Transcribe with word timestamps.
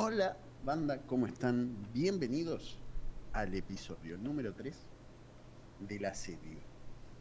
Hola, 0.00 0.36
banda, 0.64 0.98
¿cómo 1.08 1.26
están? 1.26 1.74
Bienvenidos 1.92 2.78
al 3.32 3.52
episodio 3.52 4.16
número 4.16 4.54
3 4.54 4.76
de 5.88 5.98
la 5.98 6.14
serie. 6.14 6.58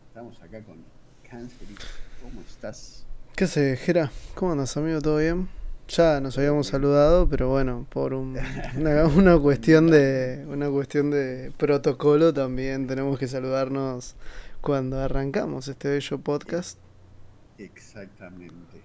Estamos 0.10 0.40
acá 0.44 0.64
con 0.64 0.84
Cáncer. 1.28 1.68
¿Cómo 2.22 2.40
estás? 2.42 3.04
¿Qué 3.36 3.48
se 3.48 3.76
Jera? 3.78 4.12
¿Cómo 4.36 4.52
andas, 4.52 4.78
amigo? 4.78 5.02
¿Todo 5.02 5.18
bien? 5.18 5.50
Ya 5.88 6.20
nos 6.22 6.38
habíamos 6.38 6.68
saludado, 6.68 7.28
pero 7.28 7.50
bueno, 7.50 7.88
por 7.90 8.14
un- 8.14 8.38
una, 8.78 9.06
una 9.08 9.40
cuestión 9.40 9.88
de 9.90 10.46
una 10.48 10.70
cuestión 10.70 11.10
de 11.10 11.52
protocolo 11.58 12.32
también 12.32 12.86
tenemos 12.86 13.18
que 13.18 13.28
saludarnos 13.28 14.16
cuando 14.62 15.02
arrancamos 15.02 15.68
este 15.68 15.90
bello 15.90 16.20
podcast. 16.20 16.78
Exactamente. 17.58 18.84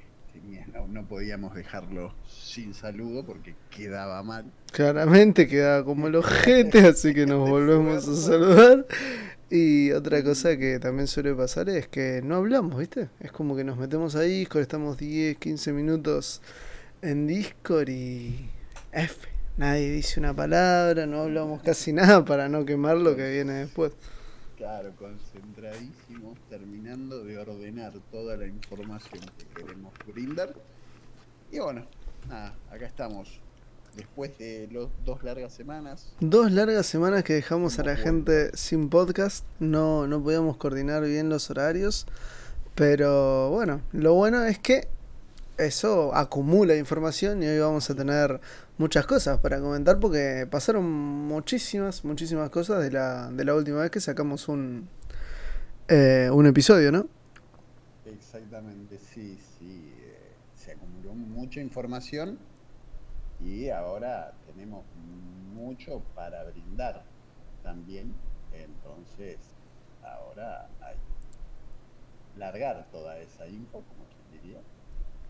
No, 0.73 0.87
no 0.89 1.07
podíamos 1.07 1.55
dejarlo 1.55 2.15
sin 2.27 2.75
saludo 2.75 3.25
porque 3.25 3.55
quedaba 3.71 4.23
mal. 4.23 4.51
Claramente 4.73 5.47
queda 5.47 5.85
como 5.85 6.09
el 6.09 6.17
ojete, 6.17 6.79
así 6.87 7.13
que 7.15 7.27
nos 7.27 7.49
volvemos 7.49 8.09
a 8.09 8.15
saludar. 8.15 8.87
Y 9.51 9.93
otra 9.93 10.25
cosa 10.25 10.57
que 10.57 10.79
también 10.79 11.07
suele 11.07 11.35
pasar 11.35 11.69
es 11.69 11.87
que 11.87 12.23
no 12.25 12.37
hablamos, 12.37 12.79
¿viste? 12.79 13.11
Es 13.21 13.33
como 13.33 13.55
que 13.55 13.65
nos 13.65 13.77
metemos 13.77 14.15
a 14.17 14.23
Discord, 14.23 14.63
estamos 14.63 14.97
10, 14.97 15.37
15 15.37 15.73
minutos 15.75 16.41
en 17.03 17.27
Discord 17.27 17.91
y 17.91 18.49
F. 18.93 19.29
Nadie 19.59 19.91
dice 19.91 20.19
una 20.19 20.35
palabra, 20.35 21.07
no 21.07 21.21
hablamos 21.21 21.61
casi 21.63 21.93
nada 21.93 22.25
para 22.25 22.49
no 22.49 22.65
quemar 22.65 22.97
lo 22.97 23.15
que 23.15 23.31
viene 23.31 23.53
después. 23.53 23.93
Claro, 24.63 24.93
concentradísimos, 24.97 26.39
terminando 26.49 27.25
de 27.25 27.37
ordenar 27.37 27.95
toda 28.13 28.37
la 28.37 28.47
información 28.47 29.21
que 29.37 29.45
queremos 29.61 29.93
brindar. 30.07 30.55
Y 31.51 31.59
bueno, 31.59 31.85
nada, 32.29 32.55
acá 32.71 32.87
estamos. 32.87 33.41
Después 33.97 34.39
de 34.39 34.69
los 34.71 34.89
dos 35.05 35.25
largas 35.25 35.53
semanas, 35.53 36.13
Dos 36.21 36.53
largas 36.53 36.87
semanas 36.87 37.25
que 37.25 37.33
dejamos 37.33 37.81
a 37.81 37.83
la 37.83 37.97
gente 37.97 38.57
sin 38.57 38.89
podcast, 38.89 39.45
no, 39.59 40.07
no 40.07 40.23
podíamos 40.23 40.57
coordinar 40.59 41.03
bien 41.03 41.29
los 41.29 41.51
horarios, 41.51 42.07
pero 42.77 43.51
bueno, 43.51 43.81
lo 43.91 44.15
bueno 44.15 44.45
es 44.45 44.61
que 44.61 44.87
eso 45.59 46.15
acumula 46.15 46.77
información 46.77 47.43
y 47.43 47.47
hoy 47.47 47.59
vamos 47.59 47.91
a 47.91 47.97
tener 47.97 48.41
muchas 48.83 49.07
cosas 49.07 49.39
para 49.39 49.61
comentar 49.61 50.01
porque 50.01 50.49
pasaron 50.51 50.85
muchísimas, 50.85 52.05
muchísimas 52.05 52.51
cosas 52.51 52.83
de 52.83 52.91
la, 52.91 53.31
de 53.31 53.45
la 53.45 53.55
última 53.55 53.81
vez 53.81 53.93
que 53.93 54.01
sacamos 54.01 54.49
un, 54.49 54.89
eh, 55.89 56.29
un 56.33 56.47
episodio, 56.47 56.91
¿no? 56.91 57.07
exactamente, 58.05 58.99
sí, 58.99 59.39
sí, 59.57 59.95
eh, 60.01 60.35
se 60.57 60.73
acumuló 60.73 61.15
mucha 61.15 61.61
información 61.61 62.39
y 63.41 63.69
ahora 63.71 64.33
tenemos 64.47 64.85
mucho 65.55 66.03
para 66.17 66.43
brindar 66.45 67.05
también. 67.63 68.13
Entonces, 68.53 69.39
ahora 70.03 70.69
hay 70.81 70.97
largar 72.37 72.87
toda 72.91 73.17
esa 73.19 73.47
info, 73.47 73.85
como 73.85 74.05
quien 74.11 74.43
diría, 74.43 74.61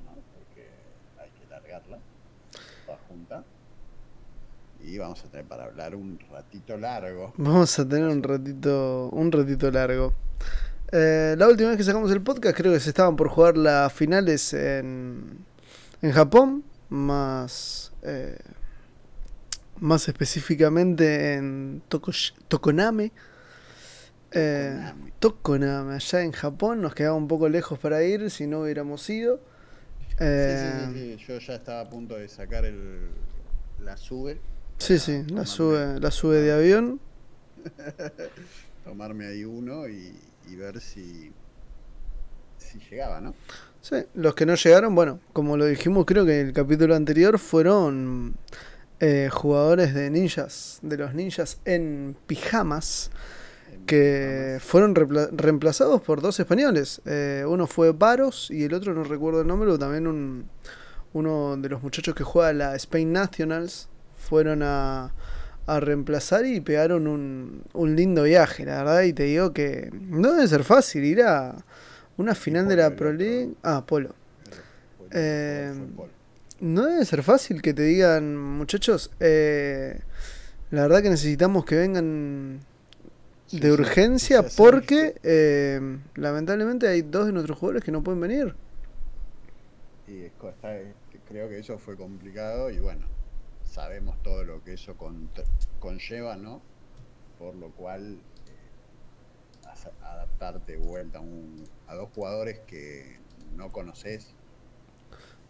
¿no? 0.07 0.15
porque 0.35 0.71
hay 1.19 1.31
que 1.31 1.47
largarla 1.51 1.99
toda 2.93 2.99
junta. 3.09 3.45
Y 4.85 4.99
vamos 4.99 5.25
a 5.25 5.29
tener 5.29 5.47
para 5.47 5.65
hablar 5.65 5.95
un 5.95 6.19
ratito 6.31 6.77
largo. 6.77 7.33
Vamos 7.37 7.79
a 7.79 7.89
tener 7.89 8.09
un 8.09 8.23
ratito, 8.23 9.09
un 9.13 9.31
ratito 9.31 9.71
largo. 9.71 10.13
Eh, 10.91 11.37
la 11.39 11.47
última 11.49 11.69
vez 11.71 11.79
que 11.79 11.85
sacamos 11.85 12.11
el 12.11 12.21
podcast 12.21 12.57
creo 12.57 12.73
que 12.73 12.81
se 12.81 12.91
estaban 12.91 13.15
por 13.17 13.29
jugar 13.29 13.57
las 13.57 13.93
finales 13.93 14.53
en, 14.53 15.39
en 16.03 16.13
Japón, 16.13 16.65
más, 16.89 17.93
eh, 18.03 18.37
más 19.79 20.09
específicamente 20.09 21.35
en 21.35 21.83
Tokosh- 21.89 22.35
Tokoname. 22.49 23.13
Eh, 24.33 24.75
Tokoname. 24.75 25.13
Tokoname, 25.21 25.95
allá 25.95 26.23
en 26.23 26.33
Japón, 26.33 26.83
nos 26.83 26.95
quedaba 26.95 27.15
un 27.15 27.29
poco 27.29 27.49
lejos 27.49 27.79
para 27.79 28.03
ir 28.03 28.31
si 28.33 28.49
no 28.49 28.63
hubiéramos 28.63 29.09
ido. 29.09 29.39
Eh, 30.23 30.87
sí, 30.93 30.95
sí, 30.95 31.17
sí, 31.19 31.25
Yo 31.27 31.39
ya 31.39 31.55
estaba 31.55 31.81
a 31.81 31.91
punto 31.91 32.17
de 32.17 32.29
sacar 32.29 32.65
el, 32.65 33.11
la 33.81 33.97
sube. 33.97 34.41
sí, 34.79 34.99
sí, 34.99 35.25
la 35.29 35.47
sube, 35.47 35.99
la 36.01 36.11
sube 36.11 36.41
de 36.41 36.53
avión. 36.53 37.01
Tomarme 38.85 39.27
ahí 39.27 39.45
uno 39.45 39.89
y, 39.89 40.17
y 40.49 40.57
ver 40.57 40.81
si, 40.81 41.33
si 42.59 42.79
llegaba, 42.91 43.21
¿no? 43.21 43.35
Sí, 43.81 43.97
los 44.15 44.35
que 44.35 44.47
no 44.47 44.55
llegaron, 44.55 44.95
bueno, 44.95 45.21
como 45.33 45.57
lo 45.57 45.65
dijimos 45.67 46.05
creo 46.07 46.25
que 46.25 46.41
en 46.41 46.47
el 46.49 46.53
capítulo 46.53 46.95
anterior, 46.95 47.39
fueron 47.39 48.37
eh, 49.01 49.29
jugadores 49.33 49.95
de 49.95 50.11
ninjas, 50.11 50.79
de 50.83 50.97
los 50.97 51.15
ninjas 51.15 51.59
en 51.65 52.17
pijamas, 52.27 53.11
que 53.87 54.59
fueron 54.61 54.95
reemplazados 54.95 56.01
por 56.03 56.21
dos 56.21 56.39
españoles. 56.41 57.01
Eh, 57.05 57.45
uno 57.47 57.67
fue 57.67 57.93
Varos 57.93 58.51
y 58.51 58.65
el 58.65 58.75
otro 58.75 58.95
no 58.95 59.05
recuerdo 59.05 59.41
el 59.41 59.47
nombre, 59.47 59.67
pero 59.67 59.79
también 59.79 60.07
un, 60.07 60.49
uno 61.13 61.57
de 61.57 61.69
los 61.69 61.83
muchachos 61.83 62.15
que 62.15 62.25
juega 62.25 62.53
la 62.53 62.77
Spain 62.77 63.13
Nationals 63.13 63.89
fueron 64.17 64.63
a, 64.63 65.13
a 65.67 65.81
reemplazar 65.81 66.47
y 66.47 66.61
pegaron 66.61 67.07
un, 67.07 67.63
un 67.73 67.97
lindo 67.97 68.23
viaje, 68.23 68.65
la 68.65 68.79
verdad, 68.79 69.03
y 69.03 69.13
te 69.13 69.25
digo 69.25 69.53
que 69.53 69.91
no 69.93 70.33
debe 70.33 70.47
ser 70.49 70.65
fácil 70.65 71.05
ir 71.05 71.23
a 71.23 71.65
una 72.17 72.35
final 72.35 72.69
de 72.69 72.77
Polo 72.77 72.89
la 72.89 72.97
Pro. 72.97 73.13
League. 73.13 73.55
Ah, 73.63 73.85
Polo. 73.87 74.15
Eh, 75.11 75.73
Paul. 75.97 76.11
No 76.61 76.87
debe 76.87 77.05
ser 77.05 77.25
fácil 77.25 77.61
que 77.61 77.75
te 77.75 77.83
digan, 77.83 78.37
muchachos, 78.37 79.11
eh, 79.19 80.01
la 80.71 80.83
verdad 80.83 81.03
que 81.03 81.11
necesitamos 81.11 81.65
que 81.65 81.75
vengan 81.75 82.61
Sí, 83.53 83.61
de 83.61 83.71
sí, 83.71 83.71
urgencia 83.73 84.43
sí, 84.49 84.51
porque 84.57 85.15
eh, 85.23 85.81
lamentablemente 86.15 86.89
hay 86.89 87.03
dos 87.03 87.27
de 87.27 87.33
nuestros 87.33 87.59
jugadores 87.59 87.85
que 87.85 87.93
no 87.93 88.03
pueden 88.03 88.21
venir. 88.21 88.57
Y 90.07 90.25
está- 90.25 90.79
creo 91.25 91.49
que 91.49 91.59
eso 91.59 91.79
fue 91.79 91.97
complicado 91.97 92.71
y 92.71 92.79
bueno, 92.81 93.13
sabemos 93.63 94.21
todo 94.23 94.45
lo 94.45 94.63
que 94.63 94.75
eso 94.75 94.97
con- 94.97 95.33
conlleva, 95.79 96.37
¿no? 96.37 96.67
Por 97.39 97.57
lo 97.57 97.75
cual, 97.75 98.27
eh, 98.47 98.73
adaptarte 100.01 100.73
de 100.73 100.79
vuelta 100.79 101.19
a, 101.19 101.23
un- 101.23 101.71
a 101.87 101.95
dos 101.95 102.11
jugadores 102.11 102.61
que 102.67 103.25
no 103.57 103.73
conoces, 103.73 104.37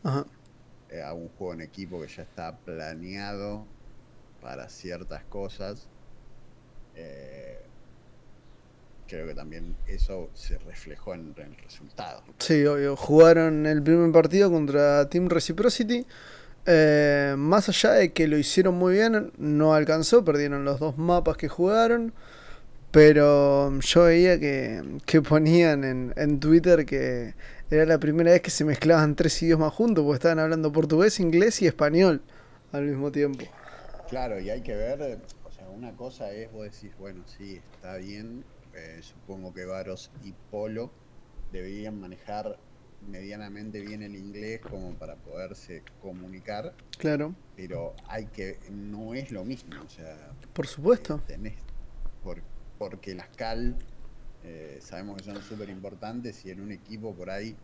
Ajá. 0.04 0.24
eh, 0.88 1.02
a 1.02 1.12
un 1.14 1.28
juego 1.28 1.54
en 1.54 1.60
equipo 1.62 2.00
que 2.00 2.08
ya 2.08 2.22
está 2.22 2.62
planeado 2.64 3.66
para 4.40 4.68
ciertas 4.68 5.24
cosas. 5.26 5.90
eh, 6.94 7.61
creo 9.12 9.26
que 9.26 9.34
también 9.34 9.76
eso 9.86 10.30
se 10.32 10.56
reflejó 10.56 11.12
en, 11.12 11.34
en 11.36 11.52
el 11.52 11.56
resultado. 11.58 12.22
Sí, 12.38 12.64
obvio. 12.64 12.96
Jugaron 12.96 13.66
el 13.66 13.82
primer 13.82 14.10
partido 14.10 14.50
contra 14.50 15.06
Team 15.10 15.28
Reciprocity. 15.28 16.06
Eh, 16.64 17.34
más 17.36 17.68
allá 17.68 17.92
de 17.92 18.12
que 18.12 18.26
lo 18.26 18.38
hicieron 18.38 18.74
muy 18.74 18.94
bien, 18.94 19.30
no 19.36 19.74
alcanzó, 19.74 20.24
perdieron 20.24 20.64
los 20.64 20.80
dos 20.80 20.96
mapas 20.96 21.36
que 21.36 21.48
jugaron. 21.48 22.14
Pero 22.90 23.78
yo 23.80 24.04
veía 24.04 24.40
que, 24.40 24.82
que 25.04 25.20
ponían 25.20 25.84
en, 25.84 26.14
en 26.16 26.40
Twitter 26.40 26.86
que 26.86 27.34
era 27.70 27.84
la 27.84 27.98
primera 27.98 28.30
vez 28.30 28.40
que 28.40 28.50
se 28.50 28.64
mezclaban 28.64 29.14
tres 29.14 29.42
idiomas 29.42 29.74
juntos, 29.74 30.04
porque 30.04 30.16
estaban 30.16 30.38
hablando 30.38 30.72
portugués, 30.72 31.20
inglés 31.20 31.60
y 31.60 31.66
español 31.66 32.22
al 32.72 32.84
mismo 32.84 33.12
tiempo. 33.12 33.44
Claro, 34.08 34.40
y 34.40 34.48
hay 34.48 34.62
que 34.62 34.74
ver, 34.74 35.18
o 35.44 35.52
sea, 35.52 35.68
una 35.68 35.92
cosa 35.92 36.30
es, 36.32 36.50
vos 36.50 36.64
decís, 36.64 36.92
bueno, 36.98 37.22
sí, 37.26 37.60
está 37.74 37.96
bien, 37.96 38.44
eh, 38.74 39.00
supongo 39.02 39.52
que 39.52 39.64
Varos 39.64 40.10
y 40.24 40.32
Polo 40.50 40.90
deberían 41.52 42.00
manejar 42.00 42.58
medianamente 43.08 43.80
bien 43.80 44.02
el 44.02 44.14
inglés 44.16 44.60
como 44.60 44.94
para 44.94 45.16
poderse 45.16 45.82
comunicar, 46.00 46.72
Claro, 46.98 47.34
pero 47.56 47.94
hay 48.06 48.26
que, 48.26 48.58
no 48.70 49.14
es 49.14 49.32
lo 49.32 49.44
mismo, 49.44 49.74
o 49.84 49.88
sea, 49.88 50.32
por 50.52 50.66
supuesto. 50.66 51.16
eh, 51.16 51.22
tenés, 51.26 51.54
por- 52.22 52.42
porque 52.78 53.14
las 53.14 53.28
cal 53.28 53.76
eh, 54.44 54.78
sabemos 54.80 55.16
que 55.18 55.24
son 55.24 55.42
súper 55.42 55.68
importantes 55.68 56.44
y 56.44 56.50
en 56.50 56.60
un 56.60 56.72
equipo 56.72 57.14
por 57.14 57.30
ahí, 57.30 57.56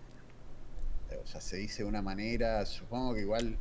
o 1.22 1.26
sea, 1.26 1.40
se 1.40 1.56
dice 1.56 1.82
de 1.82 1.88
una 1.88 2.02
manera, 2.02 2.64
supongo 2.66 3.14
que 3.14 3.20
igual 3.22 3.56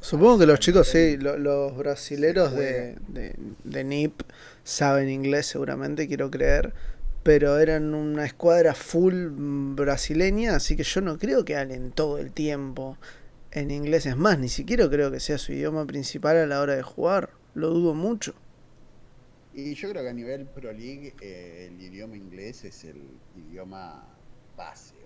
Supongo 0.00 0.38
que 0.38 0.46
los 0.46 0.60
chicos, 0.60 0.88
sí, 0.88 1.16
nivel 1.16 1.16
lo- 1.16 1.36
los 1.38 1.76
brasileros 1.76 2.52
de, 2.54 2.96
de, 3.08 3.34
de 3.64 3.80
NIP 3.84 4.22
saben 4.62 5.08
inglés 5.08 5.46
seguramente, 5.46 6.06
quiero 6.06 6.30
creer, 6.30 6.74
pero 7.22 7.58
eran 7.58 7.94
una 7.94 8.24
escuadra 8.24 8.74
full 8.74 9.28
brasileña, 9.74 10.54
así 10.56 10.76
que 10.76 10.84
yo 10.84 11.00
no 11.00 11.18
creo 11.18 11.44
que 11.44 11.56
hablen 11.56 11.90
todo 11.92 12.18
el 12.18 12.32
tiempo 12.32 12.98
en 13.52 13.70
inglés. 13.70 14.06
Es 14.06 14.16
más, 14.16 14.38
ni 14.38 14.48
siquiera 14.48 14.88
creo 14.88 15.10
que 15.10 15.20
sea 15.20 15.38
su 15.38 15.52
idioma 15.52 15.86
principal 15.86 16.36
a 16.36 16.46
la 16.46 16.60
hora 16.60 16.76
de 16.76 16.82
jugar, 16.82 17.30
lo 17.54 17.70
dudo 17.70 17.94
mucho. 17.94 18.34
Y 19.52 19.74
yo 19.74 19.88
creo 19.90 20.02
que 20.02 20.08
a 20.10 20.12
nivel 20.12 20.46
Pro 20.48 20.72
League 20.72 21.16
eh, 21.20 21.68
el 21.70 21.80
idioma 21.80 22.16
inglés 22.16 22.64
es 22.64 22.84
el 22.84 23.20
idioma 23.34 24.18
base, 24.54 25.05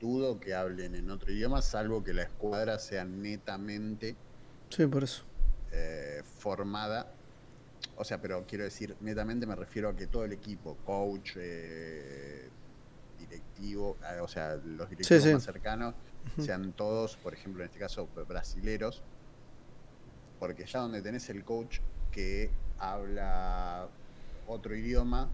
dudo 0.00 0.40
que 0.40 0.54
hablen 0.54 0.94
en 0.94 1.10
otro 1.10 1.32
idioma, 1.32 1.62
salvo 1.62 2.02
que 2.02 2.14
la 2.14 2.22
escuadra 2.22 2.78
sea 2.78 3.04
netamente 3.04 4.16
Sí, 4.70 4.86
por 4.86 5.04
eso. 5.04 5.24
Eh, 5.72 6.22
formada. 6.38 7.12
O 7.96 8.04
sea, 8.04 8.20
pero 8.20 8.44
quiero 8.46 8.64
decir, 8.64 8.96
netamente 9.00 9.46
me 9.46 9.56
refiero 9.56 9.88
a 9.90 9.96
que 9.96 10.06
todo 10.06 10.24
el 10.24 10.32
equipo, 10.32 10.76
coach, 10.84 11.32
eh, 11.36 12.48
directivo, 13.18 13.98
o 14.22 14.28
sea, 14.28 14.56
los 14.56 14.88
directivos 14.88 15.26
más 15.26 15.42
cercanos, 15.42 15.94
sean 16.38 16.72
todos, 16.72 17.16
por 17.16 17.34
ejemplo, 17.34 17.62
en 17.62 17.68
este 17.68 17.78
caso, 17.78 18.08
brasileros, 18.26 19.02
porque 20.38 20.64
ya 20.64 20.80
donde 20.80 21.02
tenés 21.02 21.28
el 21.28 21.44
coach 21.44 21.80
que 22.10 22.50
habla 22.78 23.88
otro 24.46 24.74
idioma, 24.74 25.28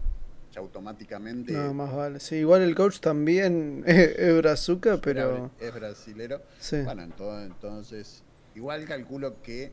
automáticamente. 0.57 1.53
No, 1.53 1.73
más 1.73 1.93
vale. 1.93 2.19
Sí, 2.19 2.35
igual 2.37 2.61
el 2.61 2.75
coach 2.75 2.99
también 2.99 3.83
es, 3.87 4.37
brazuca, 4.37 4.99
pero. 5.01 5.51
Es 5.59 5.73
brasilero. 5.73 6.41
Bueno, 6.83 7.03
entonces, 7.43 8.23
igual 8.55 8.85
calculo 8.85 9.41
que 9.41 9.71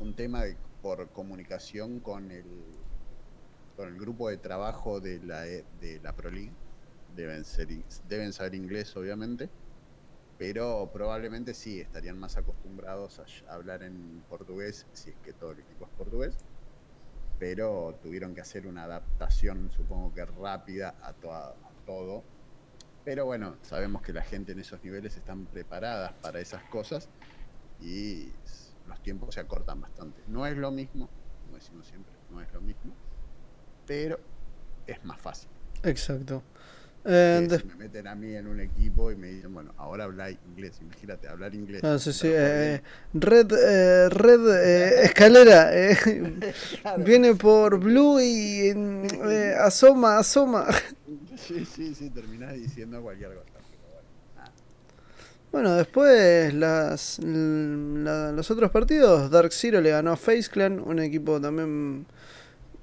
un 0.00 0.14
tema 0.14 0.44
de, 0.44 0.56
por 0.82 1.08
comunicación 1.10 2.00
con 2.00 2.30
el, 2.30 2.44
con 3.76 3.88
el 3.88 3.98
grupo 3.98 4.28
de 4.28 4.38
trabajo 4.38 5.00
de 5.00 5.20
la, 5.22 5.42
de 5.42 6.00
la 6.02 6.12
Pro 6.12 6.30
League, 6.30 6.52
deben, 7.14 7.44
ser, 7.44 7.68
deben 8.08 8.32
saber 8.32 8.54
inglés, 8.54 8.96
obviamente 8.96 9.48
pero 10.42 10.90
probablemente 10.92 11.54
sí 11.54 11.80
estarían 11.80 12.18
más 12.18 12.36
acostumbrados 12.36 13.20
a 13.46 13.54
hablar 13.54 13.84
en 13.84 14.24
portugués, 14.28 14.86
si 14.92 15.10
es 15.10 15.16
que 15.24 15.32
todo 15.32 15.52
el 15.52 15.60
equipo 15.60 15.84
es 15.84 15.90
portugués, 15.96 16.34
pero 17.42 17.98
tuvieron 18.00 18.36
que 18.36 18.40
hacer 18.40 18.68
una 18.68 18.84
adaptación, 18.84 19.68
supongo 19.72 20.14
que 20.14 20.24
rápida, 20.24 20.94
a, 21.02 21.12
todo. 21.84 22.22
Pero 23.04 23.26
bueno, 23.26 23.56
sabemos 23.62 24.00
que 24.00 24.12
la 24.12 24.22
gente 24.22 24.52
en 24.52 24.60
esos 24.60 24.80
niveles 24.84 25.16
están 25.16 25.46
preparadas 25.46 26.12
para 26.22 26.38
esas 26.38 26.62
cosas 26.62 27.08
y 27.80 28.28
los 28.86 29.02
tiempos 29.02 29.34
se 29.34 29.40
acortan 29.40 29.80
bastante. 29.80 30.22
No 30.28 30.46
es 30.46 30.56
lo 30.56 30.70
mismo, 30.70 31.10
como 31.44 31.56
decimos 31.56 31.88
siempre, 31.88 32.14
no 32.30 32.40
es 32.40 32.52
lo 32.52 32.60
mismo, 32.60 32.94
pero 33.88 34.20
es 34.86 35.04
más 35.04 35.20
fácil. 35.20 35.50
Exacto. 35.82 36.44
Eh, 37.04 37.48
me 37.66 37.74
meten 37.74 38.06
a 38.06 38.14
mí 38.14 38.32
en 38.34 38.46
un 38.46 38.60
equipo 38.60 39.10
y 39.10 39.16
me 39.16 39.26
dicen, 39.26 39.52
bueno, 39.52 39.72
ahora 39.76 40.04
habla 40.04 40.30
inglés, 40.30 40.78
imagínate, 40.80 41.26
hablar 41.26 41.52
inglés. 41.52 41.82
No, 41.82 41.98
sí, 41.98 42.12
sí, 42.12 42.28
eh, 42.30 42.80
red, 43.12 43.50
eh, 43.52 44.08
red 44.08 44.48
eh, 44.48 45.04
escalera, 45.06 45.72
viene 46.98 47.34
por 47.34 47.80
blue 47.80 48.20
y 48.20 48.70
asoma, 49.58 50.18
asoma. 50.18 50.66
Sí, 51.36 51.64
sí, 51.64 51.92
sí, 51.92 52.10
terminás 52.10 52.54
diciendo 52.54 53.02
cualquier 53.02 53.34
cosa. 53.34 54.52
bueno, 55.50 55.74
después 55.74 56.54
las, 56.54 57.18
los 57.18 58.48
otros 58.48 58.70
partidos, 58.70 59.28
Dark 59.28 59.52
Zero 59.52 59.80
le 59.80 59.90
ganó 59.90 60.12
a 60.12 60.16
Face 60.16 60.48
Clan, 60.48 60.78
un 60.78 61.00
equipo 61.00 61.40
también 61.40 62.06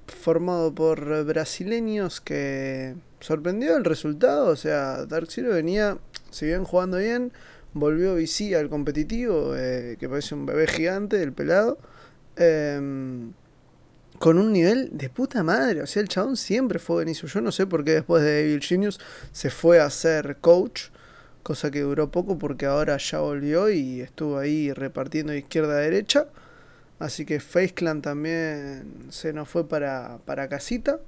formado 0.10 0.74
por 0.74 1.24
brasileños 1.26 2.22
que 2.22 2.96
sorprendió 3.20 3.78
el 3.78 3.86
resultado. 3.86 4.48
O 4.48 4.56
sea, 4.56 5.06
Dark 5.06 5.28
Zero 5.30 5.54
venía, 5.54 5.98
si 6.32 6.46
bien 6.46 6.64
jugando 6.64 6.98
bien, 6.98 7.32
volvió 7.74 8.16
VC 8.16 8.56
al 8.56 8.70
competitivo, 8.70 9.56
eh, 9.56 9.98
que 10.00 10.10
parece 10.10 10.36
un 10.36 10.46
bebé 10.46 10.68
gigante, 10.68 11.22
el 11.22 11.34
pelado. 11.34 11.78
Em, 12.36 13.34
con 14.20 14.38
un 14.38 14.52
nivel 14.54 14.90
de 14.92 15.10
puta 15.10 15.44
madre. 15.44 15.82
O 15.82 15.88
sea, 15.88 16.02
el 16.02 16.10
chabón 16.10 16.38
siempre 16.38 16.80
fue 16.80 16.98
buenísimo. 16.98 17.30
Yo 17.30 17.42
no 17.42 17.52
sé 17.52 17.66
por 17.66 17.84
qué 17.84 17.92
después 17.92 18.24
de 18.24 18.42
Evil 18.42 18.62
Genius 18.62 19.00
se 19.32 19.50
fue 19.50 19.80
a 19.80 19.90
ser 19.90 20.38
coach. 20.42 20.90
Cosa 21.44 21.72
que 21.72 21.82
duró 21.82 22.12
poco 22.12 22.38
porque 22.38 22.66
ahora 22.66 22.98
ya 22.98 23.20
volvió 23.20 23.70
y 23.70 24.02
estuvo 24.02 24.38
ahí 24.38 24.74
repartiendo 24.74 25.34
izquierda 25.34 25.74
a 25.78 25.82
derecha. 25.82 26.28
Así 27.00 27.26
que 27.26 27.40
Face 27.40 27.74
Clan 27.74 28.02
también 28.02 29.08
se 29.10 29.32
nos 29.32 29.48
fue 29.48 29.68
para, 29.68 30.20
para 30.26 30.50
casita. 30.50 31.00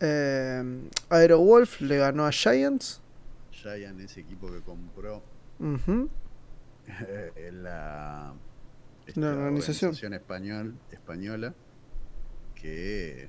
Eh, 0.00 0.62
Aero 1.08 1.38
Wolf 1.38 1.80
le 1.80 1.98
ganó 1.98 2.26
a 2.26 2.32
Giants. 2.32 3.00
Giants, 3.52 4.02
ese 4.02 4.20
equipo 4.20 4.50
que 4.50 4.60
compró 4.60 5.22
la, 7.52 8.34
organización, 9.16 10.14
español, 10.14 10.74
española 10.90 11.54
que 12.54 13.28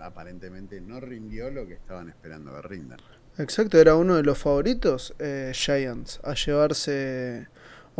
aparentemente 0.00 0.80
no 0.80 1.00
rindió 1.00 1.50
lo 1.50 1.66
que 1.66 1.74
estaban 1.74 2.08
esperando 2.08 2.54
que 2.54 2.62
rinda. 2.62 2.96
Exacto, 3.38 3.78
era 3.78 3.96
uno 3.96 4.16
de 4.16 4.22
los 4.22 4.38
favoritos, 4.38 5.14
eh, 5.18 5.52
Giants, 5.54 6.20
a 6.24 6.34
llevarse, 6.34 7.48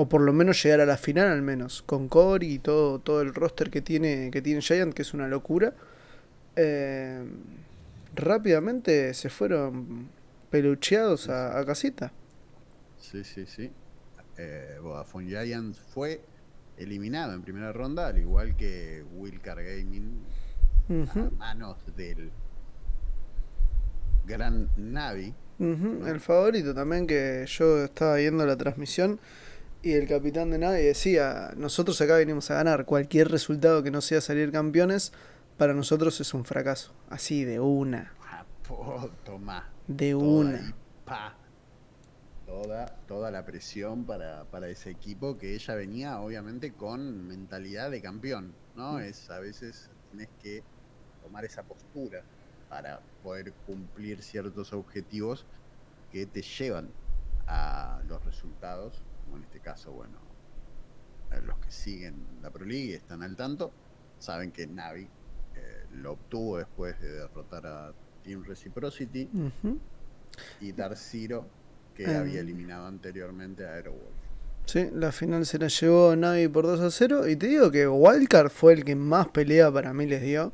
o 0.01 0.09
por 0.09 0.23
lo 0.23 0.33
menos 0.33 0.63
llegar 0.63 0.81
a 0.81 0.87
la 0.87 0.97
final 0.97 1.29
al 1.29 1.43
menos, 1.43 1.83
con 1.83 2.09
Corey 2.09 2.55
y 2.55 2.59
todo, 2.59 3.01
todo 3.01 3.21
el 3.21 3.35
roster 3.35 3.69
que 3.69 3.83
tiene, 3.83 4.31
que 4.31 4.41
tiene 4.41 4.63
Giants, 4.63 4.95
que 4.95 5.03
es 5.03 5.13
una 5.13 5.29
locura. 5.29 5.75
Eh, 6.57 7.23
rápidamente 8.15 9.13
se 9.13 9.29
fueron 9.29 10.09
pelucheados 10.49 11.29
a, 11.29 11.63
casita. 11.67 12.13
Sí, 12.99 13.25
sí, 13.25 13.45
sí. 13.45 13.71
Eh, 14.39 14.79
Vodafone 14.83 15.29
Giants 15.29 15.79
fue 15.93 16.23
eliminado 16.79 17.35
en 17.35 17.43
primera 17.43 17.71
ronda, 17.71 18.07
al 18.07 18.17
igual 18.17 18.57
que 18.57 19.05
Wilcar 19.19 19.63
Gaming, 19.63 20.19
a 21.15 21.31
manos 21.37 21.77
del 21.95 22.31
gran 24.27 24.71
Navi. 24.79 25.35
El 25.59 26.21
favorito 26.21 26.73
también, 26.73 27.07
que 27.07 27.45
yo 27.47 27.85
estaba 27.85 28.17
viendo 28.17 28.47
la 28.47 28.57
transmisión 28.57 29.21
y 29.83 29.93
el 29.93 30.07
capitán 30.07 30.51
de 30.51 30.59
Navi 30.59 30.83
decía: 30.83 31.53
Nosotros 31.57 32.01
acá 32.01 32.17
venimos 32.17 32.51
a 32.51 32.55
ganar. 32.55 32.85
Cualquier 32.85 33.29
resultado 33.29 33.83
que 33.83 33.91
no 33.91 34.01
sea 34.01 34.21
salir 34.21 34.53
campeones 34.53 35.13
para 35.57 35.75
nosotros 35.75 36.21
es 36.21 36.35
un 36.35 36.45
fracaso. 36.45 36.93
Así 37.09 37.45
de 37.45 37.61
una. 37.61 38.13
toma. 39.25 39.71
De 39.87 40.15
una. 40.15 40.75
Toda, 42.47 42.87
toda 43.07 43.31
la 43.31 43.45
presión 43.45 44.05
para, 44.05 44.69
ese 44.69 44.91
equipo 44.91 45.39
que 45.39 45.55
ella 45.55 45.75
venía 45.75 46.21
obviamente 46.21 46.73
con 46.73 47.27
mentalidad 47.29 47.91
de 47.91 48.03
campeón, 48.03 48.55
¿no? 48.75 48.95
Mm. 48.95 49.01
Es 49.01 49.31
a 49.31 49.39
veces 49.39 49.89
tienes 50.11 50.29
que 50.43 50.63
tomar 51.23 51.45
esa 51.45 51.63
postura 51.63 52.23
para 52.69 53.01
poder 53.23 53.53
cumplir 53.67 54.23
ciertos 54.23 54.73
objetivos 54.73 55.47
que 56.11 56.27
te 56.27 56.43
llevan 56.43 56.89
a 57.47 58.01
los 58.09 58.25
resultados, 58.25 59.03
como 59.31 59.37
en 59.37 59.45
este 59.45 59.61
caso, 59.61 59.93
bueno, 59.93 60.19
los 61.47 61.59
que 61.59 61.71
siguen 61.71 62.27
la 62.43 62.51
Pro 62.51 62.65
League 62.65 62.87
y 62.87 62.93
están 62.95 63.23
al 63.23 63.37
tanto, 63.37 63.71
saben 64.19 64.51
que 64.51 64.67
Navi 64.67 65.09
lo 65.95 66.13
obtuvo 66.13 66.59
después 66.59 67.01
de 67.01 67.13
derrotar 67.13 67.67
a 67.67 67.93
Team 68.25 68.45
Reciprocity 68.45 69.29
y 70.61 70.73
Dark 70.73 70.97
Zero, 70.97 71.47
que 71.95 72.05
em. 72.05 72.17
había 72.17 72.41
eliminado 72.41 72.87
anteriormente 72.87 73.65
a 73.65 73.75
Aerowolf. 73.75 74.15
Sí, 74.67 74.89
la 74.93 75.11
final 75.11 75.47
se 75.47 75.59
la 75.59 75.69
llevó 75.69 76.15
Navi 76.15 76.49
por 76.49 76.65
2 76.65 76.81
a 76.81 76.91
0. 76.91 77.29
Y 77.29 77.37
te 77.37 77.49
digo 77.49 77.71
que 77.71 77.89
Wildcard 77.89 78.51
fue 78.51 78.75
el 78.75 78.85
que 78.85 78.95
más 78.95 79.29
pelea 79.29 79.73
para 79.73 79.93
mí 79.93 80.07
les 80.07 80.23
dio. 80.23 80.53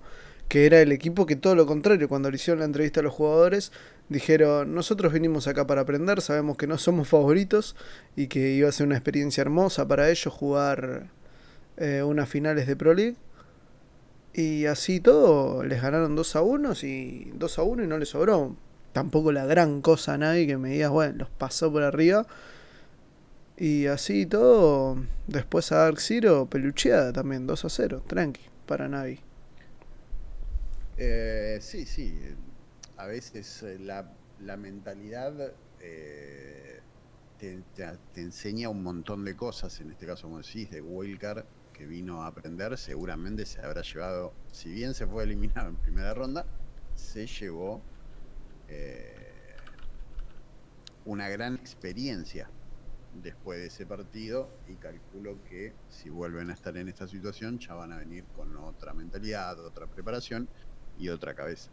Que 0.49 0.65
era 0.65 0.81
el 0.81 0.93
equipo 0.93 1.27
que 1.27 1.35
todo 1.35 1.57
lo 1.57 1.67
contrario, 1.67 2.09
cuando 2.09 2.31
le 2.31 2.37
hicieron 2.37 2.61
la 2.61 2.67
entrevista 2.67 3.01
a 3.01 3.03
los 3.03 3.13
jugadores, 3.13 3.73
dijeron, 4.09 4.75
nosotros 4.75 5.13
vinimos 5.13 5.47
acá 5.49 5.67
para 5.67 5.83
aprender, 5.83 6.21
sabemos 6.21 6.57
que 6.57 6.67
no 6.67 6.79
somos 6.79 7.09
favoritos 7.09 7.77
y 8.15 8.29
que 8.29 8.53
iba 8.53 8.69
a 8.69 8.73
ser 8.73 8.87
una 8.87 8.97
experiencia 8.97 9.41
hermosa 9.43 9.87
para 9.89 10.11
ellos 10.11 10.33
jugar 10.33 11.11
eh, 11.77 12.03
unas 12.03 12.29
finales 12.29 12.67
de 12.67 12.77
Pro 12.77 12.95
League. 12.95 13.17
Y 14.33 14.67
así 14.67 15.01
todo, 15.01 15.65
les 15.65 15.81
ganaron 15.81 16.15
2 16.15 16.37
a 16.37 16.43
1 16.43 16.73
y 16.83 17.33
2 17.35 17.59
a 17.59 17.63
1 17.63 17.85
y 17.85 17.87
no 17.87 17.99
les 17.99 18.11
sobró 18.11 18.57
tampoco 18.97 19.31
la 19.31 19.45
gran 19.45 19.83
cosa 19.83 20.15
a 20.15 20.17
nadie 20.17 20.47
que 20.47 20.57
me 20.57 20.71
digas, 20.71 20.91
bueno, 20.91 21.17
los 21.19 21.29
pasó 21.29 21.71
por 21.71 21.83
arriba. 21.83 22.27
Y 23.59 23.89
así 23.89 24.25
todo, 24.25 24.97
después 25.27 25.71
a 25.71 25.81
Dark 25.81 26.01
Zero, 26.01 26.47
pelucheada 26.47 27.13
también, 27.13 27.47
2 27.47 27.63
a 27.67 27.69
0, 27.69 28.03
tranqui, 28.07 28.41
para 28.65 28.89
Navi. 28.89 29.21
Eh, 30.97 31.59
sí, 31.61 31.85
sí, 31.85 32.19
a 32.97 33.07
veces 33.07 33.63
eh, 33.63 33.79
la, 33.79 34.57
mentalidad 34.57 35.53
eh, 35.81 36.81
te, 37.39 37.63
enseña 38.15 38.69
un 38.69 38.83
montón 38.83 39.25
de 39.25 39.37
cosas, 39.37 39.81
en 39.81 39.91
este 39.91 40.07
caso, 40.07 40.25
como 40.25 40.39
decís, 40.39 40.71
de 40.71 40.81
Wildcard 40.81 41.45
que 41.73 41.87
vino 41.87 42.23
a 42.23 42.29
aprender, 42.29 42.79
seguramente 42.79 43.45
se 43.45 43.61
habrá 43.61 43.83
llevado, 43.83 44.33
si 44.51 44.71
bien 44.71 44.95
se 44.95 45.07
fue 45.07 45.25
eliminado 45.25 45.69
en 45.69 45.77
primera 45.77 46.15
ronda, 46.15 46.47
se 46.95 47.27
llevó 47.27 47.83
eh, 48.69 49.57
una 51.05 51.29
gran 51.29 51.55
experiencia 51.57 52.49
después 53.23 53.59
de 53.61 53.67
ese 53.67 53.85
partido. 53.85 54.49
Y 54.69 54.75
calculo 54.77 55.39
que 55.45 55.75
si 55.89 56.09
vuelven 56.09 56.51
a 56.51 56.55
estar 56.55 56.77
en 56.77 56.89
esta 56.89 57.07
situación 57.07 57.59
ya 57.59 57.75
van 57.75 57.93
a 57.93 57.99
venir 57.99 58.25
con 58.35 58.57
otra 58.57 58.95
mentalidad, 58.95 59.59
otra 59.65 59.87
preparación 59.87 60.49
y 60.99 61.11
otra 61.11 61.35
cabeza. 61.35 61.71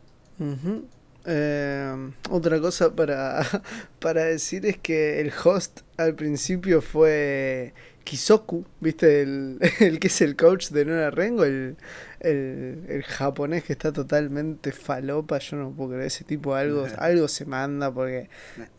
Eh, 1.25 2.11
otra 2.29 2.59
cosa 2.59 2.93
para, 2.93 3.41
para 3.99 4.25
decir 4.25 4.65
es 4.65 4.77
que 4.77 5.21
el 5.21 5.31
host 5.43 5.81
al 5.97 6.15
principio 6.15 6.81
fue 6.81 7.73
Kisoku, 8.03 8.65
¿viste? 8.79 9.21
El, 9.21 9.59
el 9.79 9.99
que 9.99 10.07
es 10.07 10.21
el 10.21 10.35
coach 10.35 10.69
de 10.69 10.85
Nora 10.85 11.11
Rengo, 11.11 11.45
el, 11.45 11.77
el, 12.19 12.85
el, 12.89 13.03
japonés 13.03 13.63
que 13.63 13.73
está 13.73 13.91
totalmente 13.93 14.71
falopa. 14.71 15.39
Yo 15.39 15.57
no 15.57 15.71
puedo 15.71 15.91
creer, 15.91 16.07
ese 16.07 16.23
tipo 16.23 16.55
algo, 16.55 16.85
algo 16.97 17.27
se 17.27 17.45
manda 17.45 17.93
porque 17.93 18.29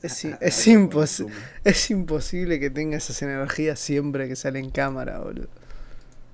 es, 0.02 0.24
es, 0.24 0.66
impos 0.66 1.24
es 1.64 1.90
imposible 1.90 2.60
que 2.60 2.70
tenga 2.70 2.96
esas 2.96 3.20
energías 3.22 3.78
siempre 3.80 4.28
que 4.28 4.36
sale 4.36 4.58
en 4.58 4.70
cámara, 4.70 5.18
boludo. 5.18 5.48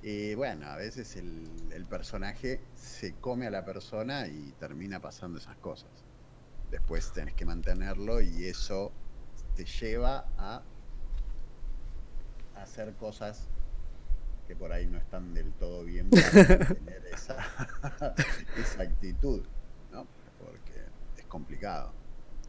Y 0.03 0.33
bueno, 0.35 0.67
a 0.67 0.77
veces 0.77 1.15
el, 1.15 1.47
el 1.71 1.85
personaje 1.85 2.59
se 2.75 3.13
come 3.15 3.47
a 3.47 3.51
la 3.51 3.63
persona 3.63 4.27
y 4.27 4.53
termina 4.59 4.99
pasando 4.99 5.37
esas 5.37 5.57
cosas. 5.57 5.89
Después 6.71 7.11
tenés 7.13 7.35
que 7.35 7.45
mantenerlo 7.45 8.21
y 8.21 8.45
eso 8.45 8.91
te 9.55 9.65
lleva 9.65 10.25
a 10.37 10.63
hacer 12.55 12.93
cosas 12.95 13.47
que 14.47 14.55
por 14.55 14.71
ahí 14.71 14.87
no 14.87 14.97
están 14.97 15.33
del 15.33 15.51
todo 15.53 15.83
bien 15.83 16.09
para 16.09 16.57
tener 16.75 17.05
esa, 17.05 17.37
esa 18.57 18.83
actitud, 18.83 19.43
¿no? 19.91 20.07
Porque 20.39 20.81
es 21.17 21.25
complicado. 21.27 21.91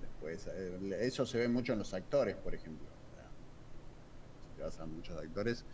Después, 0.00 0.49
eh, 0.49 0.99
eso 1.00 1.26
se 1.26 1.38
ve 1.38 1.49
mucho 1.49 1.73
en 1.73 1.78
los 1.78 1.92
actores, 1.94 2.37
por 2.37 2.54
ejemplo. 2.54 2.87
Si 4.49 4.56
te 4.56 4.62
vas 4.62 4.78
a 4.80 4.87
muchos 4.87 5.16
actores, 5.18 5.64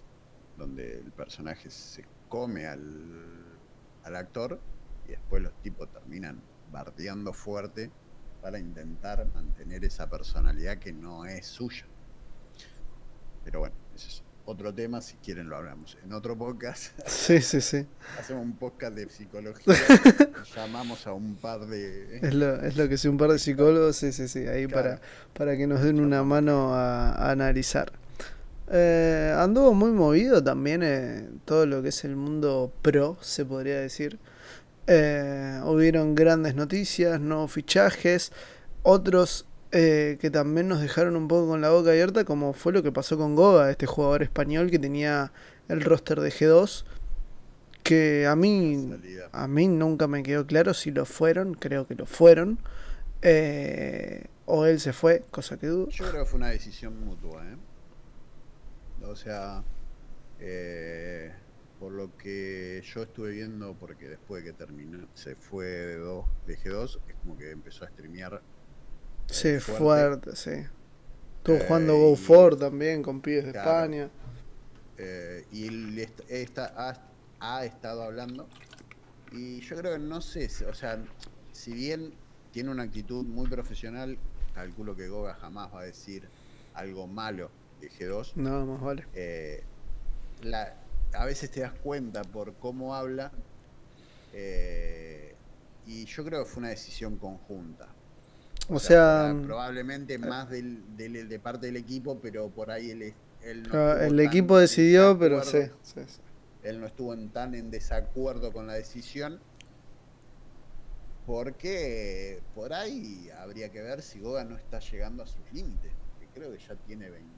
donde 0.59 0.99
el 0.99 1.13
personaje 1.13 1.71
se 1.71 2.05
come 2.29 2.67
al, 2.67 2.83
al 4.03 4.17
actor 4.17 4.61
y 5.07 5.13
después 5.13 5.43
los 5.43 5.55
tipos 5.63 5.91
terminan 5.91 6.41
bardeando 6.71 7.33
fuerte 7.33 7.91
para 8.43 8.59
intentar 8.59 9.27
mantener 9.35 9.85
esa 9.85 10.09
personalidad 10.09 10.79
que 10.79 10.93
no 10.93 11.25
es 11.25 11.47
suya. 11.47 11.87
Pero 13.45 13.61
bueno, 13.61 13.75
ese 13.95 14.09
es 14.09 14.23
otro 14.45 14.73
tema, 14.73 15.01
si 15.03 15.17
quieren 15.17 15.49
lo 15.49 15.57
hablamos 15.57 15.99
en 16.05 16.13
otro 16.13 16.37
podcast. 16.37 16.99
Sí, 17.07 17.41
sí, 17.43 17.61
sí. 17.61 17.87
Hacemos 18.19 18.43
un 18.43 18.57
podcast 18.57 18.95
de 18.95 19.09
psicología, 19.09 19.75
llamamos 20.57 21.07
a 21.07 21.13
un 21.13 21.37
par 21.37 21.67
de... 21.67 22.19
Es 22.23 22.35
lo, 22.35 22.55
es 22.63 22.77
lo 22.77 22.89
que 22.89 22.97
sí, 22.97 23.09
un 23.09 23.19
par 23.19 23.31
de 23.31 23.39
psicólogos, 23.39 23.97
sí, 23.97 24.13
sí, 24.13 24.29
sí, 24.29 24.47
ahí 24.47 24.67
claro. 24.67 24.83
para, 24.83 25.01
para 25.35 25.57
que 25.57 25.67
nos 25.67 25.83
den 25.83 26.01
una 26.01 26.23
mano 26.23 26.75
a, 26.75 27.13
a 27.13 27.31
analizar. 27.31 27.93
Eh, 28.71 29.35
anduvo 29.37 29.73
muy 29.73 29.91
movido 29.91 30.43
también 30.43 30.83
eh, 30.83 31.29
todo 31.45 31.67
lo 31.67 31.83
que 31.83 31.89
es 31.89 32.05
el 32.05 32.17
mundo 32.17 32.73
pro, 32.83 33.17
se 33.21 33.45
podría 33.45 33.81
decir. 33.81 34.19
Eh, 34.87 35.61
hubieron 35.65 36.15
grandes 36.15 36.55
noticias, 36.55 37.21
nuevos 37.21 37.53
fichajes, 37.53 38.33
otros 38.83 39.47
eh, 39.71 40.17
que 40.19 40.31
también 40.31 40.67
nos 40.67 40.81
dejaron 40.81 41.15
un 41.15 41.29
poco 41.29 41.49
con 41.49 41.61
la 41.61 41.69
boca 41.69 41.91
abierta, 41.91 42.25
como 42.25 42.55
fue 42.55 42.73
lo 42.73 42.83
que 42.83 42.91
pasó 42.91 43.19
con 43.19 43.37
Goga, 43.37 43.71
este 43.71 43.85
jugador 43.85 44.23
español 44.23 44.71
que 44.71 44.79
tenía 44.79 45.31
el 45.69 45.83
roster 45.83 46.21
de 46.21 46.31
G2, 46.31 46.85
que 47.83 48.27
a 48.27 48.35
mí, 48.35 48.91
a 49.31 49.47
mí 49.47 49.69
nunca 49.69 50.09
me 50.09 50.23
quedó 50.23 50.47
claro 50.47 50.73
si 50.73 50.91
lo 50.91 51.05
fueron, 51.05 51.53
creo 51.53 51.87
que 51.87 51.95
lo 51.95 52.07
fueron, 52.07 52.59
eh, 53.21 54.25
o 54.47 54.65
él 54.65 54.81
se 54.81 54.95
fue, 54.95 55.25
cosa 55.31 55.59
que 55.59 55.67
dudo. 55.67 55.91
Yo 55.91 56.09
creo 56.09 56.25
que 56.25 56.31
fue 56.31 56.39
una 56.39 56.49
decisión 56.49 56.99
mutua, 57.05 57.45
¿eh? 57.45 57.57
O 59.03 59.17
sea, 59.17 59.63
eh, 60.41 61.33
por 61.79 61.93
lo 61.93 62.17
que 62.17 62.83
yo 62.85 63.03
estuve 63.03 63.31
viendo, 63.31 63.75
porque 63.75 64.09
después 64.09 64.43
de 64.45 64.51
que 64.51 64.57
terminó, 64.57 65.07
se 65.15 65.35
fue 65.35 65.67
de, 65.67 65.97
dos, 65.97 66.27
de 66.47 66.59
G2, 66.59 66.99
es 67.09 67.15
como 67.17 67.37
que 67.37 67.51
empezó 67.51 67.85
a 67.85 67.89
streamear. 67.89 68.43
Sí, 69.27 69.59
fuerte, 69.61 70.33
fuerte 70.33 70.37
sí. 70.37 70.67
Estuvo 71.39 71.57
eh, 71.57 71.65
jugando 71.67 71.97
Go 71.97 72.17
For 72.17 72.59
también 72.59 73.03
con 73.03 73.21
pibes 73.21 73.47
de 73.47 73.53
claro, 73.53 73.71
España. 73.71 74.11
Eh, 74.97 75.47
y 75.53 76.01
esta, 76.29 76.73
ha, 76.77 77.01
ha, 77.39 77.65
estado 77.65 78.03
hablando. 78.03 78.49
Y 79.33 79.61
yo 79.61 79.77
creo 79.77 79.93
que 79.93 79.99
no 79.99 80.21
sé, 80.21 80.49
o 80.67 80.75
sea, 80.75 80.99
si 81.53 81.73
bien 81.73 82.15
tiene 82.51 82.71
una 82.71 82.85
actitud 82.85 83.25
muy 83.25 83.47
profesional, 83.49 84.19
calculo 84.55 84.97
que 84.97 85.09
Goga 85.09 85.35
jamás 85.35 85.73
va 85.73 85.81
a 85.81 85.85
decir 85.85 86.29
algo 86.75 87.07
malo 87.07 87.51
de 87.81 87.91
G2. 87.91 88.35
No, 88.37 88.67
más 88.67 88.81
vale. 88.81 89.07
Eh, 89.15 89.63
la, 90.43 90.75
a 91.13 91.25
veces 91.25 91.51
te 91.51 91.61
das 91.61 91.73
cuenta 91.73 92.23
por 92.23 92.55
cómo 92.55 92.95
habla. 92.95 93.33
Eh, 94.33 95.35
y 95.87 96.05
yo 96.05 96.25
creo 96.25 96.45
que 96.45 96.51
fue 96.51 96.61
una 96.61 96.69
decisión 96.69 97.17
conjunta. 97.17 97.89
O, 98.69 98.75
o 98.75 98.79
sea, 98.79 99.33
sea, 99.33 99.43
probablemente 99.43 100.15
eh, 100.15 100.19
más 100.19 100.51
del, 100.51 100.97
del, 100.97 101.29
de 101.29 101.39
parte 101.39 101.67
del 101.67 101.77
equipo, 101.77 102.19
pero 102.21 102.51
por 102.51 102.71
ahí 102.71 102.91
él, 102.91 103.15
él 103.43 103.63
no 103.63 103.93
el 103.93 104.21
equipo 104.21 104.59
decidió, 104.59 105.19
pero 105.19 105.43
sí, 105.43 105.63
sí, 105.83 106.01
sí, 106.07 106.21
Él 106.63 106.81
no 106.81 106.87
estuvo 106.87 107.15
en, 107.15 107.31
tan 107.31 107.55
en 107.55 107.71
desacuerdo 107.71 108.53
con 108.53 108.67
la 108.67 108.75
decisión. 108.75 109.41
Porque 111.25 112.41
por 112.55 112.73
ahí 112.73 113.29
habría 113.39 113.71
que 113.71 113.83
ver 113.83 114.01
si 114.01 114.19
Goga 114.19 114.45
no 114.45 114.57
está 114.57 114.79
llegando 114.81 115.23
a 115.23 115.27
sus 115.27 115.43
límites. 115.53 115.93
Que 116.19 116.27
creo 116.29 116.51
que 116.51 116.59
ya 116.59 116.75
tiene 116.75 117.11
20 117.11 117.29
y 117.35 117.38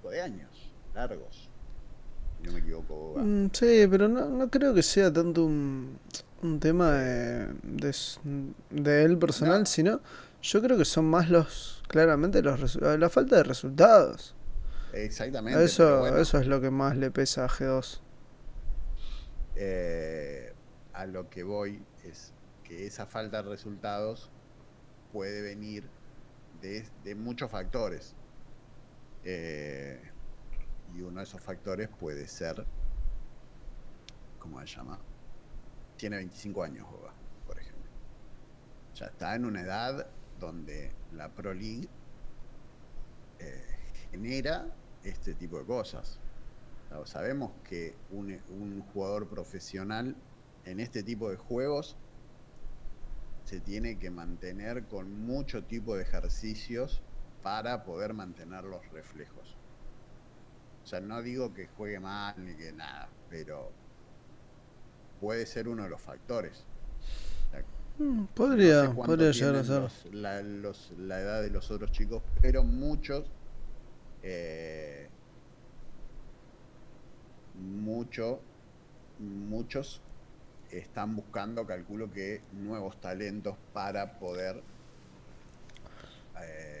pico 0.00 0.10
de 0.10 0.22
años 0.22 0.72
largos 0.94 1.50
no 2.42 2.52
me 2.52 2.60
equivoco. 2.60 3.16
Mm, 3.18 3.46
sí, 3.52 3.86
pero 3.90 4.08
no, 4.08 4.28
no 4.28 4.50
creo 4.50 4.74
que 4.74 4.82
sea 4.82 5.12
tanto 5.12 5.44
un, 5.44 5.98
un 6.42 6.60
tema 6.60 6.92
de, 6.92 7.48
de, 7.62 7.94
de 8.70 9.04
él 9.04 9.18
personal, 9.18 9.60
no. 9.60 9.66
sino 9.66 10.00
yo 10.42 10.62
creo 10.62 10.78
que 10.78 10.84
son 10.84 11.04
más 11.04 11.28
los, 11.28 11.82
claramente, 11.88 12.42
los 12.42 12.76
la 12.76 13.10
falta 13.10 13.36
de 13.36 13.42
resultados. 13.42 14.34
Exactamente. 14.92 15.62
Eso, 15.62 16.00
bueno, 16.00 16.18
eso 16.18 16.38
es 16.38 16.46
lo 16.46 16.60
que 16.60 16.70
más 16.70 16.96
le 16.96 17.10
pesa 17.10 17.44
a 17.44 17.48
G2. 17.48 18.00
Eh, 19.56 20.52
a 20.94 21.06
lo 21.06 21.28
que 21.28 21.42
voy 21.42 21.82
es 22.04 22.32
que 22.64 22.86
esa 22.86 23.06
falta 23.06 23.42
de 23.42 23.50
resultados 23.50 24.30
puede 25.12 25.42
venir 25.42 25.84
de, 26.62 26.86
de 27.04 27.14
muchos 27.14 27.50
factores. 27.50 28.14
Eh, 29.24 30.00
y 30.94 31.02
uno 31.02 31.18
de 31.18 31.24
esos 31.24 31.40
factores 31.40 31.88
puede 31.88 32.26
ser, 32.26 32.64
¿cómo 34.38 34.60
se 34.60 34.66
llama? 34.66 34.98
Tiene 35.96 36.16
25 36.16 36.62
años, 36.62 36.86
por 37.46 37.58
ejemplo. 37.58 37.90
Ya 38.94 39.06
está 39.06 39.34
en 39.34 39.44
una 39.44 39.60
edad 39.62 40.06
donde 40.38 40.92
la 41.12 41.28
Pro 41.28 41.52
League 41.52 41.88
eh, 43.38 43.64
genera 44.10 44.66
este 45.04 45.34
tipo 45.34 45.58
de 45.58 45.64
cosas. 45.64 46.18
Sabemos 47.04 47.52
que 47.62 47.94
un 48.10 48.82
jugador 48.92 49.28
profesional 49.28 50.16
en 50.64 50.80
este 50.80 51.04
tipo 51.04 51.30
de 51.30 51.36
juegos 51.36 51.96
se 53.44 53.60
tiene 53.60 53.98
que 53.98 54.10
mantener 54.10 54.84
con 54.86 55.24
mucho 55.24 55.64
tipo 55.64 55.96
de 55.96 56.02
ejercicios 56.02 57.02
para 57.42 57.84
poder 57.84 58.14
mantener 58.14 58.64
los 58.64 58.86
reflejos. 58.90 59.56
O 60.82 60.86
sea, 60.86 61.00
no 61.00 61.22
digo 61.22 61.52
que 61.54 61.66
juegue 61.68 62.00
mal 62.00 62.34
ni 62.44 62.54
que 62.54 62.72
nada, 62.72 63.08
pero 63.28 63.70
puede 65.20 65.46
ser 65.46 65.68
uno 65.68 65.84
de 65.84 65.90
los 65.90 66.00
factores. 66.00 66.64
O 67.48 67.50
sea, 67.50 67.64
mm, 67.98 68.26
podría, 68.34 68.84
no 68.84 68.90
sé 68.90 68.96
podría 68.96 69.30
llegar 69.30 69.56
a 69.56 69.64
ser. 69.64 69.80
Los, 69.82 70.06
la, 70.12 70.42
los, 70.42 70.92
la, 70.98 71.20
edad 71.20 71.42
de 71.42 71.50
los 71.50 71.70
otros 71.70 71.92
chicos, 71.92 72.22
pero 72.40 72.64
muchos, 72.64 73.30
eh, 74.22 75.08
mucho, 77.54 78.40
muchos 79.18 80.00
están 80.70 81.16
buscando, 81.16 81.66
calculo 81.66 82.10
que, 82.10 82.40
nuevos 82.52 83.00
talentos 83.00 83.56
para 83.72 84.18
poder 84.18 84.62
eh, 86.42 86.79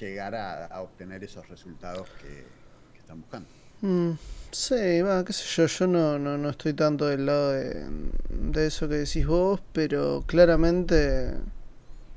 llegar 0.00 0.34
a, 0.34 0.80
obtener 0.80 1.22
esos 1.24 1.48
resultados 1.48 2.08
que, 2.20 2.44
están 2.98 3.20
buscando. 3.20 3.48
Mm, 3.82 4.12
sí, 4.50 5.02
va, 5.02 5.24
qué 5.24 5.32
sé 5.32 5.44
yo, 5.46 5.66
yo 5.66 5.86
no, 5.86 6.18
no, 6.18 6.38
no 6.38 6.50
estoy 6.50 6.72
tanto 6.72 7.06
del 7.06 7.26
lado 7.26 7.52
de, 7.52 7.86
de, 8.30 8.66
eso 8.66 8.88
que 8.88 8.94
decís 8.94 9.26
vos, 9.26 9.60
pero 9.72 10.24
claramente 10.26 11.34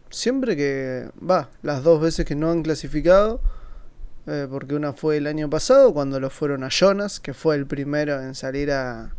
siempre 0.10 0.56
que, 0.56 1.10
va, 1.20 1.50
las 1.62 1.84
dos 1.84 2.02
veces 2.02 2.26
que 2.26 2.36
no 2.36 2.52
han 2.52 2.64
clasificado, 2.64 3.42
eh, 4.28 4.48
porque 4.50 4.76
una 4.76 4.94
fue 4.94 5.18
el 5.18 5.28
año 5.28 5.50
pasado 5.50 5.94
cuando 5.94 6.20
lo 6.20 6.30
fueron 6.30 6.64
a 6.64 6.70
Jonas, 6.70 7.20
que 7.20 7.34
fue 7.34 7.56
el 7.56 7.66
primero 7.66 8.22
en 8.22 8.34
salir 8.34 8.72
a, 8.72 9.14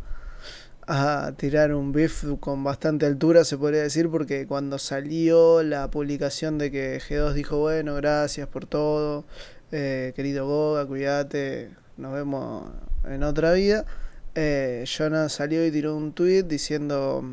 a 0.91 1.33
tirar 1.37 1.73
un 1.73 1.91
beef 1.91 2.25
con 2.39 2.63
bastante 2.63 3.05
altura, 3.05 3.43
se 3.43 3.57
podría 3.57 3.83
decir, 3.83 4.09
porque 4.09 4.47
cuando 4.47 4.79
salió 4.79 5.61
la 5.61 5.91
publicación 5.91 6.57
de 6.57 6.71
que 6.71 6.99
G2 6.99 7.33
dijo, 7.33 7.59
bueno, 7.59 7.93
gracias 7.95 8.47
por 8.47 8.65
todo, 8.65 9.23
eh, 9.71 10.13
querido 10.15 10.47
Goga, 10.47 10.87
cuídate, 10.87 11.69
nos 11.97 12.11
vemos 12.13 12.71
en 13.05 13.21
otra 13.21 13.53
vida, 13.53 13.85
eh, 14.33 14.83
salió 15.29 15.63
y 15.65 15.71
tiró 15.71 15.95
un 15.95 16.13
tweet 16.13 16.43
diciendo, 16.43 17.23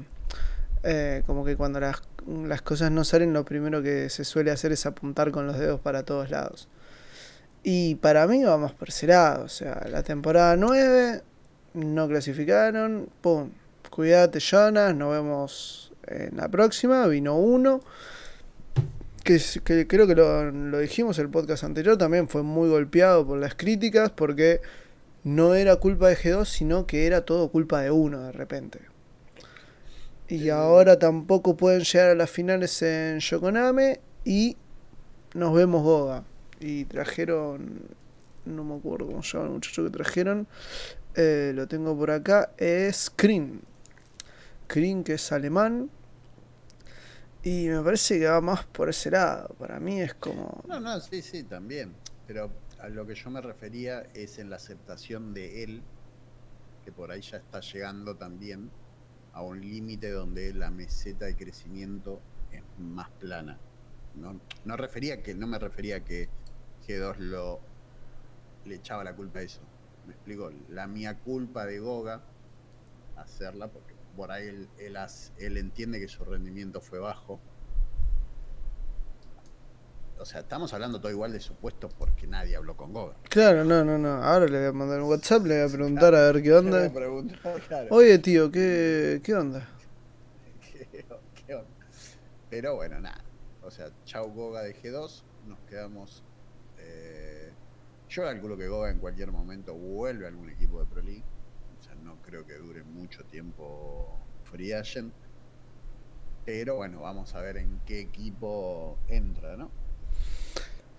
Eh, 0.89 1.25
como 1.27 1.45
que 1.45 1.57
cuando 1.57 1.81
las, 1.81 1.97
las 2.29 2.63
cosas 2.63 2.93
no 2.93 3.03
salen, 3.05 3.33
lo 3.33 3.45
primero 3.45 3.83
que 3.83 4.09
se 4.09 4.25
suele 4.25 4.53
hacer 4.53 4.71
es 4.71 4.87
apuntar 4.87 5.33
con 5.33 5.47
los 5.47 5.59
dedos 5.59 5.81
para 5.81 6.05
todos 6.05 6.31
lados. 6.31 6.69
Y 7.65 7.97
para 7.97 8.29
mí 8.29 8.45
vamos 8.45 8.73
por 8.73 8.93
ese. 8.93 9.41
O 9.43 9.49
sea, 9.49 9.85
la 9.91 10.05
temporada 10.05 10.57
9 10.57 11.23
no 11.77 12.09
clasificaron. 12.09 13.09
Pum. 13.21 13.51
Cuídate, 13.91 14.41
Jonas. 14.41 14.95
Nos 14.95 15.13
vemos 15.13 15.93
en 16.07 16.37
la 16.37 16.49
próxima. 16.49 17.07
Vino 17.07 17.37
uno. 17.37 17.81
Que, 19.23 19.41
que 19.65 19.87
creo 19.87 20.07
que 20.07 20.15
lo, 20.15 20.51
lo 20.51 20.79
dijimos 20.79 21.19
el 21.19 21.29
podcast 21.29 21.65
anterior. 21.65 21.97
También 21.99 22.29
fue 22.29 22.43
muy 22.43 22.69
golpeado 22.69 23.27
por 23.27 23.39
las 23.39 23.55
críticas. 23.55 24.11
Porque 24.11 24.61
no 25.23 25.55
era 25.55 25.77
culpa 25.77 26.09
de 26.09 26.17
G2, 26.17 26.47
sino 26.47 26.87
que 26.87 27.07
era 27.07 27.25
todo 27.25 27.51
culpa 27.51 27.81
de 27.83 27.91
uno 27.91 28.23
de 28.23 28.33
repente. 28.33 28.81
Y 30.29 30.49
ahora 30.49 30.99
tampoco 30.99 31.57
pueden 31.57 31.83
llegar 31.83 32.11
a 32.11 32.15
las 32.15 32.31
finales 32.31 32.81
en 32.83 33.21
Yokoname. 33.21 34.01
Y 34.25 34.57
nos 35.35 35.55
vemos 35.55 35.83
Goga. 35.83 36.25
Y 36.59 36.87
trajeron. 36.87 37.83
No 38.45 38.65
me 38.65 38.77
acuerdo 38.77 39.07
cómo 39.07 39.23
se 39.23 39.33
llama 39.33 39.47
el 39.47 39.53
muchacho 39.55 39.85
que 39.85 39.91
trajeron. 39.91 40.47
Eh, 41.17 41.53
lo 41.55 41.67
tengo 41.67 41.97
por 41.97 42.11
acá. 42.11 42.53
Es 42.59 43.11
Krin. 43.11 43.63
Krin, 44.67 45.03
que 45.03 45.15
es 45.15 45.33
alemán. 45.33 45.91
Y 47.43 47.69
me 47.69 47.81
parece 47.81 48.19
que 48.19 48.27
va 48.27 48.41
más 48.41 48.65
por 48.67 48.91
ese 48.91 49.11
lado. 49.11 49.55
Para 49.59 49.81
mí 49.81 50.01
es 50.01 50.15
como. 50.15 50.63
No, 50.69 50.79
no, 50.79 51.01
sí, 51.01 51.23
sí, 51.23 51.45
también. 51.45 51.95
Pero 52.27 52.51
a 52.81 52.89
lo 52.89 53.07
que 53.07 53.15
yo 53.15 53.31
me 53.31 53.41
refería 53.41 54.07
es 54.15 54.39
en 54.39 54.51
la 54.51 54.57
aceptación 54.57 55.33
de 55.33 55.63
él, 55.63 55.83
que 56.85 56.93
por 56.93 57.11
ahí 57.11 57.23
ya 57.23 57.39
está 57.39 57.61
llegando 57.61 58.17
también 58.17 58.71
a 59.33 59.43
un 59.43 59.61
límite 59.61 60.11
donde 60.11 60.53
la 60.53 60.71
meseta 60.71 61.25
de 61.27 61.37
crecimiento 61.37 62.21
es 62.53 62.63
más 62.79 63.09
plana. 63.11 63.59
No, 64.17 64.41
no 64.65 64.77
refería 64.77 65.23
que, 65.23 65.35
no 65.35 65.47
me 65.47 65.59
refería 65.59 66.05
que 66.05 66.29
G2 66.87 67.17
lo 67.19 67.61
le 68.65 68.75
echaba 68.75 69.05
la 69.05 69.15
culpa 69.15 69.39
a 69.39 69.43
eso. 69.43 69.61
Me 70.07 70.13
explico, 70.13 70.51
la 70.69 70.87
mía 70.87 71.19
culpa 71.19 71.67
de 71.67 71.81
Goga 71.81 72.23
hacerla, 73.17 73.69
porque 73.69 73.95
por 74.17 74.31
ahí 74.31 74.47
él, 74.47 74.69
él, 75.39 75.57
entiende 75.57 76.01
que 76.01 76.09
su 76.09 76.25
rendimiento 76.25 76.81
fue 76.81 76.99
bajo. 76.99 77.41
O 80.19 80.25
sea, 80.25 80.41
estamos 80.41 80.73
hablando 80.73 80.99
todo 81.01 81.13
igual 81.13 81.33
de 81.33 81.41
supuestos 81.41 81.93
porque 81.93 82.27
nadie 82.27 82.57
habló 82.57 82.77
con 82.77 82.93
Goga. 82.93 83.17
Claro, 83.29 83.65
no, 83.65 83.85
no, 83.85 83.99
no. 83.99 84.23
Ahora 84.23 84.47
le 84.47 84.59
voy 84.59 84.69
a 84.69 84.73
mandar 84.73 85.03
un 85.03 85.11
WhatsApp, 85.11 85.45
le 85.45 85.63
voy 85.63 85.69
a 85.71 85.73
preguntar 85.75 86.15
a 86.15 86.33
ver 86.33 86.43
qué 86.43 86.55
onda. 86.55 86.91
Claro, 87.69 87.89
Oye, 87.91 88.19
tío, 88.19 88.51
¿qué, 88.51 89.21
qué 89.23 89.35
onda? 89.35 89.69
¿qué- 90.73 91.05
qué 91.47 91.55
onda? 91.55 91.69
Pero 92.49 92.77
bueno, 92.77 92.99
nada. 93.01 93.23
O 93.63 93.71
sea, 93.71 93.91
chau 94.05 94.31
Goga 94.33 94.63
de 94.63 94.75
G2, 94.75 95.23
nos 95.47 95.59
quedamos. 95.69 96.23
Yo 98.09 98.23
calculo 98.23 98.57
que 98.57 98.69
Goga 98.69 98.91
en 98.91 98.99
cualquier 98.99 99.33
momento 99.33 99.75
vuelve 99.75 100.27
a 100.27 100.29
algún 100.29 100.51
equipo 100.51 100.81
de 100.81 100.87
Pro 100.87 101.03
League. 101.03 101.25
O 101.79 101.83
sea, 101.83 101.95
no 101.97 102.17
creo 102.23 102.47
que 102.47 102.55
dure 102.55 102.83
mucho 102.83 103.25
tiempo 103.25 104.19
Free 104.45 104.73
Agent. 104.73 105.13
Pero 106.45 106.77
bueno, 106.77 107.01
vamos 107.01 107.35
a 107.35 107.41
ver 107.41 107.57
en 107.57 107.81
qué 107.85 108.01
equipo 108.01 108.99
entra, 109.09 109.57
¿no? 109.57 109.71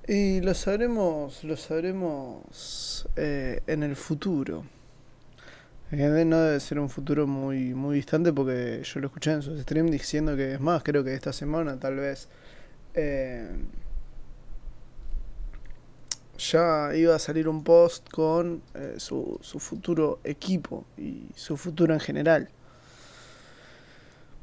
Y 0.08 0.42
lo 0.42 0.54
sabremos, 0.54 1.44
lo 1.44 1.58
sabremos 1.58 3.08
eh, 3.16 3.62
en 3.68 3.84
el 3.84 3.96
futuro. 3.96 4.66
No 5.90 6.40
debe 6.42 6.60
ser 6.60 6.80
un 6.80 6.90
futuro 6.90 7.28
muy, 7.28 7.74
muy 7.74 7.96
distante 7.96 8.34
porque 8.34 8.82
yo 8.84 9.00
lo 9.00 9.08
escuché 9.08 9.32
en 9.32 9.42
sus 9.42 9.62
streams 9.62 9.90
diciendo 9.90 10.36
que 10.36 10.54
es 10.54 10.60
más, 10.60 10.84
creo 10.84 11.02
que 11.02 11.14
esta 11.14 11.32
semana 11.32 11.80
tal 11.80 11.96
vez 11.96 12.28
eh, 12.94 13.50
ya 16.38 16.96
iba 16.96 17.16
a 17.16 17.20
salir 17.20 17.48
un 17.48 17.64
post 17.64 18.10
con 18.10 18.62
eh, 18.74 18.96
su, 18.98 19.38
su 19.42 19.60
futuro 19.60 20.20
equipo 20.24 20.86
y 20.98 21.24
su 21.36 21.58
futuro 21.58 21.94
en 21.94 22.00
general. 22.00 22.50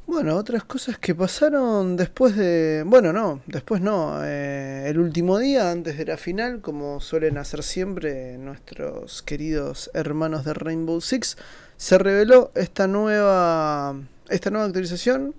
Bueno, 0.07 0.37
otras 0.37 0.65
cosas 0.65 0.99
que 0.99 1.15
pasaron 1.15 1.97
después 1.97 2.37
de... 2.37 2.85
Bueno, 2.87 3.11
no, 3.15 3.41
después 3.47 3.81
no. 3.81 4.23
eh, 4.23 4.85
el 4.87 4.99
último 4.99 5.39
día, 5.39 5.71
antes 5.71 5.97
de 5.97 6.05
la 6.05 6.19
final, 6.19 6.61
como 6.61 7.01
suelen 7.01 7.39
hacer 7.39 7.63
siempre 7.63 8.37
nuestros 8.37 9.23
queridos 9.23 9.91
hermanos 9.95 10.45
de 10.45 10.53
Rainbow 10.53 11.01
Six, 11.01 11.39
se 11.79 11.97
reveló 11.97 12.53
esta 12.55 12.87
nueva, 12.87 13.97
esta 14.29 14.51
nueva 14.51 14.67
actualización 14.67 15.35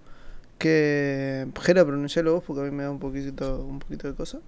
que... 0.58 1.48
Jera, 1.62 1.86
pronuncialo 1.86 2.34
vos 2.34 2.44
porque 2.46 2.62
a 2.62 2.66
mí 2.66 2.72
me 2.72 2.84
da 2.84 2.90
un 2.90 2.96
un 2.96 3.80
poquito 3.80 4.08
de 4.08 4.16
cosa. 4.16 4.40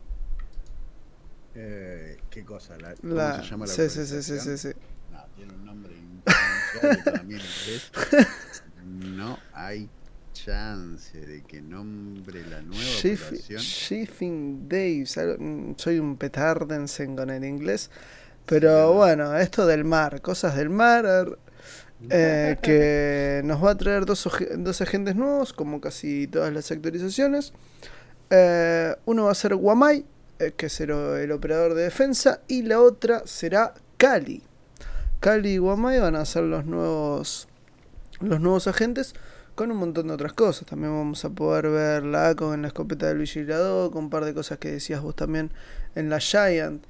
Eh, 1.59 2.17
¿Qué 2.29 2.43
cosa? 2.45 2.77
La, 2.77 2.93
¿Cómo 2.93 3.15
La, 3.15 3.41
se 3.43 3.49
llama 3.49 3.65
la 3.65 3.73
sí, 3.73 3.89
sí, 3.89 4.05
sí, 4.05 4.21
sí, 4.21 4.39
sí, 4.39 4.57
sí. 4.59 4.69
No, 5.11 5.25
tiene 5.35 5.53
un 5.53 5.65
nombre 5.65 5.93
inglés. 5.95 7.91
No 8.85 9.37
hay 9.53 9.89
chance 10.33 11.19
de 11.19 11.41
que 11.43 11.61
nombre 11.61 12.45
la 12.45 12.61
nueva 12.61 12.83
Shift- 12.83 13.25
operación. 13.27 13.59
Shifting 13.61 14.69
Days. 14.69 15.17
Soy 15.77 15.99
un 15.99 16.15
petardense 16.17 17.05
con 17.15 17.29
el 17.29 17.43
inglés. 17.43 17.89
Pero 18.45 18.71
no. 18.71 18.93
bueno, 18.93 19.35
esto 19.37 19.65
del 19.65 19.83
mar, 19.83 20.21
cosas 20.21 20.55
del 20.55 20.69
mar. 20.69 21.05
er, 21.05 21.37
eh, 22.09 22.57
que 22.61 23.41
nos 23.43 23.63
va 23.63 23.71
a 23.71 23.75
traer 23.77 24.05
dos, 24.05 24.29
dos 24.57 24.81
agentes 24.81 25.15
nuevos, 25.15 25.53
como 25.53 25.81
casi 25.81 26.27
todas 26.27 26.53
las 26.53 26.71
actualizaciones. 26.71 27.51
Eh, 28.29 28.95
uno 29.05 29.25
va 29.25 29.31
a 29.31 29.35
ser 29.35 29.55
eh, 29.55 30.05
que 30.55 30.65
es 30.65 30.79
el, 30.81 31.31
operador 31.31 31.73
de 31.73 31.83
defensa, 31.83 32.41
y 32.47 32.63
la 32.63 32.81
otra 32.81 33.23
será 33.25 33.73
Kali. 33.97 34.43
Kali 35.19 35.53
y 35.53 35.59
Wamai 35.59 35.99
van 35.99 36.15
a 36.15 36.25
ser 36.25 36.43
los 36.43 36.65
nuevos, 36.65 37.47
los 38.19 38.39
nuevos 38.39 38.67
agentes, 38.67 39.13
con 39.55 39.71
un 39.71 39.77
montón 39.77 40.07
de 40.07 40.13
otras 40.13 40.33
cosas. 40.33 40.67
También 40.67 40.93
vamos 40.93 41.25
a 41.25 41.29
poder 41.31 41.69
ver 41.69 42.03
la 42.03 42.29
ACO 42.29 42.53
en 42.53 42.61
la 42.61 42.67
escopeta 42.67 43.07
del 43.07 43.17
vigilador, 43.17 43.91
con 43.91 44.05
un 44.05 44.09
par 44.09 44.23
de 44.25 44.33
cosas 44.33 44.59
que 44.59 44.71
decías 44.71 45.01
vos 45.01 45.15
también 45.15 45.51
en 45.95 46.09
la 46.09 46.19
Giant 46.19 46.85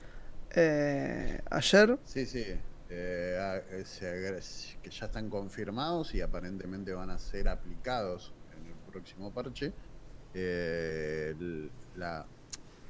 eh, 0.53 1.39
ayer. 1.49 1.97
Sí, 2.03 2.25
sí. 2.25 2.43
eh, 2.89 3.37
ah, 3.39 3.61
eh, 3.71 4.39
que 4.81 4.89
ya 4.89 5.05
están 5.05 5.29
confirmados 5.29 6.13
y 6.15 6.21
aparentemente 6.21 6.93
van 6.93 7.09
a 7.09 7.17
ser 7.17 7.47
aplicados 7.47 8.33
en 8.57 8.67
el 8.67 8.73
próximo 8.91 9.33
parche. 9.33 9.71
Eh, 10.33 11.33
la 11.95 12.25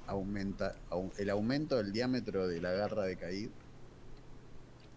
aumenta, 0.07 0.75
au- 0.89 1.11
el 1.17 1.29
aumento 1.29 1.77
del 1.77 1.91
diámetro 1.91 2.47
de 2.47 2.59
la 2.61 2.71
garra 2.71 3.03
de 3.03 3.15
Caid, 3.17 3.49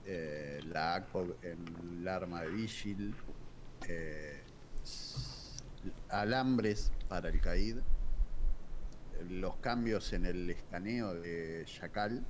eh, 0.07 0.61
la 0.67 0.95
ACO 0.95 1.37
en 1.43 1.99
el 2.01 2.09
arma 2.09 2.43
de 2.43 2.49
Vigil, 2.51 3.15
eh, 3.89 4.43
alambres 6.09 6.93
para 7.09 7.29
el 7.29 7.41
Caid, 7.41 7.77
los 9.29 9.57
cambios 9.57 10.13
en 10.13 10.27
el 10.27 10.49
escaneo 10.51 11.15
de 11.15 11.65
Chacal, 11.67 12.25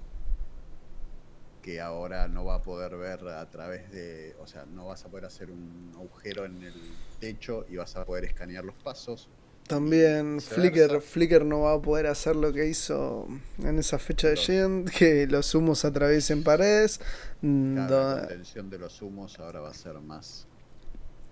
que 1.62 1.80
ahora 1.80 2.26
no 2.26 2.44
va 2.44 2.56
a 2.56 2.62
poder 2.62 2.96
ver 2.96 3.28
a 3.28 3.48
través 3.50 3.90
de, 3.90 4.34
o 4.40 4.46
sea, 4.46 4.64
no 4.64 4.86
vas 4.86 5.04
a 5.04 5.08
poder 5.08 5.26
hacer 5.26 5.50
un 5.50 5.92
agujero 5.94 6.46
en 6.46 6.62
el 6.62 6.74
techo 7.20 7.66
y 7.68 7.76
vas 7.76 7.96
a 7.96 8.04
poder 8.04 8.24
escanear 8.24 8.64
los 8.64 8.74
pasos. 8.76 9.28
También. 9.70 10.40
Flickr, 10.40 11.00
Flickr 11.00 11.44
no 11.44 11.60
va 11.60 11.74
a 11.74 11.80
poder 11.80 12.08
hacer 12.08 12.34
lo 12.34 12.52
que 12.52 12.66
hizo 12.66 13.28
en 13.58 13.78
esa 13.78 13.98
fecha 14.00 14.28
de 14.28 14.36
Giant, 14.36 14.90
que 14.90 15.26
los 15.28 15.54
humos 15.54 15.84
atraviesen 15.84 16.42
paredes. 16.42 17.00
mm, 17.40 17.74
Claro, 17.86 18.14
la 18.16 18.18
contención 18.26 18.68
de 18.68 18.78
los 18.78 19.00
humos 19.00 19.38
ahora 19.38 19.60
va 19.60 19.70
a 19.70 19.74
ser 19.74 19.94
más 20.00 20.46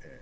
eh, 0.04 0.20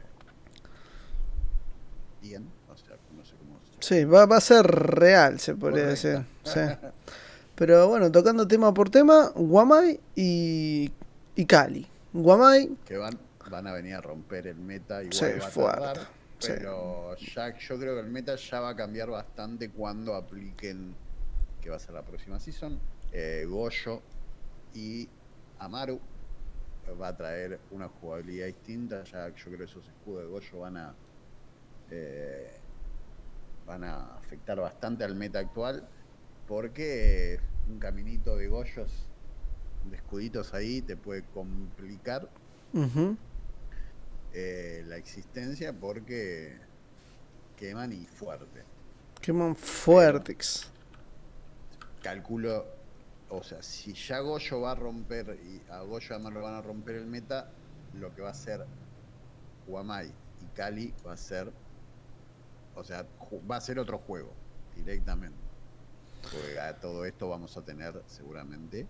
bien, 2.23 2.49
o 2.73 2.77
sea, 2.77 2.97
no 3.15 3.25
sé 3.25 3.35
cómo 3.39 3.59
se 3.81 3.87
Sí, 3.87 4.05
va, 4.05 4.25
va 4.27 4.39
a 4.39 4.41
ser 4.41 4.65
real, 4.67 5.39
se 5.39 5.55
podría 5.55 5.87
decir. 5.87 6.25
Sí. 6.43 6.61
Pero 7.55 7.87
bueno, 7.89 8.11
tocando 8.11 8.49
tema 8.49 8.73
por 8.75 8.91
tema, 8.91 9.31
Guamai 9.35 10.01
y, 10.15 10.91
y 11.35 11.45
Cali. 11.47 11.87
Guamai, 12.13 12.71
que 12.87 12.97
van, 12.97 13.19
van 13.51 13.67
a 13.67 13.73
venir 13.75 13.95
a 13.95 14.01
romper 14.01 14.47
el 14.47 14.57
meta 14.57 15.03
igual 15.03 15.13
Sí, 15.13 15.25
va 15.41 15.47
a 15.47 15.51
fuerte, 15.51 16.01
tardar, 16.39 16.59
sí. 16.59 16.65
pero 16.65 17.17
ya 17.17 17.59
yo 17.59 17.79
creo 17.79 17.95
que 17.95 18.01
el 18.01 18.11
meta 18.11 18.37
ya 18.37 18.61
va 18.61 18.71
a 18.71 18.77
cambiar 18.77 19.11
bastante 19.11 19.71
cuando 19.71 20.15
apliquen 20.15 20.95
que 21.61 21.71
va 21.71 21.77
a 21.77 21.81
ser 21.81 21.95
la 21.95 22.03
próxima 22.03 22.39
season. 22.39 22.79
Eh, 23.13 23.45
Goyo 23.49 24.03
y 24.75 25.09
Amaru 25.59 26.01
va 27.01 27.09
a 27.09 27.17
traer 27.17 27.59
una 27.71 27.89
jugabilidad 27.89 28.47
distinta. 28.47 29.05
Ya 29.05 29.29
yo 29.29 29.45
creo 29.47 29.59
que 29.59 29.65
esos 29.65 29.87
escudos 29.87 30.23
de 30.23 30.29
Goyo 30.29 30.61
van 30.61 30.77
a 30.77 30.95
eh, 31.91 32.61
van 33.67 33.85
a 33.85 34.17
afectar 34.17 34.59
bastante 34.61 35.05
al 35.05 35.15
meta 35.15 35.41
actual 35.41 35.89
porque 36.47 37.41
un 37.69 37.79
caminito 37.79 38.37
de 38.37 38.49
Goyos 38.49 39.09
de 39.91 39.97
escuditos 39.97 40.55
ahí 40.55 40.83
te 40.83 40.97
puede 40.97 41.25
complicar. 41.27 42.29
Ujú, 42.73 43.17
eh, 44.39 44.85
la 44.87 44.99
existencia 44.99 45.73
porque 45.73 46.59
queman 47.57 47.91
y 47.91 48.05
fuerte. 48.05 48.65
Queman 49.23 49.57
fuertes. 49.57 50.71
Calculo, 52.03 52.67
o 53.31 53.43
sea, 53.43 53.63
si 53.63 53.95
ya 53.95 54.19
Goyo 54.19 54.61
va 54.61 54.73
a 54.73 54.75
romper 54.75 55.39
y 55.43 55.63
a 55.71 55.81
Goyo 55.81 56.15
además 56.15 56.35
lo 56.35 56.43
van 56.43 56.53
a 56.53 56.61
romper 56.61 56.97
el 56.97 57.07
meta, 57.07 57.49
lo 57.95 58.15
que 58.15 58.21
va 58.21 58.29
a 58.29 58.33
hacer 58.33 58.67
Guamay 59.67 60.09
y 60.09 60.55
Cali 60.55 60.93
va 61.07 61.15
a 61.15 61.17
ser, 61.17 61.51
o 62.75 62.85
sea, 62.85 63.07
va 63.51 63.57
a 63.57 63.61
ser 63.63 63.79
otro 63.79 63.97
juego 63.97 64.35
directamente. 64.77 65.39
Porque 66.21 66.61
a 66.61 66.79
todo 66.79 67.07
esto 67.07 67.31
vamos 67.31 67.57
a 67.57 67.63
tener 67.63 68.03
seguramente 68.07 68.87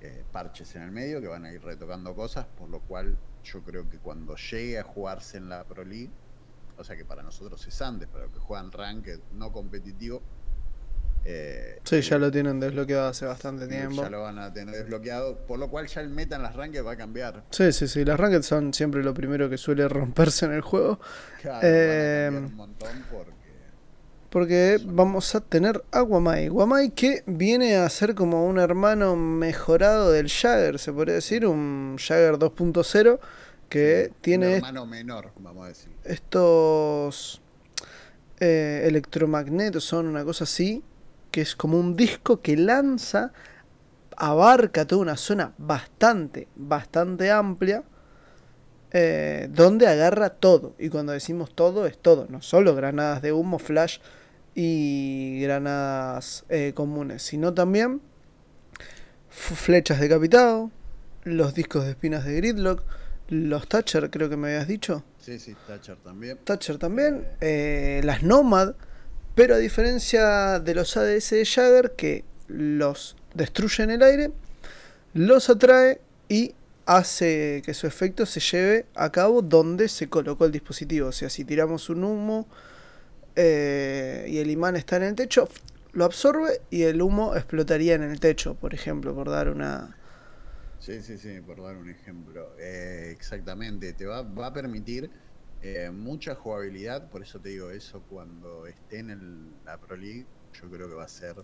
eh, 0.00 0.24
parches 0.32 0.74
en 0.76 0.82
el 0.82 0.92
medio 0.92 1.20
que 1.20 1.28
van 1.28 1.44
a 1.44 1.52
ir 1.52 1.62
retocando 1.62 2.14
cosas, 2.14 2.46
por 2.56 2.70
lo 2.70 2.80
cual 2.80 3.18
yo 3.44 3.62
creo 3.62 3.88
que 3.88 3.98
cuando 3.98 4.36
llegue 4.36 4.78
a 4.78 4.82
jugarse 4.82 5.38
en 5.38 5.48
la 5.48 5.64
Pro 5.64 5.84
League, 5.84 6.10
o 6.76 6.84
sea 6.84 6.96
que 6.96 7.04
para 7.04 7.22
nosotros 7.22 7.66
es 7.66 7.82
antes, 7.82 8.08
pero 8.12 8.32
que 8.32 8.38
juegan 8.38 8.72
ranked 8.72 9.20
no 9.32 9.52
competitivo. 9.52 10.22
Eh, 11.24 11.80
sí, 11.84 12.00
ya 12.00 12.16
lo 12.16 12.30
tienen 12.30 12.58
desbloqueado 12.58 13.08
hace 13.08 13.26
bastante 13.26 13.66
tiempo. 13.68 14.02
Ya 14.02 14.08
lo 14.08 14.22
van 14.22 14.38
a 14.38 14.52
tener 14.52 14.74
desbloqueado, 14.74 15.36
por 15.46 15.58
lo 15.58 15.68
cual 15.68 15.86
ya 15.86 16.00
el 16.00 16.08
meta 16.08 16.36
en 16.36 16.42
las 16.42 16.56
ranked 16.56 16.82
va 16.84 16.92
a 16.92 16.96
cambiar. 16.96 17.44
Sí, 17.50 17.72
sí, 17.72 17.88
sí, 17.88 18.04
las 18.04 18.18
ranked 18.18 18.42
son 18.42 18.72
siempre 18.72 19.02
lo 19.02 19.12
primero 19.12 19.50
que 19.50 19.58
suele 19.58 19.86
romperse 19.88 20.46
en 20.46 20.52
el 20.52 20.62
juego. 20.62 20.98
Claro, 21.42 21.60
eh, 21.62 22.30
un 22.32 22.54
montón 22.54 23.04
porque 23.12 23.39
porque 24.30 24.80
vamos 24.84 25.34
a 25.34 25.40
tener 25.40 25.82
a 25.90 26.00
Guamai. 26.00 26.48
Guamai 26.48 26.90
que 26.90 27.22
viene 27.26 27.76
a 27.76 27.88
ser 27.90 28.14
como 28.14 28.46
un 28.46 28.58
hermano 28.58 29.16
mejorado 29.16 30.12
del 30.12 30.28
Jagger, 30.28 30.78
se 30.78 30.92
podría 30.92 31.16
decir, 31.16 31.44
un 31.46 31.96
Jagger 31.98 32.36
2.0 32.36 33.18
que 33.68 34.12
tiene... 34.20 34.46
Un 34.46 34.54
hermano 34.54 34.86
menor, 34.86 35.32
vamos 35.38 35.64
a 35.64 35.68
decir. 35.68 35.90
Estos 36.04 37.42
eh, 38.38 38.84
electromagnetos 38.86 39.84
son 39.84 40.06
una 40.06 40.24
cosa 40.24 40.44
así, 40.44 40.82
que 41.32 41.40
es 41.40 41.56
como 41.56 41.78
un 41.78 41.96
disco 41.96 42.40
que 42.40 42.56
lanza, 42.56 43.32
abarca 44.16 44.86
toda 44.86 45.02
una 45.02 45.16
zona 45.16 45.54
bastante, 45.58 46.46
bastante 46.54 47.30
amplia. 47.32 47.82
Eh, 48.92 49.46
donde 49.52 49.86
agarra 49.86 50.30
todo. 50.30 50.74
Y 50.76 50.88
cuando 50.88 51.12
decimos 51.12 51.54
todo, 51.54 51.86
es 51.86 51.96
todo. 51.96 52.26
No 52.28 52.42
solo 52.42 52.74
granadas 52.74 53.22
de 53.22 53.32
humo, 53.32 53.60
flash, 53.60 53.98
y 54.54 55.40
granadas 55.42 56.44
eh, 56.48 56.72
comunes, 56.74 57.22
sino 57.22 57.54
también 57.54 58.00
flechas 59.30 60.00
decapitado, 60.00 60.70
los 61.24 61.54
discos 61.54 61.84
de 61.84 61.90
espinas 61.90 62.24
de 62.24 62.36
Gridlock, 62.36 62.82
los 63.28 63.68
Thatcher 63.68 64.10
creo 64.10 64.28
que 64.28 64.36
me 64.36 64.48
habías 64.48 64.66
dicho. 64.66 65.04
Sí, 65.20 65.38
sí, 65.38 65.54
Thatcher 65.66 65.96
también. 65.96 66.38
Thatcher 66.44 66.78
también, 66.78 67.26
eh, 67.40 68.00
las 68.04 68.22
Nomad, 68.22 68.74
pero 69.34 69.54
a 69.54 69.58
diferencia 69.58 70.58
de 70.58 70.74
los 70.74 70.96
ADS 70.96 71.30
de 71.30 71.46
Jagger 71.46 71.92
que 71.92 72.24
los 72.48 73.16
destruye 73.34 73.84
en 73.84 73.90
el 73.90 74.02
aire, 74.02 74.32
los 75.14 75.48
atrae 75.48 76.00
y 76.28 76.54
hace 76.86 77.62
que 77.64 77.74
su 77.74 77.86
efecto 77.86 78.26
se 78.26 78.40
lleve 78.40 78.86
a 78.94 79.12
cabo 79.12 79.42
donde 79.42 79.88
se 79.88 80.08
colocó 80.08 80.44
el 80.44 80.52
dispositivo. 80.52 81.08
O 81.08 81.12
sea, 81.12 81.30
si 81.30 81.44
tiramos 81.44 81.88
un 81.88 82.02
humo 82.02 82.48
eh, 83.42 84.26
y 84.28 84.38
el 84.38 84.50
imán 84.50 84.76
está 84.76 84.96
en 84.96 85.04
el 85.04 85.14
techo, 85.14 85.48
lo 85.92 86.04
absorbe 86.04 86.60
y 86.68 86.82
el 86.82 87.00
humo 87.00 87.34
explotaría 87.34 87.94
en 87.94 88.02
el 88.02 88.20
techo, 88.20 88.54
por 88.54 88.74
ejemplo, 88.74 89.14
por 89.14 89.30
dar 89.30 89.48
una... 89.48 89.96
Sí, 90.78 91.00
sí, 91.00 91.16
sí, 91.16 91.40
por 91.40 91.62
dar 91.62 91.76
un 91.76 91.88
ejemplo. 91.88 92.54
Eh, 92.58 93.08
exactamente, 93.10 93.94
te 93.94 94.04
va, 94.04 94.20
va 94.22 94.48
a 94.48 94.52
permitir 94.52 95.10
eh, 95.62 95.90
mucha 95.90 96.34
jugabilidad, 96.34 97.08
por 97.08 97.22
eso 97.22 97.40
te 97.40 97.48
digo 97.48 97.70
eso, 97.70 98.02
cuando 98.10 98.66
esté 98.66 98.98
en 98.98 99.08
el, 99.10 99.64
la 99.64 99.78
Pro 99.78 99.96
League, 99.96 100.26
yo 100.52 100.68
creo 100.68 100.88
que 100.88 100.94
va 100.94 101.04
a 101.04 101.08
ser, 101.08 101.36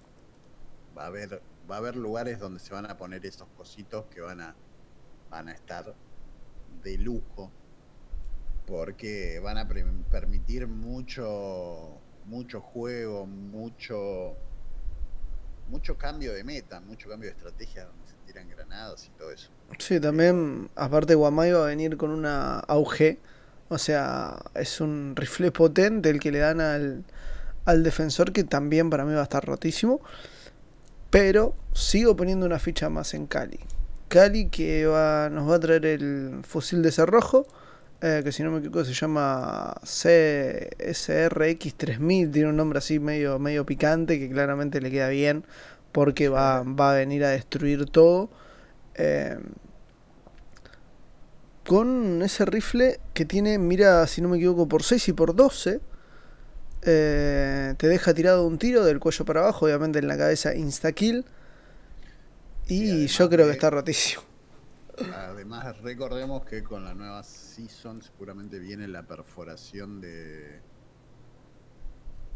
va 0.96 1.04
a 1.04 1.06
haber, 1.06 1.40
va 1.70 1.76
a 1.76 1.78
haber 1.78 1.96
lugares 1.96 2.38
donde 2.38 2.60
se 2.60 2.74
van 2.74 2.90
a 2.90 2.98
poner 2.98 3.24
esos 3.24 3.48
cositos 3.56 4.04
que 4.06 4.20
van 4.20 4.42
a, 4.42 4.54
van 5.30 5.48
a 5.48 5.52
estar 5.52 5.94
de 6.82 6.98
lujo 6.98 7.50
porque 8.66 9.40
van 9.42 9.58
a 9.58 9.68
permitir 10.10 10.66
mucho 10.66 12.00
mucho 12.26 12.60
juego, 12.60 13.26
mucho 13.26 14.34
mucho 15.68 15.96
cambio 15.96 16.32
de 16.32 16.44
meta, 16.44 16.80
mucho 16.80 17.08
cambio 17.08 17.28
de 17.28 17.36
estrategia 17.36 17.84
donde 17.86 18.06
se 18.06 18.14
tiran 18.26 18.48
granadas 18.48 19.06
y 19.06 19.10
todo 19.18 19.30
eso. 19.32 19.50
Sí, 19.78 19.98
también 19.98 20.70
aparte 20.76 21.14
Guamay 21.14 21.52
va 21.52 21.64
a 21.64 21.66
venir 21.66 21.96
con 21.96 22.10
una 22.10 22.60
auge, 22.60 23.18
o 23.68 23.78
sea, 23.78 24.38
es 24.54 24.80
un 24.80 25.14
rifle 25.16 25.50
potente 25.50 26.10
el 26.10 26.20
que 26.20 26.30
le 26.30 26.38
dan 26.38 26.60
al, 26.60 27.04
al 27.64 27.82
defensor 27.82 28.32
que 28.32 28.44
también 28.44 28.90
para 28.90 29.04
mí 29.04 29.12
va 29.12 29.20
a 29.20 29.24
estar 29.24 29.44
rotísimo, 29.44 30.00
pero 31.10 31.54
sigo 31.72 32.16
poniendo 32.16 32.46
una 32.46 32.58
ficha 32.58 32.88
más 32.88 33.14
en 33.14 33.26
Cali. 33.26 33.58
Cali 34.08 34.48
que 34.50 34.86
va, 34.86 35.28
nos 35.30 35.50
va 35.50 35.56
a 35.56 35.60
traer 35.60 35.84
el 35.84 36.42
fusil 36.44 36.80
de 36.82 36.92
cerrojo 36.92 37.46
eh, 38.06 38.22
que 38.22 38.30
si 38.30 38.44
no 38.44 38.52
me 38.52 38.58
equivoco 38.58 38.84
se 38.84 38.92
llama 38.92 39.74
CSRX3000, 39.82 42.32
tiene 42.32 42.48
un 42.48 42.56
nombre 42.56 42.78
así 42.78 43.00
medio, 43.00 43.40
medio 43.40 43.66
picante 43.66 44.20
que 44.20 44.30
claramente 44.30 44.80
le 44.80 44.92
queda 44.92 45.08
bien 45.08 45.44
porque 45.90 46.28
va, 46.28 46.62
va 46.62 46.92
a 46.92 46.94
venir 46.94 47.24
a 47.24 47.30
destruir 47.30 47.86
todo. 47.86 48.30
Eh, 48.94 49.36
con 51.66 52.22
ese 52.22 52.44
rifle 52.44 53.00
que 53.12 53.24
tiene, 53.24 53.58
mira, 53.58 54.06
si 54.06 54.20
no 54.20 54.28
me 54.28 54.36
equivoco, 54.36 54.68
por 54.68 54.84
6 54.84 55.08
y 55.08 55.12
por 55.12 55.34
12. 55.34 55.80
Eh, 56.82 57.74
te 57.76 57.88
deja 57.88 58.14
tirado 58.14 58.46
un 58.46 58.58
tiro 58.58 58.84
del 58.84 59.00
cuello 59.00 59.24
para 59.24 59.40
abajo, 59.40 59.66
obviamente 59.66 59.98
en 59.98 60.06
la 60.06 60.16
cabeza 60.16 60.54
insta-kill. 60.54 61.24
Y 62.68 63.08
yo 63.08 63.28
creo 63.28 63.46
que 63.46 63.52
está 63.52 63.70
rotísimo. 63.70 64.22
Además, 65.14 65.80
recordemos 65.82 66.44
que 66.44 66.62
con 66.62 66.84
la 66.84 66.94
nueva 66.94 67.22
season 67.22 68.02
seguramente 68.02 68.58
viene 68.58 68.88
la 68.88 69.02
perforación 69.02 70.00
de, 70.00 70.60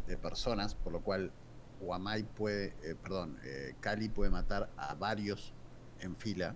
de 0.07 0.17
personas, 0.19 0.75
por 0.75 0.93
lo 0.93 1.01
cual 1.01 1.33
Guamay 1.81 2.25
puede, 2.25 2.75
eh, 2.83 2.95
perdón, 3.01 3.39
eh, 3.43 3.75
Cali 3.81 4.09
puede 4.09 4.31
matar 4.31 4.71
a 4.77 4.95
varios 4.95 5.55
en 6.01 6.17
fila. 6.17 6.55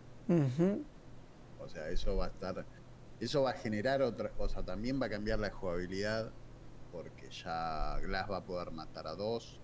O 1.58 1.68
sea, 1.68 1.88
eso 1.88 2.16
va 2.16 2.26
a 2.26 2.28
estar, 2.28 2.66
eso 3.20 3.42
va 3.42 3.50
a 3.50 3.54
generar 3.54 4.02
otra 4.02 4.30
cosa, 4.30 4.62
también 4.62 5.00
va 5.00 5.06
a 5.06 5.10
cambiar 5.10 5.38
la 5.38 5.50
jugabilidad, 5.50 6.30
porque 6.92 7.30
ya 7.30 7.98
Glass 8.00 8.30
va 8.30 8.38
a 8.38 8.44
poder 8.44 8.70
matar 8.70 9.06
a 9.06 9.14
dos, 9.14 9.60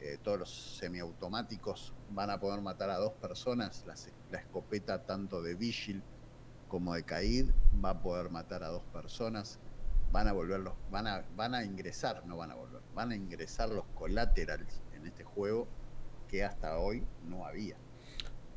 eh, 0.00 0.18
todos 0.22 0.38
los 0.38 0.76
semiautomáticos 0.78 1.92
van 2.14 2.30
a 2.30 2.40
poder 2.40 2.60
matar 2.60 2.90
a 2.90 2.96
dos 2.96 3.12
personas, 3.14 3.84
la, 3.86 3.94
la, 4.30 4.38
escopeta 4.38 5.04
tanto 5.04 5.42
de 5.42 5.54
Vigil 5.54 6.02
como 6.68 6.94
de 6.94 7.02
Caid 7.04 7.50
va 7.84 7.90
a 7.90 8.02
poder 8.02 8.30
matar 8.30 8.62
a 8.64 8.68
dos 8.68 8.82
personas, 8.92 9.58
van 10.10 10.28
a 10.28 10.32
volverlos, 10.32 10.74
van 10.90 11.06
a, 11.06 11.24
van 11.36 11.54
a 11.54 11.64
ingresar, 11.64 12.24
no 12.26 12.36
van 12.36 12.50
a 12.50 12.54
volver, 12.54 12.80
van 12.94 13.12
a 13.12 13.16
ingresar 13.16 13.68
los 13.68 13.84
colaterales 13.94 14.82
en 14.94 15.06
este 15.06 15.24
juego 15.24 15.66
que 16.28 16.44
hasta 16.44 16.78
hoy 16.78 17.04
no 17.28 17.44
había. 17.44 17.76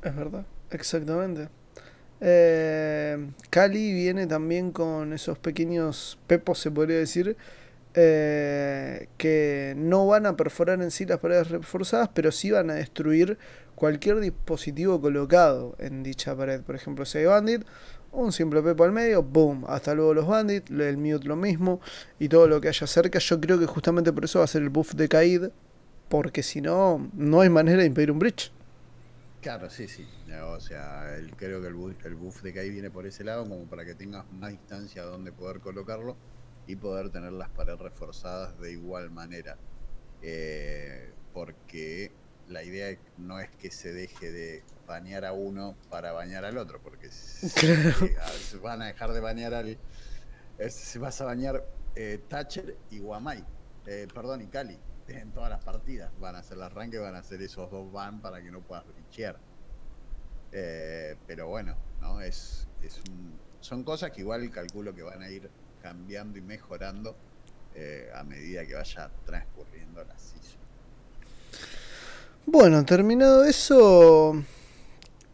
Es 0.02 0.16
verdad, 0.16 0.46
exactamente. 0.70 1.50
Eh, 2.22 3.32
Cali 3.50 3.94
viene 3.94 4.28
también 4.28 4.72
con 4.72 5.12
esos 5.12 5.38
pequeños 5.38 6.18
pepos, 6.28 6.60
se 6.60 6.72
podría 6.72 6.98
decir, 6.98 7.36
eh, 7.98 9.08
que 9.18 9.74
no 9.78 10.06
van 10.06 10.26
a 10.26 10.36
perforar 10.36 10.82
en 10.82 10.92
sí 10.92 11.06
las 11.06 11.20
paredes 11.20 11.50
reforzadas, 11.50 12.10
pero 12.14 12.30
sí 12.30 12.52
van 12.52 12.70
a 12.70 12.74
destruir 12.74 13.38
cualquier 13.74 14.20
dispositivo 14.20 15.00
colocado 15.00 15.76
en 15.80 16.04
dicha 16.04 16.36
pared. 16.36 16.62
Por 16.62 16.76
ejemplo, 16.76 17.06
si 17.06 17.20
hay 17.20 17.26
bandit, 17.26 17.66
un 18.12 18.34
simple 18.34 18.62
pepo 18.62 18.84
al 18.84 18.92
medio, 18.92 19.24
boom, 19.24 19.64
hasta 19.70 19.94
luego 19.96 20.14
los 20.14 20.28
bandits, 20.28 20.70
el 20.72 20.98
mute 20.98 21.26
lo 21.26 21.38
mismo, 21.38 21.80
y 22.20 22.28
todo 22.28 22.48
lo 22.48 22.60
que 22.60 22.68
haya 22.68 22.86
cerca. 22.86 23.20
Yo 23.20 23.40
creo 23.40 23.58
que 23.58 23.66
justamente 23.66 24.12
por 24.12 24.26
eso 24.26 24.40
va 24.40 24.46
a 24.46 24.48
ser 24.50 24.62
el 24.62 24.70
buff 24.70 24.94
de 24.94 25.08
Kaid, 25.08 25.44
porque 26.10 26.44
si 26.44 26.60
no, 26.60 27.10
no 27.14 27.40
hay 27.40 27.50
manera 27.50 27.80
de 27.80 27.88
impedir 27.88 28.12
un 28.12 28.20
bridge. 28.20 28.52
Claro, 29.42 29.70
sí, 29.70 29.88
sí. 29.88 30.06
O 30.48 30.60
sea, 30.60 31.16
creo 31.38 31.62
que 31.62 31.68
el 31.68 31.76
buff, 31.76 32.06
el 32.06 32.16
buff 32.16 32.42
de 32.42 32.52
Kaid 32.52 32.72
viene 32.74 32.92
por 32.92 33.06
ese 33.06 33.24
lado, 33.24 33.48
como 33.48 33.64
para 33.66 33.86
que 33.86 33.96
tengas 33.96 34.26
más 34.34 34.52
distancia 34.52 35.04
donde 35.04 35.32
poder 35.32 35.62
colocarlo 35.62 36.18
y 36.68 36.76
poder 36.76 37.10
tener 37.10 37.32
las 37.32 37.50
paredes 37.50 37.80
reforzadas 37.80 38.60
de 38.60 38.72
igual 38.72 39.12
manera. 39.12 39.58
Eh, 40.22 41.12
porque 41.34 42.12
la 42.48 42.64
idea 42.64 42.98
no 43.18 43.40
es 43.40 43.50
que 43.52 43.70
se 43.72 43.94
deje 43.94 44.32
de 44.32 44.64
bañar 44.88 45.26
a 45.26 45.34
uno 45.34 45.76
para 45.90 46.12
bañar 46.12 46.46
al 46.46 46.58
otro, 46.58 46.82
porque 46.82 47.10
se 47.12 48.58
van 48.62 48.82
a 48.82 48.88
dejar 48.88 49.14
de 49.14 49.20
bañar 49.20 49.54
al... 49.54 49.78
Se 50.70 51.00
vas 51.00 51.20
a 51.20 51.26
bañar 51.26 51.66
eh, 51.96 52.20
Thatcher 52.30 52.78
y 52.90 53.00
Guamay, 53.00 53.44
eh, 53.88 54.08
perdón, 54.14 54.42
y 54.42 54.48
Cali, 54.48 54.80
en 55.08 55.32
todas 55.32 55.50
las 55.50 55.64
partidas. 55.64 56.12
Van 56.20 56.36
a 56.36 56.40
hacer 56.40 56.58
el 56.58 56.64
arranque, 56.64 56.98
van 56.98 57.16
a 57.16 57.20
hacer 57.20 57.42
esos 57.42 57.70
dos 57.70 57.92
van 57.92 58.22
para 58.22 58.42
que 58.42 58.52
no 58.52 58.62
puedas 58.62 58.86
brichear. 58.88 59.38
pero 61.28 61.48
bueno, 61.48 61.76
¿no? 62.00 62.22
Es, 62.22 62.68
es 62.82 63.02
son 63.60 63.84
cosas 63.84 64.12
que 64.12 64.22
igual 64.22 64.50
calculo 64.52 64.94
que 64.96 65.02
van 65.02 65.22
a 65.22 65.30
ir 65.30 65.50
cambiando 65.86 66.40
y 66.40 66.42
mejorando 66.42 67.16
eh, 67.76 68.10
a 68.16 68.24
medida 68.24 68.66
que 68.66 68.74
vaya 68.74 69.12
transcurriendo 69.24 70.04
la 70.04 70.18
season. 70.18 70.60
Bueno, 72.48 72.84
terminado 72.84 73.44
eso, 73.44 74.44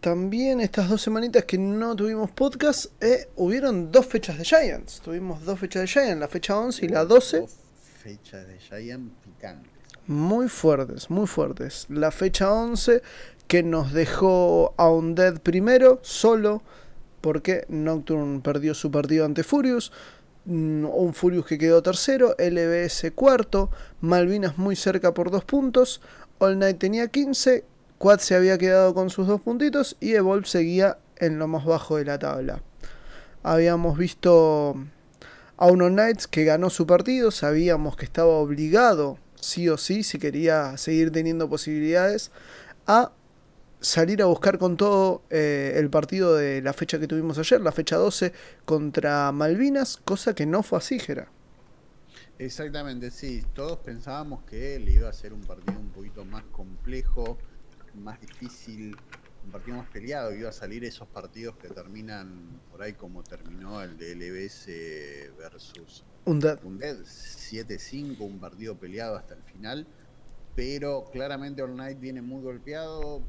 también 0.01 0.59
estas 0.59 0.89
dos 0.89 1.01
semanitas 1.01 1.45
que 1.45 1.57
no 1.57 1.95
tuvimos 1.95 2.31
podcast, 2.31 2.87
eh, 3.01 3.29
hubieron 3.37 3.93
dos 3.93 4.05
fechas 4.07 4.37
de 4.37 4.43
Giants. 4.43 4.99
Tuvimos 4.99 5.45
dos 5.45 5.57
fechas 5.57 5.83
de 5.83 5.87
Giants, 5.87 6.19
la 6.19 6.27
fecha 6.27 6.59
11 6.59 6.85
y 6.85 6.89
la 6.89 7.05
12. 7.05 7.39
Dos 7.39 7.51
fechas 8.03 8.45
de 8.45 8.59
Giants 8.59 9.13
picantes. 9.23 9.71
Muy 10.07 10.49
fuertes, 10.49 11.09
muy 11.09 11.27
fuertes. 11.27 11.85
La 11.87 12.11
fecha 12.11 12.51
11 12.51 13.01
que 13.47 13.63
nos 13.63 13.93
dejó 13.93 14.73
a 14.75 14.89
un 14.89 15.15
Dead 15.15 15.39
primero, 15.39 15.99
solo, 16.01 16.61
porque 17.21 17.65
Nocturne 17.69 18.41
perdió 18.41 18.73
su 18.73 18.91
partido 18.91 19.23
ante 19.23 19.43
Furious. 19.43 19.93
Mm, 20.45 20.85
Un 20.85 21.13
Furious 21.13 21.45
que 21.45 21.57
quedó 21.57 21.83
tercero, 21.83 22.35
LBS 22.39 23.11
cuarto, 23.13 23.69
Malvinas 23.99 24.57
muy 24.57 24.75
cerca 24.75 25.13
por 25.13 25.29
dos 25.29 25.43
puntos, 25.45 26.01
All 26.39 26.57
Night 26.57 26.79
tenía 26.79 27.07
15, 27.07 27.63
Quad 27.99 28.19
se 28.19 28.35
había 28.35 28.57
quedado 28.57 28.95
con 28.95 29.11
sus 29.11 29.27
dos 29.27 29.41
puntitos 29.41 29.95
y 29.99 30.13
Evolve 30.15 30.47
seguía 30.47 30.97
en 31.17 31.37
lo 31.37 31.47
más 31.47 31.65
bajo 31.65 31.97
de 31.97 32.05
la 32.05 32.17
tabla. 32.17 32.63
Habíamos 33.43 33.97
visto 33.97 34.75
a 35.57 35.67
uno 35.67 35.89
Knights 35.89 36.25
que 36.25 36.43
ganó 36.43 36.71
su 36.71 36.87
partido, 36.87 37.29
sabíamos 37.29 37.95
que 37.95 38.05
estaba 38.05 38.31
obligado, 38.31 39.19
sí 39.39 39.69
o 39.69 39.77
sí, 39.77 40.01
si 40.01 40.17
quería 40.17 40.75
seguir 40.77 41.11
teniendo 41.11 41.47
posibilidades, 41.47 42.31
a 42.87 43.11
salir 43.81 44.21
a 44.21 44.25
buscar 44.25 44.57
con 44.57 44.77
todo 44.77 45.23
eh, 45.29 45.73
el 45.75 45.89
partido 45.89 46.35
de 46.35 46.61
la 46.61 46.73
fecha 46.73 46.99
que 46.99 47.07
tuvimos 47.07 47.37
ayer, 47.37 47.59
la 47.59 47.71
fecha 47.71 47.97
12 47.97 48.31
contra 48.63 49.31
Malvinas, 49.31 49.97
cosa 49.97 50.33
que 50.33 50.45
no 50.45 50.63
fue 50.63 50.77
así, 50.77 50.99
Gera. 50.99 51.29
Exactamente, 52.37 53.11
sí. 53.11 53.43
Todos 53.53 53.79
pensábamos 53.79 54.43
que 54.43 54.79
le 54.79 54.93
iba 54.93 55.09
a 55.09 55.13
ser 55.13 55.33
un 55.33 55.41
partido 55.41 55.79
un 55.79 55.89
poquito 55.89 56.25
más 56.25 56.43
complejo, 56.45 57.37
más 57.95 58.19
difícil, 58.21 58.95
un 59.45 59.51
partido 59.51 59.77
más 59.77 59.89
peleado. 59.89 60.33
Iba 60.33 60.49
a 60.49 60.53
salir 60.53 60.83
esos 60.83 61.07
partidos 61.07 61.55
que 61.57 61.67
terminan 61.67 62.59
por 62.71 62.81
ahí 62.81 62.93
como 62.93 63.23
terminó 63.23 63.81
el 63.81 63.97
de 63.97 64.15
LBS 64.15 65.37
versus 65.37 66.03
Undead. 66.25 66.63
Undead. 66.63 66.97
7-5, 67.01 68.19
un 68.21 68.39
partido 68.39 68.75
peleado 68.75 69.15
hasta 69.15 69.35
el 69.35 69.43
final. 69.43 69.87
Pero 70.55 71.05
claramente 71.11 71.61
All 71.61 71.75
Night 71.75 71.99
viene 71.99 72.21
muy 72.21 72.41
golpeado, 72.41 73.21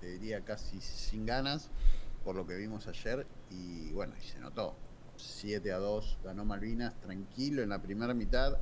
te 0.00 0.06
diría 0.06 0.44
casi 0.44 0.80
sin 0.80 1.26
ganas, 1.26 1.70
por 2.24 2.36
lo 2.36 2.46
que 2.46 2.56
vimos 2.56 2.86
ayer. 2.86 3.26
Y 3.50 3.90
bueno, 3.92 4.14
y 4.22 4.26
se 4.26 4.38
notó. 4.38 4.76
7 5.16 5.72
a 5.72 5.78
2 5.78 6.18
ganó 6.24 6.44
Malvinas 6.44 6.94
tranquilo 7.00 7.62
en 7.62 7.70
la 7.70 7.82
primera 7.82 8.14
mitad. 8.14 8.58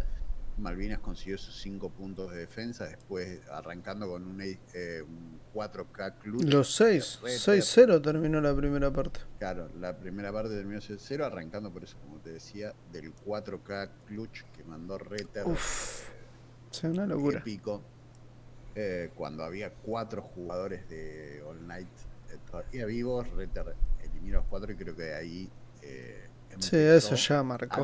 Malvinas 0.58 1.00
consiguió 1.00 1.36
sus 1.36 1.60
5 1.60 1.90
puntos 1.90 2.30
de 2.30 2.38
defensa, 2.38 2.86
después 2.86 3.40
arrancando 3.50 4.08
con 4.08 4.26
un, 4.26 4.40
eh, 4.40 5.02
un 5.02 5.38
4K 5.52 6.18
clutch. 6.18 6.44
Los 6.44 6.74
6, 6.76 7.20
Reter. 7.22 7.62
6-0 7.62 8.02
terminó 8.02 8.40
la 8.40 8.56
primera 8.56 8.90
parte. 8.90 9.20
Claro, 9.38 9.68
la 9.78 9.98
primera 9.98 10.32
parte 10.32 10.54
terminó 10.54 10.80
0 10.80 11.26
arrancando 11.26 11.70
por 11.70 11.84
eso, 11.84 11.98
como 11.98 12.20
te 12.20 12.32
decía, 12.32 12.74
del 12.90 13.14
4K 13.14 13.90
clutch 14.06 14.44
que 14.56 14.64
mandó 14.64 14.96
Reter. 14.96 15.46
Uf, 15.46 16.08
es 16.72 16.84
una 16.84 17.06
locura. 17.06 17.40
épico. 17.40 17.82
Eh, 18.78 19.10
cuando 19.14 19.42
había 19.42 19.72
cuatro 19.72 20.20
jugadores 20.20 20.86
de 20.90 21.42
All 21.42 21.66
Night 21.66 21.88
eh, 22.30 22.36
todavía 22.50 22.84
vivos, 22.84 23.26
Reter 23.30 23.74
eliminó 24.02 24.38
a 24.38 24.40
los 24.42 24.50
cuatro 24.50 24.70
y 24.70 24.76
creo 24.76 24.94
que 24.94 25.02
de 25.02 25.14
ahí 25.14 25.50
eh, 25.80 26.28
Sí, 26.58 26.76
eso 26.76 27.14
ya 27.14 27.42
marcó. 27.42 27.82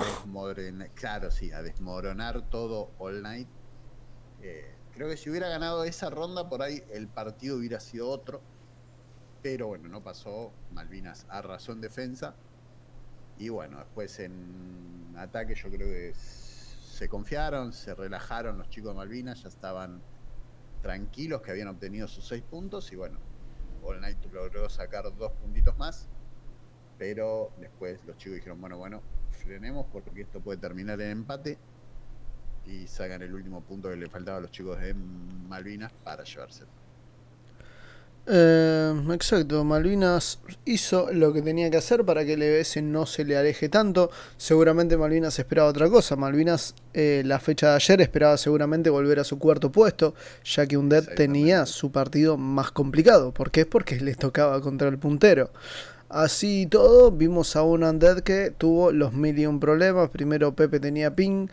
claro, 0.95 1.31
sí, 1.31 1.51
a 1.51 1.63
desmoronar 1.63 2.49
todo 2.49 2.91
All 2.99 3.23
Night. 3.23 3.49
Creo 4.95 5.09
que 5.09 5.17
si 5.17 5.31
hubiera 5.31 5.49
ganado 5.49 5.85
esa 5.85 6.11
ronda, 6.11 6.49
por 6.49 6.63
ahí 6.63 6.83
el 6.93 7.09
partido 7.09 7.57
hubiera 7.57 7.81
sido 7.81 8.09
otro. 8.09 8.41
Pero 9.43 9.69
bueno, 9.69 9.89
no 9.89 10.03
pasó. 10.03 10.53
Malvinas 10.73 11.27
arrasó 11.29 11.73
en 11.73 11.81
defensa. 11.81 12.35
Y 13.39 13.49
bueno, 13.49 13.79
después 13.79 14.19
en 14.21 15.15
ataque 15.17 15.55
yo 15.55 15.71
creo 15.71 15.89
que 15.89 16.15
se 16.15 17.09
confiaron, 17.09 17.73
se 17.73 17.95
relajaron 17.95 18.59
los 18.59 18.69
chicos 18.71 18.93
de 18.93 18.99
Malvinas, 18.99 19.43
ya 19.43 19.49
estaban 19.49 20.03
tranquilos 20.83 21.41
que 21.43 21.51
habían 21.53 21.69
obtenido 21.69 22.09
sus 22.09 22.27
seis 22.27 22.43
puntos. 22.43 22.93
Y 22.93 22.97
bueno, 22.97 23.19
All 23.83 24.01
Night 24.01 24.19
logró 24.33 24.69
sacar 24.69 25.05
dos 25.17 25.33
puntitos 25.33 25.77
más. 25.79 26.09
Pero 26.99 27.51
después 27.59 28.05
los 28.05 28.17
chicos 28.17 28.37
dijeron, 28.37 28.61
bueno, 28.61 28.77
bueno, 28.77 29.03
frenemos 29.31 29.87
porque 29.93 30.23
esto 30.23 30.41
puede 30.41 30.59
terminar 30.59 31.01
en 31.01 31.11
empate. 31.11 31.59
Y 32.67 32.87
sacan 32.87 33.23
el 33.23 33.35
último 33.35 33.61
punto 33.63 33.89
que 33.89 33.97
le 33.97 34.09
faltaba 34.09 34.39
a 34.39 34.41
los 34.41 34.51
chicos 34.51 34.79
de 34.81 34.95
Malvinas 34.95 35.93
para 36.05 36.23
llevarse. 36.25 36.65
Eh, 38.25 38.95
exacto, 39.13 39.65
Malvinas 39.65 40.39
hizo 40.65 41.13
lo 41.13 41.33
que 41.33 41.43
tenía 41.43 41.69
que 41.71 41.77
hacer 41.79 42.05
para 42.05 42.25
que 42.25 42.35
el 42.35 42.43
EBS 42.43 42.81
no 42.81 43.05
se 43.05 43.25
le 43.25 43.37
aleje 43.37 43.69
tanto. 43.69 44.11
Seguramente 44.37 44.97
Malvinas 44.97 45.39
esperaba 45.39 45.69
otra 45.69 45.89
cosa. 45.89 46.15
Malvinas, 46.15 46.75
eh, 46.95 47.23
la 47.25 47.41
fecha 47.41 47.71
de 47.71 47.75
ayer, 47.77 48.01
esperaba 48.01 48.37
seguramente 48.37 48.91
volver 48.91 49.19
a 49.19 49.25
su 49.25 49.39
cuarto 49.39 49.73
puesto, 49.73 50.15
ya 50.45 50.67
que 50.67 50.77
Undead 50.77 51.15
tenía 51.17 51.67
su 51.67 51.91
partido 51.91 52.37
más 52.37 52.71
complicado. 52.71 53.33
¿Por 53.33 53.51
qué? 53.51 53.67
Porque 53.67 54.01
les 54.01 54.17
tocaba 54.17 54.61
contra 54.61 54.89
el 54.89 54.99
puntero. 54.99 55.51
Así 56.09 56.63
y 56.63 56.67
todo, 56.67 57.11
vimos 57.11 57.57
a 57.57 57.63
un 57.63 57.83
Undead 57.83 58.21
que 58.21 58.51
tuvo 58.51 58.93
los 58.93 59.13
mil 59.15 59.39
y 59.39 59.47
un 59.47 59.59
problemas. 59.59 60.11
Primero 60.11 60.55
Pepe 60.55 60.79
tenía 60.79 61.15
ping. 61.17 61.49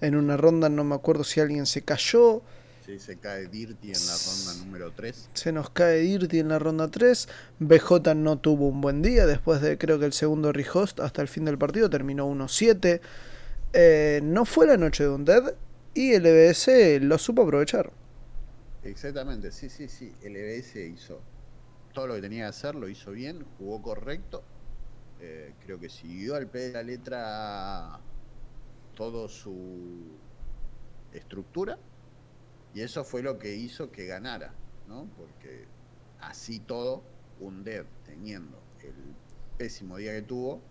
En 0.00 0.16
una 0.16 0.36
ronda 0.36 0.68
no 0.68 0.84
me 0.84 0.94
acuerdo 0.94 1.24
si 1.24 1.40
alguien 1.40 1.66
se 1.66 1.82
cayó. 1.82 2.42
Sí, 2.84 2.98
se 2.98 3.16
cae 3.16 3.46
Dirty 3.46 3.92
en 3.92 4.06
la 4.06 4.16
ronda 4.16 4.64
número 4.64 4.92
3. 4.92 5.30
Se 5.34 5.52
nos 5.52 5.70
cae 5.70 5.98
Dirty 6.00 6.40
en 6.40 6.48
la 6.48 6.58
ronda 6.58 6.88
3. 6.88 7.28
BJ 7.60 8.14
no 8.16 8.38
tuvo 8.38 8.68
un 8.68 8.80
buen 8.80 9.02
día. 9.02 9.24
Después 9.24 9.60
de 9.60 9.78
creo 9.78 10.00
que 10.00 10.06
el 10.06 10.12
segundo 10.12 10.52
rehost 10.52 10.98
hasta 10.98 11.22
el 11.22 11.28
fin 11.28 11.44
del 11.44 11.58
partido 11.58 11.88
terminó 11.88 12.28
1-7. 12.28 13.00
Eh, 13.72 14.20
no 14.24 14.44
fue 14.44 14.66
la 14.66 14.76
noche 14.76 15.04
de 15.04 15.10
Undead. 15.10 15.54
Y 15.94 16.14
el 16.14 16.26
EBS 16.26 17.00
lo 17.02 17.18
supo 17.18 17.42
aprovechar. 17.42 17.92
Exactamente, 18.82 19.52
sí, 19.52 19.68
sí, 19.68 19.88
sí. 19.88 20.12
El 20.22 20.34
EBS 20.36 20.76
hizo 20.76 21.20
todo 21.92 22.08
lo 22.08 22.14
que 22.14 22.22
tenía 22.22 22.44
que 22.44 22.48
hacer, 22.48 22.74
lo 22.74 22.88
hizo 22.88 23.12
bien, 23.12 23.44
jugó 23.58 23.80
correcto. 23.80 24.42
Eh, 25.20 25.54
creo 25.64 25.78
que 25.78 25.88
siguió 25.88 26.34
al 26.34 26.48
pie 26.48 26.62
de 26.62 26.72
la 26.72 26.82
letra 26.82 28.00
todo 28.96 29.28
su 29.28 30.18
estructura. 31.12 31.78
Y 32.74 32.80
eso 32.80 33.04
fue 33.04 33.22
lo 33.22 33.38
que 33.38 33.54
hizo 33.54 33.90
que 33.90 34.06
ganara, 34.06 34.54
¿no? 34.88 35.08
Porque 35.16 35.66
así 36.20 36.60
todo, 36.60 37.02
un 37.40 37.64
teniendo 38.04 38.62
el 38.82 38.94
pésimo 39.58 39.96
día 39.96 40.12
que 40.12 40.22
tuvo, 40.22 40.62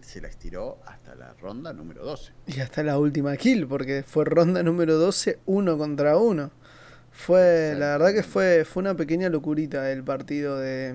se 0.00 0.20
la 0.20 0.28
estiró 0.28 0.78
hasta 0.86 1.14
la 1.14 1.34
ronda 1.34 1.72
número 1.72 2.04
12. 2.04 2.32
Y 2.46 2.60
hasta 2.60 2.82
la 2.82 2.98
última 2.98 3.36
kill, 3.36 3.66
porque 3.66 4.02
fue 4.02 4.24
ronda 4.24 4.62
número 4.62 4.98
12, 4.98 5.38
uno 5.46 5.78
contra 5.78 6.16
uno. 6.18 6.50
Fue, 7.10 7.74
la 7.78 7.98
verdad 7.98 8.14
que 8.14 8.22
fue, 8.22 8.64
fue 8.64 8.80
una 8.80 8.96
pequeña 8.96 9.28
locurita 9.28 9.92
el 9.92 10.02
partido 10.02 10.58
de, 10.58 10.94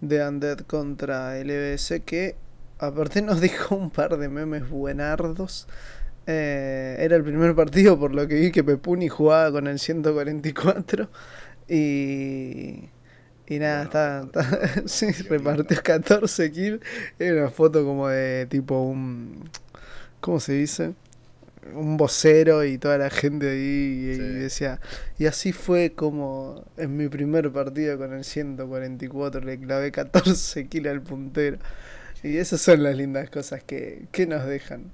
de 0.00 0.26
Undead 0.26 0.60
contra 0.60 1.38
el 1.38 1.50
EBS 1.50 2.00
que 2.04 2.36
aparte 2.78 3.22
nos 3.22 3.40
dijo 3.42 3.76
un 3.76 3.90
par 3.90 4.16
de 4.16 4.28
memes 4.28 4.68
buenardos. 4.68 5.68
Eh, 6.26 6.96
era 7.00 7.16
el 7.16 7.22
primer 7.24 7.54
partido 7.54 7.98
por 7.98 8.12
lo 8.14 8.26
que 8.26 8.34
vi 8.36 8.50
que 8.52 8.64
Pepuni 8.64 9.08
jugaba 9.08 9.52
con 9.52 9.66
el 9.68 9.78
144 9.78 11.08
y, 11.68 12.88
y 13.46 13.58
nada, 13.58 13.84
está, 13.84 14.22
está- 14.24 14.82
sí, 14.88 15.10
repartió 15.28 15.80
14 15.82 16.50
kills. 16.52 16.80
Era 17.18 17.42
una 17.42 17.50
foto 17.50 17.84
como 17.84 18.08
de 18.08 18.46
tipo 18.46 18.80
un... 18.82 19.48
¿Cómo 20.20 20.40
se 20.40 20.54
dice? 20.54 20.94
Un 21.74 21.96
vocero 21.96 22.64
y 22.64 22.78
toda 22.78 22.98
la 22.98 23.10
gente 23.10 23.50
ahí 23.50 24.10
y, 24.12 24.14
Sí. 24.16 24.20
y 24.22 24.34
decía... 24.40 24.80
Y 25.18 25.26
así 25.26 25.52
fue 25.52 25.92
como 25.94 26.64
en 26.76 26.96
mi 26.96 27.08
primer 27.08 27.50
partido 27.52 27.98
con 27.98 28.12
el 28.12 28.24
144 28.24 29.40
le 29.42 29.58
clavé 29.60 29.92
14 29.92 30.66
kills 30.68 30.88
al 30.88 31.02
puntero. 31.02 31.58
Y 32.22 32.38
esas 32.38 32.60
son 32.60 32.82
las 32.82 32.96
lindas 32.96 33.30
cosas 33.30 33.62
que, 33.62 34.06
que 34.12 34.26
nos 34.26 34.44
dejan. 34.46 34.90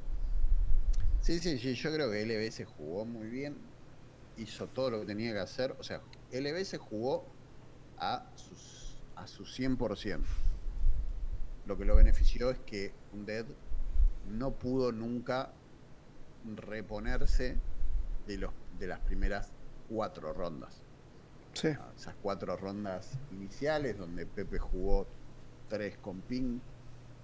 Sí, 1.23 1.39
sí, 1.39 1.57
sí, 1.57 1.75
yo 1.75 1.93
creo 1.93 2.11
que 2.11 2.27
LBS 2.27 2.65
jugó 2.65 3.05
muy 3.05 3.29
bien, 3.29 3.57
hizo 4.39 4.67
todo 4.67 4.91
lo 4.91 5.01
que 5.01 5.07
tenía 5.07 5.33
que 5.33 5.39
hacer, 5.39 5.77
o 5.79 5.85
sea, 5.85 6.01
LBS 6.33 6.79
jugó 6.79 7.25
a, 7.97 8.29
sus, 8.35 8.99
a 9.15 9.29
su 9.29 9.45
100%. 9.45 10.21
Lo 11.67 11.79
que 11.79 11.85
lo 11.85 11.95
benefició 11.95 12.51
es 12.51 12.59
que 12.59 12.93
Undead 13.13 13.47
no 14.33 14.51
pudo 14.51 14.91
nunca 14.91 15.53
reponerse 16.57 17.57
de, 18.27 18.39
los, 18.39 18.53
de 18.81 18.89
las 18.89 18.99
primeras 18.99 19.53
cuatro 19.89 20.33
rondas. 20.33 20.83
Sí. 21.53 21.69
Esas 21.97 22.17
cuatro 22.21 22.57
rondas 22.57 23.17
iniciales 23.31 23.97
donde 23.97 24.27
Pepe 24.27 24.59
jugó 24.59 25.07
tres 25.69 25.97
con 25.99 26.21
ping, 26.23 26.59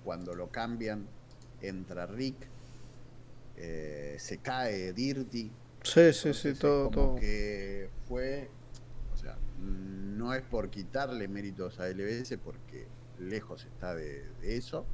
cuando 0.05 0.37
lo 0.37 0.51
cambian, 0.51 1.09
entra 1.61 2.07
Rick 2.07 2.58
eh, 3.61 4.17
se 4.19 4.39
cae 4.39 4.93
Dirty. 4.93 5.51
Sí, 5.83 6.13
sí, 6.13 6.33
sí, 6.33 6.55
todo, 6.55 6.91
todo. 6.91 7.17
que 7.17 7.91
fue, 8.07 8.49
o 9.13 9.17
sea, 9.17 9.37
no 9.59 10.33
es 10.35 10.43
por 10.43 10.71
quitarle 10.71 11.27
méritos 11.29 11.81
a 11.81 11.89
LBS 11.89 12.37
porque 12.39 12.87
lejos 13.19 13.65
está 13.65 13.95
de, 13.95 14.31
eso, 14.43 14.87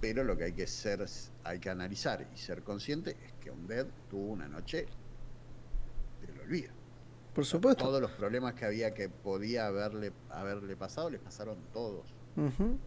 pero 0.00 0.22
lo 0.22 0.36
que 0.36 0.44
hay 0.44 0.52
que 0.52 0.66
ser, 0.66 1.04
hay 1.42 1.58
que 1.58 1.70
analizar 1.70 2.28
y 2.32 2.36
ser 2.36 2.62
consciente 2.62 3.16
es 3.24 3.32
que 3.40 3.50
Undead 3.50 3.86
tuvo 4.08 4.32
una 4.32 4.46
noche 4.46 4.86
del 6.26 6.40
olvido. 6.40 6.72
Por 7.34 7.44
supuesto. 7.44 7.84
Todos 7.84 8.00
los 8.00 8.12
problemas 8.12 8.54
que 8.54 8.64
había 8.64 8.94
que 8.94 9.08
podía 9.08 9.66
haberle, 9.66 10.12
haberle 10.30 10.76
pasado, 10.76 11.10
le 11.10 11.18
pasaron 11.18 11.58
todos. 11.72 12.14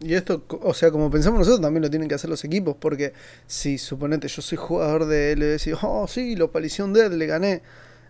Y 0.00 0.14
esto, 0.14 0.44
o 0.62 0.74
sea, 0.74 0.90
como 0.90 1.10
pensamos 1.10 1.38
nosotros, 1.38 1.62
también 1.62 1.82
lo 1.82 1.90
tienen 1.90 2.08
que 2.08 2.14
hacer 2.14 2.28
los 2.28 2.44
equipos, 2.44 2.76
porque 2.78 3.14
si 3.46 3.78
suponete 3.78 4.28
yo 4.28 4.42
soy 4.42 4.58
jugador 4.58 5.06
de 5.06 5.58
y 5.64 5.70
oh 5.80 6.06
sí, 6.06 6.36
lo 6.36 6.52
palició 6.52 6.84
un 6.84 6.92
dead, 6.92 7.10
le 7.12 7.26
gané, 7.26 7.62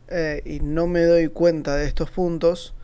eh, 0.08 0.42
y 0.44 0.60
no 0.60 0.86
me 0.86 1.04
doy 1.04 1.28
cuenta 1.28 1.76
de 1.76 1.86
estos 1.86 2.10
puntos, 2.10 2.74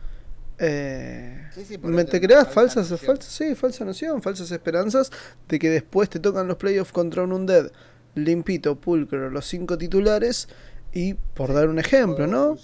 eh, 0.57 1.49
me 1.81 2.05
te 2.05 2.21
creas 2.21 2.47
falsas, 2.47 2.87
falsas, 3.01 3.25
sí, 3.25 3.55
falsa 3.55 3.83
noción, 3.83 4.21
falsas 4.21 4.49
esperanzas 4.51 5.11
de 5.49 5.59
que 5.59 5.69
después 5.69 6.09
te 6.09 6.19
tocan 6.19 6.47
los 6.47 6.55
playoffs 6.55 6.93
contra 6.93 7.23
un 7.23 7.33
Undead, 7.33 7.71
limpito, 8.15 8.79
pulcro, 8.79 9.29
los 9.29 9.45
cinco 9.45 9.77
titulares 9.77 10.47
y 10.95 11.13
por 11.13 11.53
dar 11.53 11.67
un 11.67 11.77
ejemplo, 11.77 12.25
¿no? 12.25 12.57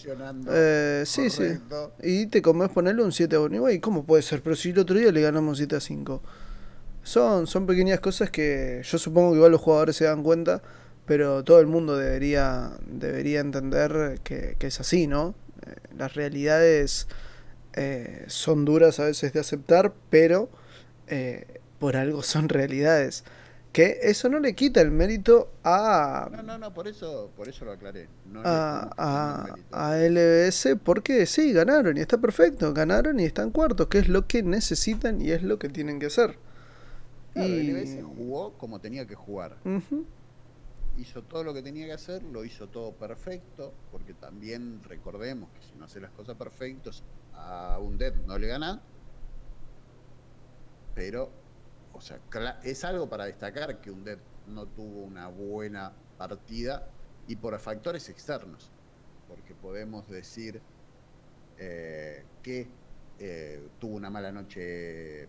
Eh, 0.50 1.04
sí, 1.06 1.30
sí. 1.30 1.60
Y 2.02 2.28
te 2.28 2.41
comes 2.41 2.70
ponerle 2.70 3.04
un 3.04 3.12
7 3.12 3.36
a 3.36 3.39
Bonnie 3.39 3.82
¿Cómo 3.82 4.06
puede 4.06 4.24
ser? 4.24 4.41
Pero 4.41 4.56
si 4.56 4.70
el 4.70 4.80
otro 4.80 4.98
día 4.98 5.12
le 5.12 5.22
ganamos 5.22 5.58
7 5.58 5.76
a 5.76 5.82
5. 5.82 6.22
Son, 7.04 7.46
son 7.46 7.67
pequeñas 7.67 8.00
cosas 8.00 8.30
que 8.30 8.84
yo 8.86 8.98
supongo 8.98 9.32
que 9.32 9.36
igual 9.36 9.52
los 9.52 9.60
jugadores 9.60 9.98
se 9.98 10.06
dan 10.06 10.24
cuenta, 10.24 10.62
pero 11.06 11.44
todo 11.44 11.60
el 11.60 11.67
mundo 11.67 11.98
debería, 11.98 12.72
debería 12.88 13.41
entender 13.41 14.22
que, 14.24 14.56
es 14.62 14.80
así, 14.80 15.08
¿no? 15.08 15.36
Eh, 15.67 15.76
las 15.98 16.13
realidades 16.13 17.10
eh, 17.74 18.24
son 18.28 18.63
duras 18.63 19.02
a 19.02 19.06
veces 19.08 19.34
de 19.34 19.41
aceptar, 19.41 19.94
pero 20.10 20.50
por 21.80 21.98
algo 21.98 22.24
son 22.24 22.48
realidades. 22.50 23.26
Que 23.71 23.99
eso 24.01 24.27
no 24.27 24.39
le 24.39 24.53
quita 24.53 24.81
el 24.81 24.91
mérito 24.91 25.53
a. 25.63 26.27
No, 26.29 26.43
no, 26.43 26.57
no, 26.57 26.73
por 26.73 26.89
eso, 26.89 27.31
por 27.38 27.47
eso 27.47 27.63
lo 27.63 27.71
aclaré. 27.71 28.10
a, 28.43 29.55
a, 29.71 29.97
LBS, 29.97 30.75
porque 30.84 31.25
sí, 31.25 31.53
ganaron 31.53 31.97
y 31.97 32.01
está 32.01 32.17
perfecto. 32.17 32.73
Ganaron 32.73 33.19
y 33.21 33.23
están 33.23 33.51
cuartos, 33.51 33.88
que 33.88 33.99
es 33.99 34.10
lo 34.10 34.27
que 34.27 34.43
necesitan 34.43 35.21
y 35.21 35.31
es 35.31 35.41
lo 35.43 35.57
que 35.57 35.69
tienen 35.69 35.99
que 35.99 36.07
hacer. 36.07 36.38
y... 37.34 37.71
LBS 37.71 38.03
jugó 38.03 38.53
como 38.57 38.81
tenía 38.81 39.07
que 39.07 39.15
jugar. 39.15 39.55
Hizo 40.97 41.23
todo 41.23 41.45
lo 41.45 41.53
que 41.53 41.62
tenía 41.62 41.86
que 41.86 41.93
hacer, 41.93 42.21
lo 42.23 42.43
hizo 42.43 42.67
todo 42.67 42.91
perfecto, 42.91 43.73
porque 43.89 44.13
también 44.13 44.84
recordemos 44.84 45.49
que 45.51 45.62
si 45.65 45.75
no 45.79 45.86
hace 45.86 46.01
las 46.01 46.12
cosas 46.12 46.36
perfectas, 46.36 47.03
a 47.34 47.79
un 47.79 47.97
Dead 47.97 48.13
no 48.27 48.38
le 48.38 48.47
gana. 48.47 48.81
Pero 50.93 51.31
o 51.93 52.01
sea, 52.01 52.19
es 52.63 52.84
algo 52.84 53.10
para 53.10 53.25
destacar 53.25 53.82
que 53.82 53.91
un 53.91 54.04
Dead 54.04 54.17
no 54.47 54.65
tuvo 54.67 55.01
una 55.01 55.27
buena 55.27 55.93
partida 56.17 56.88
y 57.27 57.36
por 57.36 57.58
factores 57.60 58.10
externos, 58.10 58.71
porque 59.27 59.54
podemos 59.54 60.08
decir 60.10 60.62
eh, 61.58 62.25
que 62.41 62.67
eh, 63.19 63.67
tuvo 63.80 63.95
una 63.95 64.10
mala 64.10 64.32
noche 64.32 65.27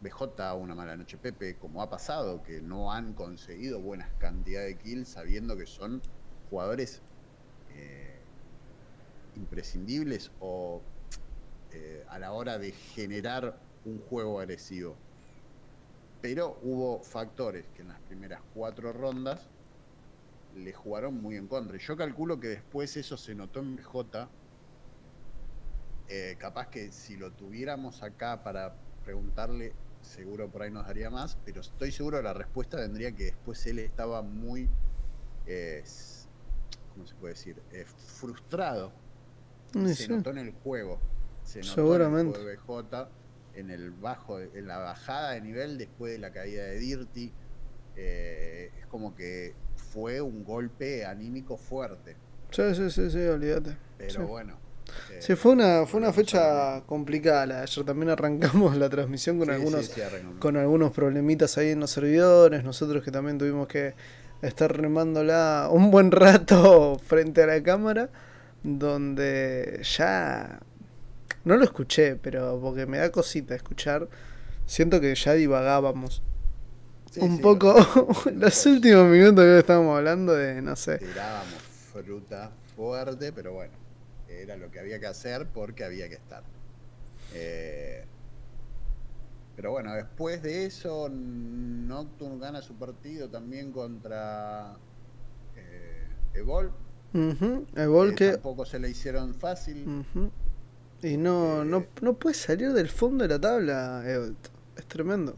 BJ, 0.00 0.54
una 0.54 0.74
mala 0.74 0.96
noche 0.96 1.16
Pepe, 1.18 1.56
como 1.56 1.82
ha 1.82 1.90
pasado, 1.90 2.42
que 2.42 2.60
no 2.60 2.92
han 2.92 3.12
conseguido 3.12 3.80
buenas 3.80 4.10
cantidades 4.18 4.76
de 4.76 4.82
kills 4.82 5.08
sabiendo 5.08 5.56
que 5.56 5.66
son 5.66 6.02
jugadores 6.48 7.02
eh, 7.74 8.18
imprescindibles 9.36 10.30
o 10.40 10.82
a 12.08 12.18
la 12.18 12.32
hora 12.32 12.58
de 12.58 12.72
generar 12.72 13.56
un 13.84 14.00
juego 14.00 14.40
agresivo 14.40 14.96
pero 16.20 16.58
hubo 16.62 17.00
factores 17.00 17.64
que 17.74 17.82
en 17.82 17.88
las 17.88 18.00
primeras 18.00 18.40
cuatro 18.54 18.92
rondas 18.92 19.48
le 20.56 20.72
jugaron 20.72 21.20
muy 21.20 21.36
en 21.36 21.46
contra. 21.46 21.76
Y 21.76 21.80
yo 21.80 21.96
calculo 21.96 22.38
que 22.40 22.48
después 22.48 22.96
eso 22.96 23.16
se 23.16 23.34
notó 23.34 23.60
en 23.60 23.76
BJ. 23.76 24.28
Eh, 26.08 26.36
capaz 26.38 26.68
que 26.68 26.90
si 26.90 27.16
lo 27.16 27.30
tuviéramos 27.32 28.02
acá 28.02 28.42
para 28.42 28.74
preguntarle, 29.04 29.72
seguro 30.02 30.48
por 30.50 30.62
ahí 30.62 30.70
nos 30.70 30.86
daría 30.86 31.08
más, 31.08 31.38
pero 31.44 31.60
estoy 31.60 31.92
seguro 31.92 32.16
de 32.16 32.24
la 32.24 32.34
respuesta 32.34 32.78
vendría 32.78 33.12
que 33.12 33.26
después 33.26 33.64
él 33.66 33.78
estaba 33.78 34.20
muy, 34.22 34.68
eh, 35.46 35.84
¿cómo 36.92 37.06
se 37.06 37.14
puede 37.14 37.34
decir? 37.34 37.62
Eh, 37.72 37.84
frustrado. 37.84 38.92
se 39.94 40.08
notó 40.08 40.30
en 40.30 40.38
el 40.38 40.52
juego. 40.52 40.98
Se 41.44 41.60
notó 41.60 41.74
Seguramente. 41.74 42.40
en 42.40 42.48
el 42.48 42.56
juego 42.58 42.82
de 42.82 42.88
BJ 43.04 43.19
en 43.54 43.70
el 43.70 43.90
bajo, 43.90 44.40
en 44.40 44.66
la 44.66 44.78
bajada 44.78 45.32
de 45.32 45.40
nivel 45.40 45.78
después 45.78 46.12
de 46.12 46.18
la 46.18 46.32
caída 46.32 46.64
de 46.64 46.78
Dirty. 46.78 47.32
Eh, 47.96 48.70
es 48.78 48.86
como 48.86 49.14
que 49.14 49.54
fue 49.92 50.20
un 50.20 50.44
golpe 50.44 51.04
anímico 51.04 51.56
fuerte. 51.56 52.16
Sí, 52.50 52.74
sí, 52.74 52.90
sí, 52.90 53.10
sí, 53.10 53.18
olvídate. 53.18 53.76
Pero 53.98 54.26
bueno. 54.26 54.58
Eh, 55.10 55.18
sí, 55.20 55.36
fue 55.36 55.52
una, 55.52 55.86
fue 55.86 56.00
una 56.00 56.12
fecha 56.12 56.82
complicada 56.86 57.46
la 57.46 57.62
ayer. 57.62 57.84
También 57.84 58.10
arrancamos 58.10 58.76
la 58.78 58.88
transmisión 58.88 59.38
con 59.38 59.50
algunos 59.50 59.92
con 60.38 60.56
algunos 60.56 60.92
problemitas 60.92 61.58
ahí 61.58 61.70
en 61.70 61.80
los 61.80 61.90
servidores. 61.90 62.64
Nosotros 62.64 63.04
que 63.04 63.10
también 63.10 63.38
tuvimos 63.38 63.68
que 63.68 63.94
estar 64.42 64.74
remándola 64.74 65.68
un 65.70 65.90
buen 65.90 66.10
rato 66.10 66.98
frente 67.04 67.42
a 67.42 67.46
la 67.46 67.62
cámara. 67.62 68.10
Donde 68.62 69.80
ya 69.82 70.60
no 71.44 71.56
lo 71.56 71.64
escuché, 71.64 72.16
pero 72.16 72.58
porque 72.60 72.86
me 72.86 72.98
da 72.98 73.10
cosita 73.10 73.54
escuchar. 73.54 74.08
Siento 74.66 75.00
que 75.00 75.14
ya 75.14 75.32
divagábamos. 75.32 76.22
un 77.16 77.40
poco 77.40 77.74
los 78.34 78.66
últimos 78.66 79.08
minutos 79.08 79.44
que 79.44 79.58
estábamos 79.58 79.96
hablando 79.96 80.34
de, 80.34 80.62
no 80.62 80.76
sé. 80.76 80.98
Tirábamos 80.98 81.54
fruta 81.92 82.52
fuerte, 82.76 83.32
pero 83.32 83.52
bueno, 83.52 83.72
era 84.28 84.56
lo 84.56 84.70
que 84.70 84.80
había 84.80 85.00
que 85.00 85.06
hacer 85.06 85.46
porque 85.52 85.84
había 85.84 86.08
que 86.08 86.14
estar. 86.14 86.42
Eh, 87.34 88.04
pero 89.56 89.72
bueno, 89.72 89.94
después 89.94 90.42
de 90.42 90.64
eso, 90.64 91.08
Nocturne 91.10 92.38
gana 92.38 92.62
su 92.62 92.74
partido 92.76 93.28
también 93.28 93.72
contra 93.72 94.76
eh, 95.56 96.06
Evol. 96.34 96.72
Evol 97.74 98.14
que, 98.14 98.32
Tampoco 98.32 98.64
se 98.64 98.78
le 98.78 98.88
hicieron 98.88 99.34
fácil. 99.34 100.04
Y 101.02 101.16
no, 101.16 101.64
no, 101.64 101.86
no 102.02 102.14
puede 102.14 102.34
salir 102.34 102.72
del 102.72 102.88
fondo 102.88 103.24
de 103.24 103.28
la 103.28 103.40
tabla, 103.40 104.04
Es 104.76 104.86
tremendo. 104.86 105.34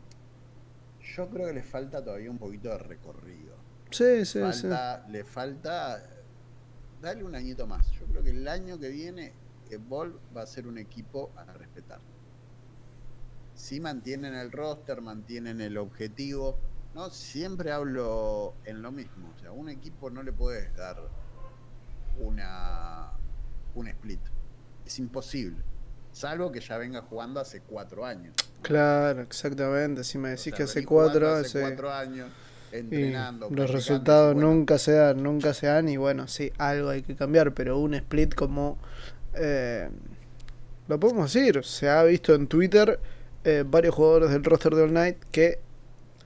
Yo 1.00 1.28
creo 1.28 1.46
que 1.48 1.52
le 1.52 1.62
falta 1.62 2.02
todavía 2.02 2.30
un 2.30 2.38
poquito 2.38 2.68
de 2.70 2.78
recorrido. 2.78 3.54
Sí, 3.90 4.24
sí, 4.24 4.40
sí. 4.52 4.68
Le 5.08 5.24
falta. 5.24 6.02
Dale 7.00 7.22
un 7.22 7.34
añito 7.34 7.66
más. 7.66 7.90
Yo 7.92 8.06
creo 8.06 8.22
que 8.22 8.30
el 8.30 8.48
año 8.48 8.78
que 8.78 8.88
viene, 8.88 9.32
Evolve 9.70 10.18
va 10.36 10.42
a 10.42 10.46
ser 10.46 10.66
un 10.66 10.78
equipo 10.78 11.30
a 11.36 11.44
respetar. 11.44 12.00
Si 13.54 13.78
mantienen 13.80 14.34
el 14.34 14.50
roster, 14.50 15.00
mantienen 15.00 15.60
el 15.60 15.76
objetivo. 15.76 16.58
No, 16.94 17.10
siempre 17.10 17.70
hablo 17.70 18.54
en 18.64 18.82
lo 18.82 18.90
mismo. 18.90 19.32
O 19.36 19.38
sea, 19.38 19.52
un 19.52 19.68
equipo 19.68 20.10
no 20.10 20.22
le 20.22 20.32
puedes 20.32 20.74
dar 20.76 20.96
una 22.18 23.12
un 23.74 23.88
split 23.88 24.20
es 24.92 24.98
imposible. 24.98 25.56
Salvo 26.12 26.52
que 26.52 26.60
ya 26.60 26.76
venga 26.76 27.00
jugando 27.02 27.40
hace 27.40 27.60
cuatro 27.60 28.04
años. 28.04 28.34
Claro, 28.60 29.22
exactamente. 29.22 30.04
Si 30.04 30.18
me 30.18 30.30
decís 30.30 30.52
que 30.52 30.64
hace 30.64 30.84
cuatro, 30.84 31.30
hace 31.32 31.60
cuatro 31.60 31.90
años 31.90 32.28
entrenando. 32.70 33.48
los 33.50 33.70
resultados 33.70 34.36
nunca 34.36 34.78
se 34.78 34.92
dan, 34.92 35.22
nunca 35.22 35.54
se 35.54 35.66
dan 35.66 35.88
y 35.88 35.96
bueno, 35.96 36.28
sí, 36.28 36.52
algo 36.58 36.90
hay 36.90 37.02
que 37.02 37.16
cambiar, 37.16 37.54
pero 37.54 37.78
un 37.78 37.94
split 37.94 38.34
como... 38.34 38.78
Eh, 39.34 39.88
lo 40.88 41.00
podemos 41.00 41.32
decir, 41.32 41.64
se 41.64 41.88
ha 41.88 42.02
visto 42.02 42.34
en 42.34 42.46
Twitter 42.46 43.00
eh, 43.44 43.64
varios 43.66 43.94
jugadores 43.94 44.30
del 44.30 44.44
roster 44.44 44.74
de 44.74 44.82
All 44.82 44.92
Night 44.92 45.16
que 45.30 45.60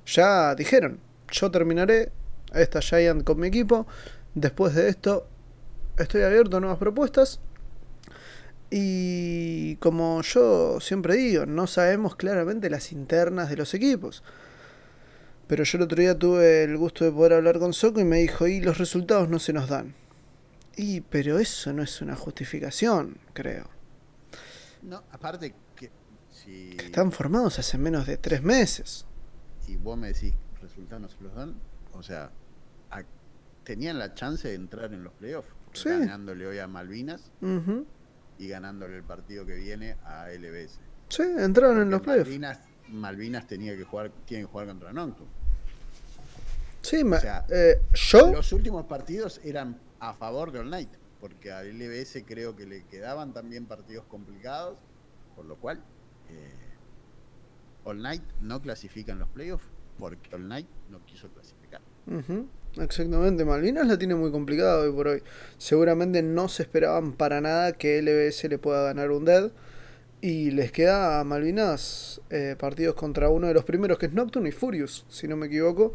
ya 0.05 0.55
dijeron, 0.55 0.99
yo 1.31 1.51
terminaré 1.51 2.11
esta 2.53 2.81
Giant 2.81 3.23
con 3.23 3.39
mi 3.39 3.49
equipo, 3.49 3.87
después 4.35 4.75
de 4.75 4.89
esto 4.89 5.29
estoy 5.99 6.23
abierto 6.23 6.57
a 6.57 6.61
nuevas 6.61 6.79
propuestas 6.79 7.41
y 8.71 9.77
como 9.77 10.23
yo 10.23 10.81
siempre 10.81 11.15
digo, 11.17 11.47
no 11.47 11.67
sabemos 11.67 12.17
claramente 12.17 12.69
las 12.71 12.93
internas 12.93 13.49
de 13.51 13.57
los 13.57 13.75
equipos. 13.75 14.23
Pero 15.47 15.63
yo 15.63 15.79
el 15.79 15.85
otro 15.85 16.01
día 16.01 16.19
tuve 16.19 16.65
el 16.65 16.77
gusto 16.77 17.05
de 17.05 17.13
poder 17.13 17.35
hablar 17.35 17.59
con 17.61 17.73
Soco 17.73 18.01
y 18.01 18.05
me 18.05 18.19
dijo, 18.19 18.47
y 18.49 18.61
los 18.61 18.79
resultados 18.79 19.29
no 19.29 19.39
se 19.39 19.53
nos 19.53 19.69
dan. 19.69 19.95
Y, 20.77 21.01
pero 21.03 21.39
eso 21.39 21.73
no 21.73 21.83
es 21.83 22.03
una 22.03 22.17
justificación, 22.17 23.19
creo. 23.33 23.71
No, 24.83 25.03
aparte 25.13 25.55
que 25.77 25.91
si... 26.31 26.71
Están 26.77 27.13
formados 27.13 27.59
hace 27.59 27.79
menos 27.79 28.07
de 28.07 28.17
tres 28.17 28.43
meses. 28.43 29.07
Y 29.69 29.77
vos 29.77 29.97
me 29.97 30.09
decís, 30.09 30.35
resultados 30.61 31.03
no 31.03 31.09
se 31.09 31.23
los 31.23 31.35
dan. 31.35 31.55
O 31.93 32.03
sea, 32.03 32.31
tenían 33.65 33.99
la 33.99 34.15
chance 34.15 34.47
de 34.47 34.55
entrar 34.55 34.93
en 34.95 35.03
los 35.03 35.13
playoffs, 35.15 35.49
Sí. 35.73 35.89
ganándole 35.89 36.47
hoy 36.47 36.59
a 36.59 36.67
Malvinas. 36.69 37.31
Y 38.39 38.49
ganándole 38.49 38.97
el 38.97 39.03
partido 39.03 39.45
que 39.47 39.55
viene 39.55 39.97
a 40.05 40.29
LBS. 40.29 40.81
Sí, 41.09 41.23
entraron 41.23 41.81
en 41.83 41.91
los 41.91 42.01
playoffs. 42.01 42.29
Malvinas, 42.29 42.61
Malvinas 42.89 43.47
tenía 43.47 43.77
que 43.77 43.85
jugar, 43.85 44.11
tiene 44.27 44.45
que 44.45 44.51
jugar 44.51 44.67
contra 44.67 44.93
Nocturne. 44.93 45.33
Sí, 46.83 47.03
o 47.03 47.21
sea, 47.21 47.45
eh, 47.49 47.81
yo. 47.93 48.33
Los 48.33 48.53
últimos 48.53 48.87
partidos 48.87 49.41
eran 49.43 49.81
a 49.99 50.15
favor 50.15 50.53
de 50.53 50.61
All 50.61 50.71
Night, 50.71 50.91
porque 51.21 51.51
a 51.51 51.63
LBS 51.65 52.23
creo 52.25 52.55
que 52.55 52.65
le 52.65 52.85
quedaban 52.85 53.33
también 53.33 53.67
partidos 53.67 54.05
complicados, 54.07 54.79
por 55.35 55.47
lo 55.47 55.57
cual 55.57 55.83
eh, 56.29 56.53
All 57.85 58.01
Night 58.01 58.23
no 58.41 58.63
clasifica 58.63 59.13
en 59.13 59.19
los 59.19 59.29
playoffs, 59.29 59.67
porque 59.99 60.35
All 60.35 60.47
Night 60.47 60.69
no 60.89 61.05
quiso 61.05 61.29
clasificar. 61.31 61.81
Ujú, 62.07 62.47
Exactamente, 62.79 63.45
Malvinas 63.45 63.87
la 63.87 63.99
tiene 63.99 64.15
muy 64.15 64.31
complicada 64.31 64.81
hoy 64.81 64.93
por 64.93 65.09
hoy. 65.09 65.23
Seguramente 65.57 66.23
no 66.23 66.49
se 66.49 66.65
esperaban 66.65 67.13
para 67.15 67.41
nada 67.41 67.73
que 67.73 68.01
LBS 68.03 68.49
le 68.49 68.59
pueda 68.59 68.83
ganar 68.85 69.11
un 69.11 69.25
dead. 69.25 69.51
Y 70.21 70.51
les 70.51 70.73
queda 70.73 71.21
a 71.21 71.25
Malvinas 71.25 72.21
eh, 72.31 72.57
partidos 72.59 72.95
contra 72.95 73.29
uno 73.29 73.47
de 73.47 73.55
los 73.55 73.65
primeros, 73.65 73.99
que 73.99 74.07
es 74.07 74.13
Nocturne 74.13 74.49
y 74.49 74.53
Furious, 74.53 75.07
si 75.09 75.29
no 75.29 75.37
me 75.37 75.47
equivoco. 75.47 75.93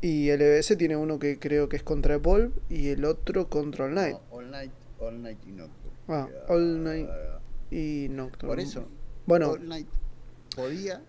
Y 0.00 0.30
LBS 0.32 0.76
tiene 0.76 0.96
uno 0.96 1.18
que 1.18 1.38
creo 1.38 1.68
que 1.68 1.76
es 1.76 1.82
contra 1.82 2.14
Evolve 2.14 2.50
y 2.68 2.88
el 2.88 3.04
otro 3.04 3.48
contra 3.48 3.84
All 3.84 3.94
Night. 3.94 4.16
No, 4.16 4.36
all 4.36 4.50
Night, 4.50 4.72
All 4.98 5.22
Night 5.22 5.38
y 5.46 5.52
Nocturne. 5.52 5.96
Ah, 6.08 6.28
All 6.48 6.82
Night. 6.82 7.08
Y 7.70 8.08
Nocturne. 8.10 8.48
Por 8.48 8.60
eso, 8.60 8.88
Bueno, 9.26 9.50
All 9.50 9.68
Night 9.68 9.88
podía 10.56 11.02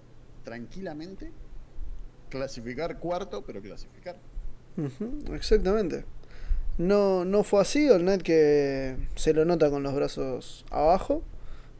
tranquilamente 0.44 1.32
clasificar 2.34 3.00
cuarto, 3.00 3.44
pero 3.46 3.62
clasificar. 3.62 4.18
Exactamente. 5.34 6.06
No, 6.78 7.24
no 7.26 7.44
fue 7.44 7.62
así, 7.62 7.88
Night 8.00 8.24
que 8.24 8.98
se 9.16 9.34
lo 9.34 9.46
nota 9.46 9.70
con 9.70 9.84
los 9.84 9.94
brazos 9.94 10.66
abajo. 10.72 11.24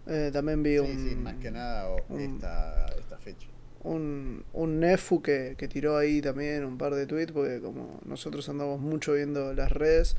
Eh, 0.06 0.30
también 0.32 0.62
vi 0.64 0.74
Sí, 0.76 0.80
un, 0.80 1.10
sí, 1.10 1.16
más 1.16 1.36
que 1.36 1.50
nada 1.52 1.90
un- 2.10 2.20
esta, 2.20 2.86
esta 3.00 3.18
fecha. 3.18 3.48
un, 3.84 4.44
un 4.54 4.80
Nefu 4.80 5.22
que, 5.22 5.56
que 5.58 5.68
tiró 5.68 5.98
ahí 5.98 6.22
también 6.22 6.64
un 6.66 6.78
par 6.78 6.94
de 6.94 7.06
tweets, 7.08 7.32
porque 7.32 7.60
como 7.62 8.00
nosotros 8.06 8.48
andamos 8.50 8.80
mucho 8.82 9.14
viendo 9.14 9.54
las 9.54 9.72
redes, 9.72 10.16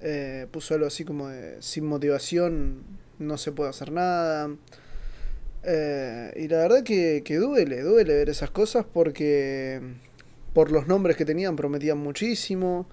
eh, 0.00 0.46
puso 0.50 0.74
algo 0.74 0.86
así 0.86 1.04
como 1.04 1.28
de 1.28 1.60
sin 1.62 1.86
motivación 1.86 2.84
no 3.18 3.38
se 3.38 3.52
puede 3.52 3.70
hacer 3.70 3.90
nada. 3.90 4.50
Eh, 5.64 6.32
y 6.36 6.48
la 6.48 6.58
verdad 6.58 6.82
que, 6.82 7.22
que 7.24 7.36
duele, 7.36 7.82
duele 7.82 8.14
ver 8.14 8.28
esas 8.28 8.50
cosas 8.50 8.84
porque 8.92 9.80
por 10.52 10.70
los 10.72 10.86
nombres 10.88 11.16
que 11.16 11.24
tenían 11.24 11.56
prometían 11.56 11.98
muchísimo. 11.98 12.86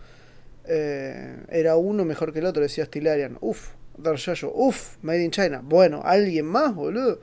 Eh, 0.66 1.46
era 1.50 1.76
uno 1.78 2.06
mejor 2.06 2.32
que 2.34 2.40
el 2.40 2.46
otro, 2.46 2.62
decía 2.62 2.86
Stilarian. 2.86 3.38
Uf, 3.42 3.70
Darjayo, 3.98 4.52
uf, 4.54 4.98
Made 5.02 5.24
in 5.24 5.32
China. 5.32 5.62
Bueno, 5.64 6.02
alguien 6.04 6.46
más, 6.46 6.76
boludo. 6.76 7.20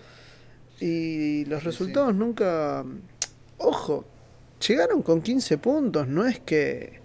Y 0.81 1.45
los 1.47 1.63
Sí, 1.63 1.65
resultados 1.65 2.15
nunca. 2.15 2.85
Ojo, 3.59 4.05
llegaron 4.67 5.03
con 5.03 5.23
15 5.23 5.59
puntos, 5.59 6.09
no 6.09 6.27
es 6.27 6.41
que. 6.41 7.01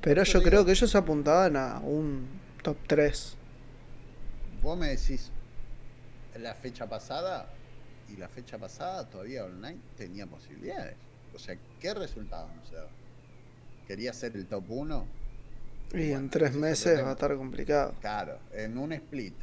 Pero 0.00 0.22
yo 0.24 0.40
digo. 0.40 0.42
creo 0.42 0.64
que 0.64 0.72
ellos 0.72 0.94
apuntaban 0.94 1.56
a 1.56 1.80
un 1.80 2.26
top 2.62 2.76
3. 2.86 3.36
Vos 4.62 4.78
me 4.78 4.88
decís 4.88 5.30
la 6.34 6.54
fecha 6.54 6.88
pasada 6.88 7.57
y 8.08 8.16
la 8.16 8.28
fecha 8.28 8.58
pasada 8.58 9.08
todavía 9.08 9.44
online 9.44 9.78
tenía 9.96 10.26
posibilidades. 10.26 10.96
O 11.34 11.38
sea, 11.38 11.56
¿qué 11.80 11.94
resultados 11.94 12.50
no 12.54 12.64
se 12.66 12.74
daban? 12.76 12.90
¿Quería 13.86 14.12
ser 14.12 14.36
el 14.36 14.46
top 14.46 14.64
1? 14.70 15.06
Y 15.94 16.12
en 16.12 16.28
tres 16.28 16.54
meses 16.54 17.02
va 17.02 17.10
a 17.10 17.12
estar 17.12 17.34
complicado. 17.36 17.94
Claro, 18.00 18.38
en 18.52 18.76
un 18.76 18.92
split. 18.92 19.34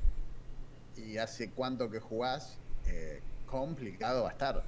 ¿Y 0.98 1.18
hace 1.18 1.50
cuánto 1.50 1.90
que 1.90 2.00
jugás? 2.00 2.58
Eh, 2.88 3.22
complicado 3.48 4.24
va 4.24 4.30
a 4.30 4.32
estar. 4.32 4.64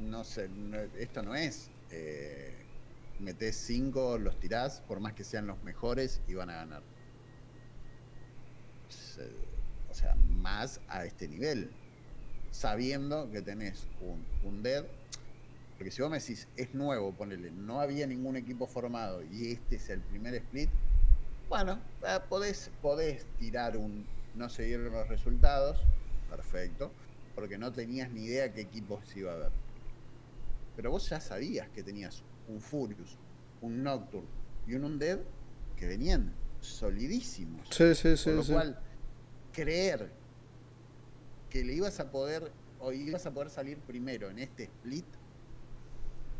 No 0.00 0.22
sé, 0.24 0.48
no- 0.48 0.78
esto 0.98 1.22
no 1.22 1.34
es. 1.34 1.68
Eh, 1.90 2.54
metés 3.18 3.56
5, 3.56 4.18
los 4.18 4.38
tirás, 4.38 4.80
por 4.82 5.00
más 5.00 5.14
que 5.14 5.24
sean 5.24 5.46
los 5.48 5.60
mejores, 5.64 6.20
y 6.28 6.34
van 6.34 6.50
a 6.50 6.54
ganar. 6.56 6.82
O 9.90 9.94
sea, 9.94 10.14
más 10.28 10.80
a 10.88 11.04
este 11.04 11.26
nivel. 11.28 11.70
Sabiendo 12.50 13.30
que 13.30 13.42
tenés 13.42 13.86
un, 14.00 14.24
un 14.48 14.62
dead. 14.62 14.84
Porque 15.76 15.90
si 15.90 16.02
vos 16.02 16.10
me 16.10 16.18
decís, 16.18 16.48
es 16.56 16.74
nuevo, 16.74 17.12
ponele, 17.12 17.52
no 17.52 17.80
había 17.80 18.06
ningún 18.06 18.36
equipo 18.36 18.66
formado 18.66 19.22
y 19.22 19.52
este 19.52 19.76
es 19.76 19.88
el 19.90 20.00
primer 20.00 20.34
split, 20.34 20.70
bueno, 21.48 21.80
eh, 22.06 22.18
podés, 22.28 22.70
podés 22.82 23.24
tirar 23.38 23.76
un 23.76 24.06
no 24.34 24.50
seguir 24.50 24.80
los 24.80 25.08
resultados, 25.08 25.80
perfecto, 26.28 26.92
porque 27.34 27.56
no 27.56 27.72
tenías 27.72 28.10
ni 28.10 28.24
idea 28.24 28.52
qué 28.52 28.60
equipos 28.60 29.00
iba 29.16 29.32
a 29.32 29.34
haber. 29.34 29.52
Pero 30.76 30.90
vos 30.90 31.08
ya 31.08 31.20
sabías 31.20 31.68
que 31.70 31.82
tenías 31.82 32.22
un 32.48 32.60
Furious, 32.60 33.16
un 33.62 33.82
Nocturne 33.82 34.28
y 34.66 34.74
un 34.74 34.84
Undead 34.84 35.20
que 35.76 35.86
venían 35.86 36.34
solidísimos. 36.60 37.66
Sí, 37.70 37.94
sí, 37.94 38.16
sí. 38.16 38.24
Por 38.24 38.34
lo 38.34 38.42
sí. 38.42 38.52
cual, 38.52 38.78
creer 39.52 40.10
que 41.50 41.64
le 41.64 41.74
ibas 41.74 42.00
a 42.00 42.10
poder, 42.10 42.52
o 42.80 42.92
ibas 42.92 43.26
a 43.26 43.32
poder 43.32 43.50
salir 43.50 43.78
primero 43.78 44.30
en 44.30 44.38
este 44.38 44.64
split, 44.64 45.06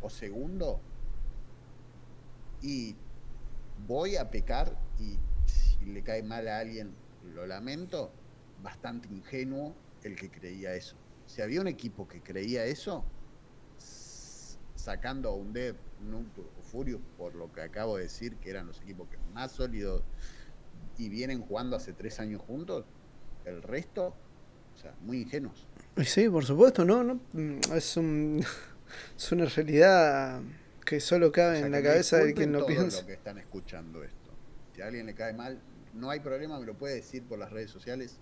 o 0.01 0.11
segundo, 0.11 0.81
y 2.63 2.97
voy 3.87 4.17
a 4.17 4.31
pecar, 4.31 4.77
y 4.99 5.19
si 5.47 5.85
le 5.87 6.03
cae 6.03 6.23
mal 6.23 6.49
a 6.49 6.59
alguien, 6.59 6.95
lo 7.35 7.47
lamento, 7.47 8.13
bastante 8.63 9.09
ingenuo 9.09 9.75
el 10.03 10.17
que 10.17 10.31
creía 10.31 10.75
eso. 10.75 10.97
Si 11.27 11.43
había 11.43 11.61
un 11.61 11.69
equipo 11.69 12.09
que 12.09 12.23
creía 12.23 12.65
eso, 12.65 13.05
sacando 14.75 15.31
a 15.31 15.35
un 15.35 15.53
Nocturne 16.01 16.51
o 16.59 16.63
Furious, 16.63 17.03
por 17.17 17.35
lo 17.35 17.53
que 17.53 17.61
acabo 17.61 17.97
de 17.97 18.05
decir, 18.05 18.37
que 18.37 18.51
eran 18.51 18.67
los 18.67 18.81
equipos 18.81 19.09
que 19.09 19.19
más 19.35 19.53
sólidos 19.53 20.03
y 20.97 21.09
vienen 21.09 21.43
jugando 21.43 21.77
hace 21.77 21.93
tres 21.93 22.21
años 22.21 22.41
juntos, 22.43 22.85
el 23.45 23.63
resto, 23.63 24.15
o 24.79 24.81
sea, 24.81 24.95
muy 25.01 25.23
ingenuos. 25.23 25.67
Sí, 26.05 26.29
por 26.29 26.45
supuesto, 26.45 26.85
no, 26.85 27.03
no. 27.03 27.21
mm, 27.33 27.59
Es 27.75 27.97
un 27.97 28.45
es 29.17 29.33
una 29.33 29.47
realidad 29.47 30.41
que 30.87 31.01
solo 31.01 31.33
cabe 31.33 31.55
O 31.55 31.57
sea, 31.59 31.67
en 31.67 31.73
la 31.73 31.83
cabeza 31.83 32.19
de 32.19 32.33
quien 32.33 32.53
lo 32.53 32.65
piensa. 32.65 32.99
los 32.99 33.07
que 33.07 33.15
están 33.15 33.39
escuchando 33.39 34.05
esto. 34.05 34.31
Si 34.75 34.81
a 34.81 34.87
alguien 34.87 35.07
le 35.07 35.15
cae 35.15 35.33
mal, 35.33 35.61
no 35.95 36.11
hay 36.11 36.21
problema, 36.21 36.61
me 36.61 36.67
lo 36.67 36.75
puede 36.79 36.95
decir 36.95 37.25
por 37.25 37.41
las 37.41 37.51
redes 37.51 37.73
sociales. 37.73 38.19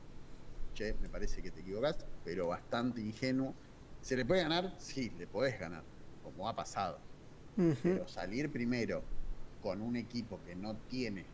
Che, 0.75 0.95
me 1.03 1.09
parece 1.11 1.43
que 1.43 1.51
te 1.51 1.61
equivocas, 1.61 1.99
pero 2.25 2.49
bastante 2.49 3.03
ingenuo. 3.03 3.55
¿Se 4.01 4.17
le 4.17 4.25
puede 4.25 4.43
ganar? 4.43 4.75
Sí, 4.79 5.13
le 5.19 5.27
podés 5.27 5.59
ganar, 5.61 5.83
como 6.25 6.49
ha 6.49 6.57
pasado. 6.57 6.99
Pero 7.83 8.09
salir 8.09 8.51
primero 8.51 9.03
con 9.63 9.83
un 9.83 9.97
equipo 9.97 10.41
que 10.47 10.55
no 10.55 10.77
tiene 10.89 11.27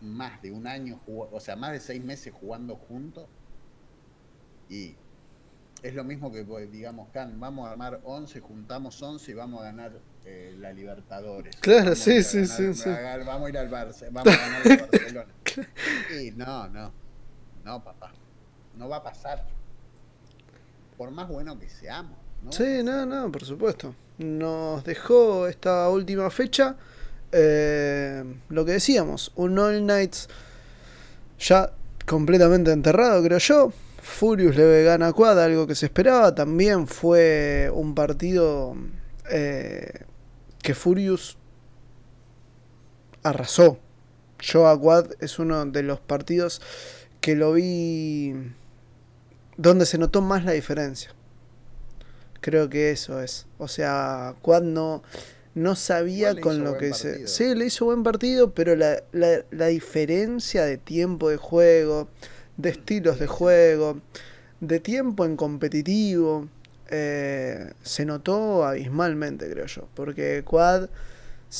más 0.00 0.40
de 0.42 0.50
un 0.52 0.66
año, 0.66 1.00
o 1.06 1.40
sea, 1.40 1.56
más 1.56 1.72
de 1.72 1.80
seis 1.80 2.02
meses 2.04 2.32
jugando 2.32 2.76
juntos, 2.76 3.26
y 4.68 4.94
es 5.82 5.94
lo 5.94 6.04
mismo 6.04 6.32
que, 6.32 6.42
pues, 6.44 6.70
digamos, 6.72 7.08
Can, 7.12 7.38
vamos 7.38 7.68
a 7.68 7.72
armar 7.72 8.00
11, 8.04 8.40
juntamos 8.40 9.00
11 9.02 9.30
y 9.30 9.34
vamos 9.34 9.60
a 9.60 9.64
ganar 9.64 9.92
eh, 10.24 10.56
la 10.58 10.72
Libertadores. 10.72 11.54
Claro, 11.56 11.82
Vamos 11.84 11.98
sí, 12.00 12.22
sí, 12.22 12.38
ganar- 12.42 12.56
sí, 12.56 12.74
sí. 12.74 12.88
a- 12.88 13.16
Vamos 13.24 13.46
a 13.46 13.48
ir 13.50 13.58
al 13.58 13.70
Barça, 13.70 14.08
vamos 14.10 14.34
a 14.34 14.36
ganar 14.36 14.66
el 14.66 14.78
Barcelona. 14.90 15.32
Y 16.20 16.30
no, 16.32 16.68
no, 16.68 16.92
no, 17.64 17.84
papá, 17.84 18.12
no 18.76 18.88
va 18.88 18.96
a 18.96 19.02
pasar. 19.02 19.46
Por 20.96 21.10
más 21.10 21.28
bueno 21.28 21.58
que 21.58 21.68
seamos. 21.68 22.16
¿no? 22.42 22.50
Sí, 22.52 22.82
no, 22.82 23.04
no, 23.06 23.30
por 23.30 23.44
supuesto. 23.44 23.94
Nos 24.18 24.82
dejó 24.84 25.46
esta 25.46 25.88
última 25.90 26.30
fecha. 26.30 26.74
eh, 27.32 28.24
lo 28.48 28.64
que 28.64 28.72
decíamos, 28.72 29.30
un 29.36 29.58
All 29.58 29.78
Knights 29.82 30.28
ya 31.38 31.70
completamente 32.06 32.72
enterrado, 32.72 33.22
creo 33.22 33.38
yo. 33.38 33.72
Furious 34.06 34.56
le 34.56 34.84
gana 34.84 35.08
a 35.08 35.12
Quad, 35.12 35.38
algo 35.38 35.66
que 35.66 35.74
se 35.74 35.86
esperaba. 35.86 36.34
También 36.34 36.86
fue 36.86 37.70
un 37.74 37.94
partido 37.94 38.74
eh, 39.28 40.04
que 40.62 40.74
Furious 40.74 41.36
arrasó. 43.22 43.78
Yo 44.38 44.68
a 44.68 44.80
Quad 44.80 45.10
es 45.20 45.38
uno 45.38 45.66
de 45.66 45.82
los 45.82 46.00
partidos 46.00 46.62
que 47.20 47.34
lo 47.34 47.52
vi 47.52 48.32
donde 49.58 49.84
se 49.84 49.98
notó 49.98 50.22
más 50.22 50.44
la 50.44 50.52
diferencia. 50.52 51.10
Creo 52.40 52.70
que 52.70 52.92
eso 52.92 53.20
es. 53.20 53.46
O 53.58 53.68
sea, 53.68 54.36
Quad 54.40 54.62
no, 54.62 55.02
no 55.54 55.74
sabía 55.74 56.30
Igual 56.30 56.40
con 56.42 56.64
lo 56.64 56.78
que 56.78 56.94
se... 56.94 57.26
Sí, 57.26 57.54
le 57.54 57.66
hizo 57.66 57.84
buen 57.86 58.02
partido, 58.02 58.54
pero 58.54 58.76
la, 58.76 59.02
la, 59.12 59.44
la 59.50 59.66
diferencia 59.66 60.64
de 60.64 60.78
tiempo 60.78 61.28
de 61.28 61.36
juego, 61.36 62.08
de 62.56 62.70
estilos 62.70 63.18
de 63.18 63.26
juego, 63.26 64.00
de 64.60 64.80
tiempo 64.80 65.24
en 65.24 65.36
competitivo, 65.36 66.48
eh, 66.88 67.72
se 67.82 68.04
notó 68.04 68.64
abismalmente, 68.64 69.50
creo 69.50 69.66
yo. 69.66 69.88
Porque 69.94 70.42
Quad 70.44 70.88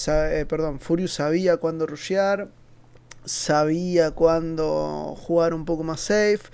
eh, 0.09 0.45
perdón, 0.49 0.81
Furious 0.81 1.15
sabía 1.15 1.57
cuándo 1.57 1.87
rushear, 1.87 2.49
sabía 3.25 4.11
cuándo 4.11 5.15
jugar 5.17 5.55
un 5.55 5.65
poco 5.65 5.83
más 5.85 6.01
safe. 6.01 6.51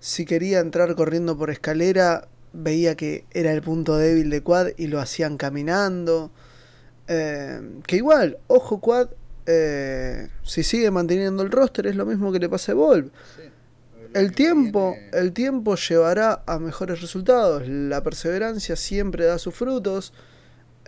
Si 0.00 0.24
quería 0.26 0.60
entrar 0.60 0.94
corriendo 0.94 1.36
por 1.36 1.50
escalera, 1.50 2.28
veía 2.52 2.94
que 2.94 3.24
era 3.30 3.52
el 3.52 3.62
punto 3.62 3.96
débil 3.96 4.30
de 4.30 4.42
Quad 4.42 4.68
y 4.76 4.88
lo 4.88 5.00
hacían 5.00 5.36
caminando. 5.36 6.30
Eh, 7.08 7.60
que 7.86 7.96
igual, 7.96 8.38
ojo 8.46 8.80
Quad, 8.80 9.08
si 10.42 10.62
sigue 10.62 10.90
manteniendo 10.90 11.42
el 11.42 11.50
roster 11.50 11.86
es 11.86 11.96
lo 11.96 12.06
mismo 12.06 12.32
que 12.32 12.38
le 12.38 12.48
pasa 12.48 12.72
a 12.72 12.74
Volv. 12.74 13.10
El 14.14 14.32
tiempo, 14.32 14.96
el 15.12 15.32
tiempo 15.32 15.74
llevará 15.74 16.44
a 16.46 16.58
mejores 16.58 17.00
resultados. 17.00 17.66
La 17.68 18.02
perseverancia 18.02 18.76
siempre 18.76 19.24
da 19.24 19.38
sus 19.38 19.54
frutos. 19.54 20.12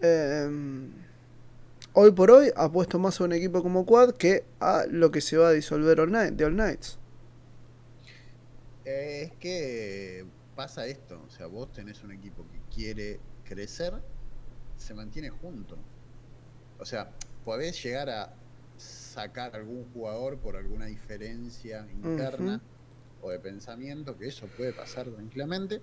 Eh, 0.01 0.49
hoy 1.93 2.13
por 2.13 2.31
hoy 2.31 2.53
apuesto 2.55 2.99
más 2.99 3.21
a 3.21 3.25
un 3.25 3.33
equipo 3.33 3.63
como 3.63 3.85
Quad 3.85 4.13
que 4.13 4.45
a 4.61 4.85
lo 4.89 5.11
que 5.11 5.21
se 5.21 5.37
va 5.37 5.49
a 5.49 5.53
disolver 5.53 6.01
all 6.01 6.13
night, 6.13 6.35
de 6.35 6.45
All 6.45 6.55
Nights. 6.55 6.99
es 8.85 9.33
que 9.41 10.25
pasa 10.55 10.87
esto, 10.87 11.21
o 11.27 11.31
sea, 11.31 11.47
vos 11.47 11.73
tenés 11.73 12.03
un 12.05 12.13
equipo 12.13 12.47
que 12.49 12.75
quiere 12.75 13.19
crecer, 13.45 13.93
se 14.77 14.95
mantiene 14.95 15.31
junto. 15.31 15.77
O 16.79 16.85
sea, 16.85 17.11
podés 17.45 17.83
llegar 17.83 18.09
a 18.09 18.33
sacar 18.77 19.57
algún 19.57 19.91
jugador 19.93 20.39
por 20.39 20.57
alguna 20.57 20.87
diferencia 20.87 21.87
interna 21.91 22.61
o 23.27 23.31
de 23.31 23.39
pensamiento, 23.39 24.17
que 24.17 24.29
eso 24.29 24.47
puede 24.57 24.73
pasar 24.73 25.09
tranquilamente, 25.09 25.81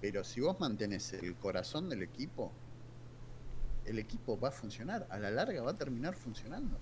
pero 0.00 0.24
si 0.24 0.40
vos 0.40 0.58
mantenés 0.58 1.12
el 1.12 1.36
corazón 1.36 1.88
del 1.88 2.02
equipo, 2.02 2.52
el 3.84 3.98
equipo 3.98 4.38
va 4.38 4.48
a 4.48 4.52
funcionar, 4.52 5.06
a 5.10 5.18
la 5.18 5.30
larga 5.30 5.62
va 5.62 5.70
a 5.70 5.76
terminar 5.76 6.14
funcionando. 6.14 6.76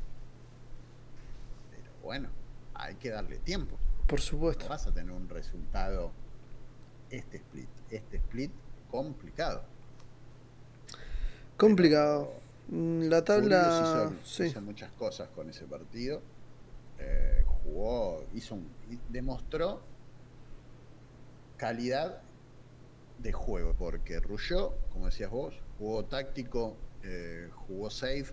Pero 1.71 1.91
bueno, 2.03 2.29
hay 2.75 2.95
que 2.97 3.11
darle 3.11 3.39
tiempo. 3.39 3.77
Por 4.07 4.21
supuesto. 4.21 4.67
vas 4.69 4.87
a 4.87 4.93
tener 4.93 5.13
un 5.13 5.29
resultado 5.29 6.13
este 7.11 7.37
split. 7.37 7.69
Este 7.91 8.17
split 8.17 8.51
complicado. 8.91 9.63
Complicado. 11.57 12.33
Mm, 12.69 13.03
la 13.09 13.23
tabla. 13.23 14.13
Hizo, 14.25 14.63
muchas 14.63 14.91
cosas 14.93 15.29
con 15.29 15.51
ese 15.51 15.65
partido. 15.67 16.23
Eh, 16.99 17.45
jugó, 17.65 18.25
hizo 18.35 18.55
un, 18.55 18.69
demostró 19.09 19.90
calidad 21.61 22.23
de 23.19 23.33
juego, 23.33 23.75
porque 23.79 24.19
Rulló, 24.19 24.75
como 24.95 25.07
decías 25.07 25.31
vos, 25.31 25.55
jugó 25.79 26.07
táctico, 26.07 26.75
eh, 27.03 27.51
jugó 27.53 27.91
safe. 27.91 28.33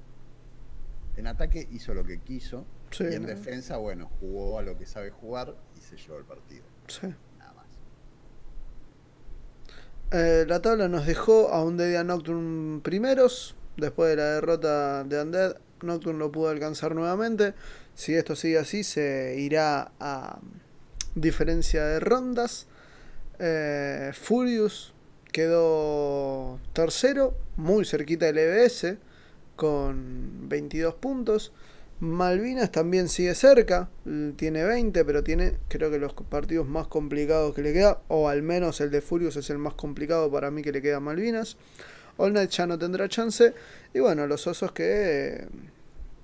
En 1.17 1.28
ataque 1.28 1.67
hizo 1.73 1.93
lo 1.93 2.05
que 2.05 2.21
quiso. 2.21 2.65
y 2.99 3.13
en 3.13 3.25
defensa, 3.25 3.75
bueno, 3.75 4.09
jugó 4.21 4.59
a 4.59 4.61
lo 4.61 4.78
que 4.78 4.86
sabe 4.86 5.11
jugar 5.11 5.55
y 5.75 5.82
se 5.82 5.97
llevó 5.97 6.19
el 6.19 6.23
partido. 6.23 6.63
Sí. 6.88 7.13
Eh, 10.13 10.45
la 10.47 10.61
tabla 10.61 10.88
nos 10.88 11.05
dejó 11.05 11.49
a 11.49 11.61
un 11.65 11.75
Dead 11.75 12.01
Nocturne 12.05 12.80
primeros. 12.80 13.55
Después 13.75 14.11
de 14.11 14.15
la 14.15 14.25
derrota 14.36 15.03
de 15.03 15.21
Undead, 15.21 15.57
Nocturne 15.82 16.17
lo 16.17 16.32
pudo 16.32 16.47
alcanzar 16.47 16.95
nuevamente. 16.95 17.55
Si 17.93 18.13
esto 18.13 18.38
sigue 18.38 18.57
así, 18.57 18.86
se 18.86 19.36
irá 19.38 19.91
a 19.99 20.39
diferencia 21.13 21.84
de 21.84 21.99
rondas. 21.99 22.67
Eh, 23.39 24.11
Furious 24.13 24.93
quedó 25.31 26.59
tercero, 26.73 27.35
muy 27.55 27.85
cerquita 27.85 28.25
del 28.25 28.39
EBS, 28.39 28.97
con 29.55 30.49
22 30.49 30.95
puntos. 30.95 31.53
Malvinas 31.99 32.71
también 32.71 33.09
sigue 33.09 33.33
cerca, 33.33 33.89
tiene 34.35 34.63
20, 34.63 35.03
pero 35.03 35.23
tiene 35.23 35.57
creo 35.67 35.89
que 35.89 35.97
los 35.97 36.13
partidos 36.13 36.67
más 36.67 36.88
complicados 36.88 37.55
que 37.55 37.63
le 37.63 37.73
queda, 37.73 38.01
o 38.07 38.29
al 38.29 38.43
menos 38.43 38.81
el 38.81 38.91
de 38.91 39.01
Furious 39.01 39.35
es 39.35 39.49
el 39.49 39.57
más 39.57 39.73
complicado 39.73 40.31
para 40.31 40.51
mí 40.51 40.61
que 40.61 40.71
le 40.71 40.81
queda 40.81 40.97
a 40.97 40.99
Malvinas. 40.99 41.57
All 42.17 42.33
Night 42.33 42.51
ya 42.51 42.67
no 42.67 42.77
tendrá 42.77 43.09
chance, 43.09 43.53
y 43.93 43.99
bueno, 43.99 44.27
los 44.27 44.45
osos 44.45 44.71
que 44.71 45.47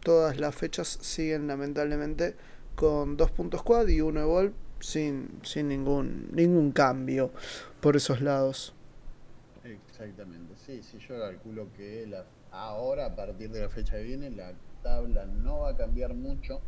todas 0.02 0.40
las 0.40 0.54
fechas 0.56 1.00
siguen 1.02 1.48
lamentablemente 1.48 2.36
con 2.76 3.18
dos 3.18 3.32
puntos 3.32 3.64
quad 3.64 3.88
y 3.88 4.02
uno 4.02 4.22
Evolve 4.22 4.54
sin, 4.84 5.40
sin 5.44 5.70
ningún, 5.70 6.28
ningún 6.34 6.72
cambio 6.74 7.32
por 7.80 7.96
esos 7.96 8.20
lados. 8.20 8.74
Exactamente, 9.64 10.56
sí, 10.58 10.84
sí, 10.84 10.98
yo 11.00 11.18
calculo 11.18 11.72
que 11.78 12.06
la, 12.06 12.26
ahora, 12.52 13.06
a 13.06 13.16
partir 13.16 13.50
de 13.50 13.62
la 13.62 13.70
fecha 13.70 13.96
que 13.96 14.04
viene, 14.04 14.30
la 14.30 14.54
tabla 14.84 15.26
no 15.26 15.60
va 15.60 15.70
a 15.70 15.78
cambiar 15.78 16.14
mucho, 16.14 16.60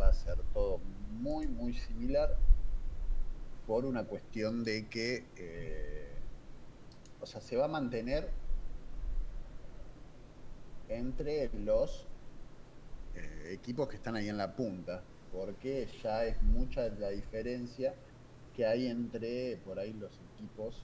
va 0.00 0.08
a 0.08 0.12
ser 0.12 0.36
todo 0.54 0.78
muy, 1.18 1.48
muy 1.48 1.74
similar 1.74 2.36
por 3.66 3.84
una 3.84 4.04
cuestión 4.04 4.62
de 4.62 4.86
que, 4.86 5.24
eh, 5.36 6.12
o 7.20 7.26
sea, 7.26 7.40
se 7.40 7.56
va 7.56 7.64
a 7.64 7.68
mantener 7.68 8.30
entre 10.88 11.50
los 11.64 12.06
eh, 13.16 13.50
equipos 13.52 13.88
que 13.88 13.96
están 13.96 14.14
ahí 14.14 14.28
en 14.28 14.36
la 14.36 14.54
punta, 14.54 15.02
porque 15.32 15.88
ya 16.02 16.24
es 16.24 16.40
mucha 16.42 16.88
la 16.88 17.10
diferencia 17.10 17.94
que 18.54 18.64
hay 18.64 18.86
entre 18.86 19.58
por 19.64 19.78
ahí 19.78 19.92
los 19.92 20.12
equipos 20.34 20.82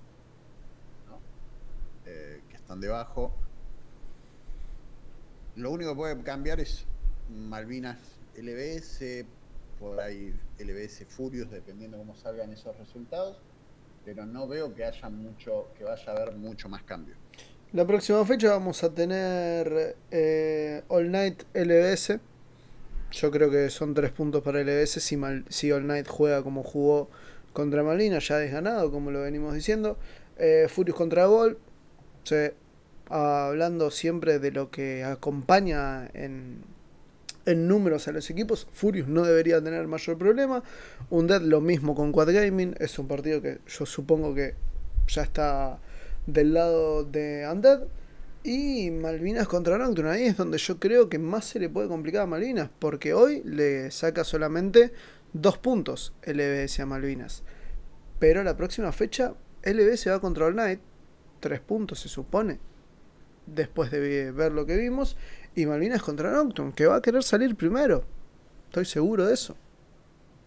eh, 2.07 2.41
que 2.49 2.57
están 2.57 2.81
debajo 2.81 3.33
lo 5.57 5.71
único 5.71 5.91
que 5.91 5.97
puede 5.97 6.23
cambiar 6.23 6.61
es 6.61 6.87
Malvinas 7.29 7.99
LBS, 8.37 9.27
por 9.79 10.01
ahí 10.01 10.35
LBS 10.59 11.05
Furious, 11.07 11.51
dependiendo 11.51 11.99
cómo 11.99 12.17
salgan 12.17 12.53
esos 12.53 12.77
resultados, 12.79 13.37
pero 14.05 14.25
no 14.25 14.49
veo 14.49 14.75
que 14.75 14.85
haya 14.85 15.11
mucho, 15.11 15.69
que 15.77 15.85
vaya 15.85 16.05
a 16.11 16.17
haber 16.17 16.35
mucho 16.37 16.69
más 16.69 16.83
cambio. 16.85 17.15
La 17.73 17.87
próxima 17.87 18.25
fecha 18.25 18.51
vamos 18.51 18.83
a 18.83 18.95
tener 18.95 19.97
eh, 20.11 20.83
All 20.89 21.11
Night 21.11 21.43
LBS. 21.55 22.19
Yo 23.13 23.31
creo 23.31 23.51
que 23.51 23.69
son 23.69 23.95
tres 23.95 24.11
puntos 24.11 24.43
para 24.43 24.63
LBS 24.63 25.01
si, 25.01 25.19
si 25.49 25.71
All 25.71 25.87
Night 25.87 26.09
juega 26.09 26.43
como 26.43 26.63
jugó 26.63 27.11
contra 27.53 27.83
Malvinas, 27.83 28.27
ya 28.27 28.39
desganado, 28.39 28.91
como 28.91 29.11
lo 29.11 29.21
venimos 29.21 29.55
diciendo. 29.55 29.99
Eh, 30.39 30.67
Furious 30.69 30.97
contra 30.97 31.27
Gol. 31.27 31.59
Hablando 33.09 33.91
siempre 33.91 34.39
de 34.39 34.53
lo 34.53 34.71
que 34.71 35.05
acompaña 35.05 36.09
en, 36.15 36.63
en 37.45 37.69
números 37.69 38.09
a 38.09 38.13
los 38.13 38.31
equipos, 38.31 38.67
Furious 38.73 39.09
no 39.09 39.25
debería 39.25 39.63
tener 39.63 39.87
mayor 39.87 40.17
problema. 40.17 40.63
Undead 41.11 41.43
lo 41.43 41.61
mismo 41.61 41.95
con 41.95 42.13
Quad 42.13 42.33
Gaming, 42.33 42.75
es 42.81 42.99
un 42.99 43.09
partido 43.09 43.43
que 43.43 43.59
yo 43.67 43.85
supongo 43.85 44.35
que 44.35 44.55
ya 45.09 45.23
está 45.23 45.79
del 46.27 46.55
lado 46.55 47.05
de 47.05 47.47
Undead. 47.53 47.83
Y 48.45 48.91
Malvinas 48.91 49.47
contra 49.47 49.79
Nocturne, 49.79 50.11
ahí 50.11 50.25
es 50.25 50.37
donde 50.37 50.59
yo 50.59 50.81
creo 50.81 51.09
que 51.09 51.19
más 51.19 51.45
se 51.45 51.61
le 51.61 51.69
puede 51.69 51.87
complicar 51.87 52.23
a 52.23 52.27
Malvinas, 52.27 52.71
porque 52.81 53.15
hoy 53.15 53.41
le 53.45 53.91
saca 53.93 54.25
solamente 54.25 54.93
dos 55.33 55.59
puntos 55.59 56.13
LBS 56.27 56.81
a 56.81 56.87
Malvinas. 56.87 57.45
Pero 58.19 58.43
la 58.43 58.57
próxima 58.57 58.91
fecha, 58.91 59.35
LBS 59.63 60.09
va 60.09 60.21
contra 60.21 60.47
All 60.47 60.57
Night, 60.57 60.81
tres 61.39 61.61
puntos 61.61 62.01
se 62.01 62.09
supone 62.09 62.59
después 63.47 63.91
de 63.91 64.33
ver 64.33 64.53
lo 64.53 64.67
que 64.67 64.77
vimos. 64.77 65.17
Y 65.55 65.67
Malvinas 65.67 66.03
contra 66.03 66.33
Nocturne, 66.33 66.73
que 66.73 66.87
va 66.87 66.97
a 66.97 67.03
querer 67.03 67.23
salir 67.23 67.55
primero. 67.55 68.05
Estoy 68.67 68.87
seguro 68.87 69.27
de 69.27 69.35
eso. 69.35 69.55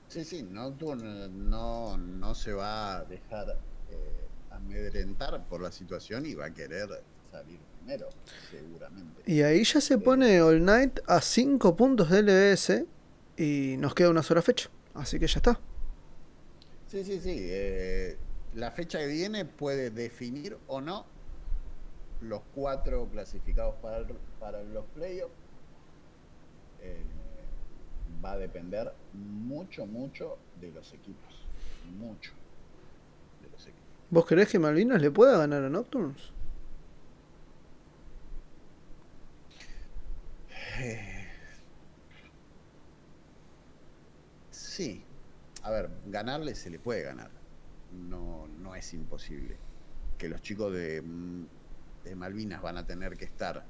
Sí, 0.10 0.26
sí, 0.26 0.44
Nocturne 0.44 1.30
no, 1.30 1.98
no 1.98 2.36
se 2.36 2.52
va 2.52 2.98
a 2.98 3.06
dejar 3.06 3.58
eh, 3.90 4.28
amedrentar 4.52 5.46
por 5.48 5.62
la 5.62 5.72
situación 5.72 6.26
y 6.26 6.34
va 6.34 6.48
a 6.48 6.54
querer 6.54 6.90
salir 7.32 7.60
primero, 7.86 8.10
seguramente. 8.50 9.32
Y 9.32 9.42
ahí 9.42 9.64
ya 9.64 9.80
se 9.80 9.98
pone 9.98 10.42
All 10.42 10.64
Night 10.64 11.00
a 11.08 11.22
5 11.22 11.76
puntos 11.76 12.10
de 12.10 12.22
LBS 12.24 12.86
y 13.38 13.76
nos 13.78 13.94
queda 13.94 14.10
una 14.10 14.24
sola 14.24 14.42
fecha. 14.42 14.70
Así 14.94 15.20
que 15.20 15.28
ya 15.28 15.38
está. 15.38 15.60
Sí, 16.88 17.04
sí, 17.04 17.20
sí. 17.20 17.36
Eh, 17.38 18.18
la 18.56 18.72
fecha 18.72 19.00
que 19.00 19.08
viene 19.08 19.46
puede 19.46 19.92
definir 19.92 20.58
o 20.68 20.82
no 20.82 21.06
los 22.22 22.42
cuatro 22.56 23.08
clasificados 23.12 23.76
para, 23.82 24.06
para 24.40 24.64
los 24.64 24.86
playoffs, 24.96 25.34
eh, 26.82 27.04
va 28.24 28.32
a 28.32 28.38
depender 28.38 28.92
mucho, 29.14 29.86
mucho 29.86 30.38
de 30.60 30.72
los 30.72 30.92
equipos. 30.94 31.46
Mucho 32.00 32.32
de 33.44 33.50
los 33.50 33.62
equipos. 33.62 33.84
¿Vos 34.10 34.26
creés 34.26 34.50
que 34.50 34.58
Malvinas 34.58 35.02
le 35.02 35.12
pueda 35.12 35.38
ganar 35.38 35.64
a 35.64 35.70
Nocturnes? 35.70 36.35
Sí. 44.52 45.04
A 45.64 45.72
ver, 45.72 45.90
ganarle 46.08 46.56
se 46.56 46.70
le 46.70 46.80
puede 46.80 47.02
ganar. 47.02 47.32
No, 47.92 48.48
no 48.60 48.76
es 48.76 48.94
imposible. 48.94 49.58
Que 50.18 50.30
los 50.30 50.42
chicos 50.42 50.74
de 50.74 51.02
mm, 51.02 51.46
de 52.06 52.16
Malvinas 52.16 52.62
van 52.62 52.78
a 52.78 52.86
tener 52.86 53.18
que 53.18 53.26
estar 53.26 53.66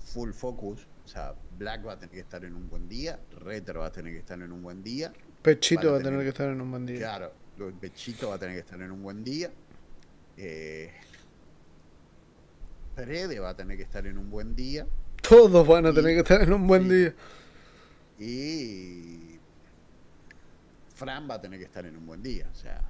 full 0.00 0.32
focus. 0.32 0.86
O 1.04 1.08
sea, 1.08 1.34
Black 1.58 1.86
va 1.86 1.92
a 1.94 1.98
tener 1.98 2.14
que 2.14 2.20
estar 2.20 2.44
en 2.44 2.54
un 2.54 2.68
buen 2.68 2.88
día, 2.88 3.18
Retro 3.38 3.80
va 3.80 3.86
a 3.86 3.92
tener 3.92 4.12
que 4.12 4.18
estar 4.18 4.40
en 4.40 4.52
un 4.52 4.62
buen 4.62 4.82
día. 4.82 5.12
Pechito 5.42 5.92
va 5.92 5.98
a 5.98 6.02
tener, 6.02 6.20
que 6.20 6.28
estar 6.28 6.48
en 6.48 6.60
un 6.60 6.70
buen 6.70 6.84
día. 6.84 6.98
Claro, 6.98 7.32
Pechito 7.80 8.28
va 8.28 8.34
a 8.34 8.38
tener 8.38 8.54
que 8.54 8.60
estar 8.60 8.80
en 8.80 8.90
un 8.90 9.02
buen 9.02 9.24
día. 9.24 9.50
Eh, 10.36 10.92
Prede 12.94 13.38
va 13.38 13.50
a 13.50 13.56
tener 13.56 13.76
que 13.76 13.84
estar 13.84 14.06
en 14.06 14.18
un 14.18 14.30
buen 14.30 14.54
día. 14.54 14.86
Todos 15.28 15.66
van 15.66 15.86
a 15.86 15.92
tener 15.92 16.14
que 16.14 16.20
estar 16.20 16.42
en 16.42 16.52
un 16.52 16.66
buen 16.66 16.88
día. 16.88 17.14
Y 18.18 19.38
Fran 20.94 21.28
va 21.28 21.34
a 21.34 21.40
tener 21.40 21.58
que 21.58 21.64
estar 21.64 21.86
en 21.86 21.96
un 21.96 22.06
buen 22.06 22.22
día. 22.22 22.48
O 22.52 22.54
sea, 22.54 22.82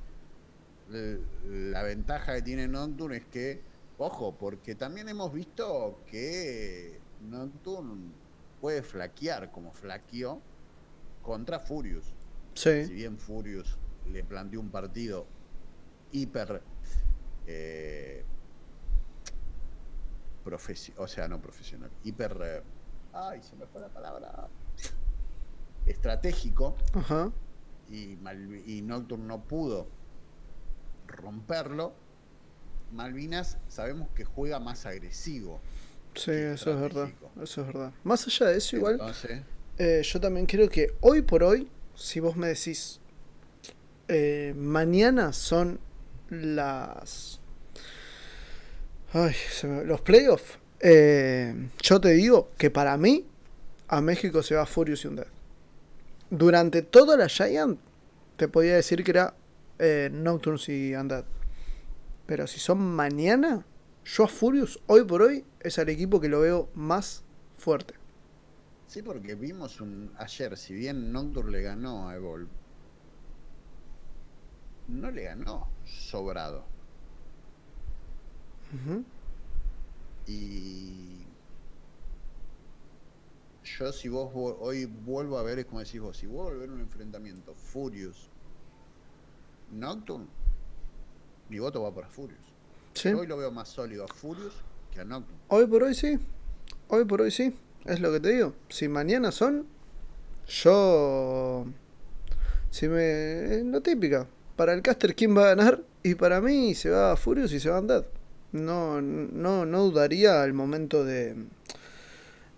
la 0.89 1.83
ventaja 1.83 2.35
que 2.35 2.43
tiene 2.43 2.67
Nocturne 2.67 3.19
es 3.19 3.25
que, 3.27 3.61
ojo, 3.99 4.37
porque 4.37 4.75
también 4.75 5.09
hemos 5.09 5.33
visto 5.33 6.01
que 6.11 6.99
Nocturne 7.29 8.11
puede 8.61 8.83
flaquear 8.83 9.51
como 9.53 9.73
flaqueó 9.73 10.41
contra 11.23 11.61
Furious. 11.61 12.15
Sí. 12.55 12.85
Si 12.87 12.95
bien 12.95 13.19
Furious 13.19 13.79
le 14.11 14.25
planteó 14.25 14.61
un 14.61 14.71
partido 14.71 15.27
hiper 16.13 16.63
eh, 17.47 18.25
o 20.97 21.07
sea, 21.09 21.29
no 21.29 21.41
profesional, 21.41 21.91
hiper 22.05 22.37
eh, 22.43 22.63
ay, 23.13 23.43
se 23.43 23.57
me 23.57 23.67
fue 23.67 23.81
la 23.81 23.89
palabra 23.89 24.49
estratégico 25.87 26.77
Ajá. 26.95 27.33
Y, 27.89 28.19
y 28.67 28.83
Nocturne 28.83 29.27
no 29.27 29.43
pudo 29.43 29.89
romperlo, 31.07 31.93
Malvinas 32.93 33.59
sabemos 33.69 34.09
que 34.15 34.25
juega 34.25 34.61
más 34.61 34.87
agresivo. 34.87 35.61
Sí, 36.15 36.33
eso 36.33 36.73
es 36.73 36.81
verdad. 36.81 37.09
Eso 37.41 37.61
es 37.61 37.67
verdad. 37.67 37.93
Más 38.05 38.27
allá 38.27 38.47
de 38.47 38.59
eso, 38.59 38.77
igual, 38.77 39.01
eh, 39.79 40.03
yo 40.03 40.21
también 40.21 40.47
creo 40.47 40.69
que 40.69 40.95
hoy 41.01 41.23
por 41.23 41.43
hoy, 41.43 41.71
si 41.95 42.21
vos 42.21 42.37
me 42.37 42.49
decís, 42.49 43.01
eh, 44.09 44.55
mañana 44.57 45.33
son 45.33 45.81
las... 46.29 47.40
Ay, 49.13 49.35
los 49.87 50.01
playoffs. 50.03 50.59
Eh, 50.79 51.69
yo 51.83 52.01
te 52.01 52.11
digo 52.11 52.51
que 52.57 52.71
para 52.71 52.97
mí, 52.97 53.27
a 53.89 54.01
México 54.01 54.41
se 54.43 54.55
va 54.55 54.67
Furious 54.67 55.05
y 55.05 55.09
Undead. 55.09 55.27
Durante 56.31 56.83
toda 56.83 57.17
la 57.17 57.29
Giant, 57.29 57.81
te 58.37 58.47
podía 58.47 58.77
decir 58.77 59.03
que 59.03 59.11
era 59.11 59.35
eh, 59.81 60.11
y 60.69 60.95
Undead. 60.95 61.25
Pero 62.27 62.47
si 62.47 62.61
son 62.61 62.79
mañana, 62.79 63.65
yo 64.05 64.25
a 64.25 64.29
Furious, 64.29 64.81
hoy 64.87 65.05
por 65.05 65.23
hoy, 65.23 65.45
es 65.59 65.77
el 65.79 65.89
equipo 65.89 66.21
que 66.21 66.29
lo 66.29 66.41
veo 66.41 66.69
más 66.75 67.25
fuerte. 67.57 67.95
Sí, 68.87 69.03
porque 69.03 69.35
vimos 69.35 69.81
un 69.81 70.13
ayer, 70.19 70.57
si 70.57 70.73
bien 70.75 71.13
Nocturne 71.13 71.51
le 71.51 71.63
ganó 71.63 72.09
a 72.09 72.15
Evolve, 72.15 72.49
no 74.87 75.11
le 75.11 75.25
ganó 75.25 75.69
sobrado. 75.85 76.70
Y 80.27 81.27
yo 83.65 83.93
si 83.93 84.09
vos 84.09 84.31
hoy 84.35 84.85
vuelvo 84.87 85.39
a 85.39 85.43
ver, 85.43 85.59
es 85.59 85.67
como 85.67 85.81
decís 85.81 86.01
vos, 86.01 86.17
si 86.17 86.27
vuelvo 86.27 86.51
a 86.51 86.55
ver 86.55 86.71
un 86.71 86.81
enfrentamiento 86.81 87.55
Furious 87.55 88.29
Nocturne, 89.73 90.27
mi 91.49 91.59
voto 91.59 91.83
va 91.83 91.95
para 91.95 92.09
Furious. 92.09 92.41
Hoy 93.05 93.27
lo 93.27 93.37
veo 93.37 93.51
más 93.51 93.69
sólido 93.69 94.05
a 94.05 94.09
Furious 94.09 94.55
que 94.93 95.01
a 95.01 95.05
Nocturne. 95.05 95.41
Hoy 95.49 95.67
por 95.67 95.83
hoy 95.83 95.95
sí. 95.95 96.19
Hoy 96.89 97.05
por 97.05 97.23
hoy 97.23 97.31
sí. 97.31 97.55
Es 97.85 98.01
lo 98.01 98.13
que 98.13 98.21
te 98.21 98.31
digo. 98.31 98.55
Si 98.69 98.89
mañana 98.89 99.33
son, 99.33 99.67
yo. 100.47 101.67
Si 102.71 102.89
me. 102.89 103.63
Lo 103.65 103.81
típica. 103.81 104.27
Para 104.57 104.75
el 104.75 104.83
caster, 104.83 105.15
¿quién 105.15 105.37
va 105.37 105.45
a 105.45 105.55
ganar? 105.55 105.83
Y 106.03 106.15
para 106.15 106.41
mí 106.41 106.75
se 106.75 106.91
va 106.91 107.13
a 107.13 107.17
Furious 107.17 107.53
y 107.53 107.61
se 107.61 107.71
va 107.71 107.77
a 107.77 107.79
Andad. 107.79 108.05
No, 108.53 109.01
no, 109.01 109.65
no 109.65 109.83
dudaría 109.85 110.43
al 110.43 110.53
momento 110.53 111.05
de. 111.05 111.37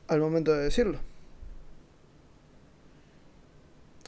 Al 0.09 0.21
momento 0.21 0.53
de 0.53 0.65
decirlo. 0.65 0.99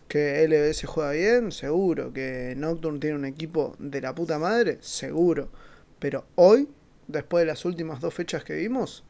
Que 0.09 0.47
LBS 0.47 0.87
juega 0.87 1.11
bien, 1.11 1.53
seguro. 1.53 2.13
Que 2.13 2.55
Nocturne 2.57 3.01
tiene 3.01 3.17
un 3.17 3.25
equipo 3.25 3.75
de 3.79 4.01
la 4.01 4.15
puta 4.15 4.39
madre, 4.39 4.79
seguro. 4.81 5.51
Pero 5.99 6.25
hoy, 6.37 6.69
después 7.09 7.43
de 7.43 7.47
las 7.47 7.65
últimas 7.65 8.01
dos 8.01 8.15
fechas 8.15 8.45
que 8.45 8.55
vimos, 8.55 9.05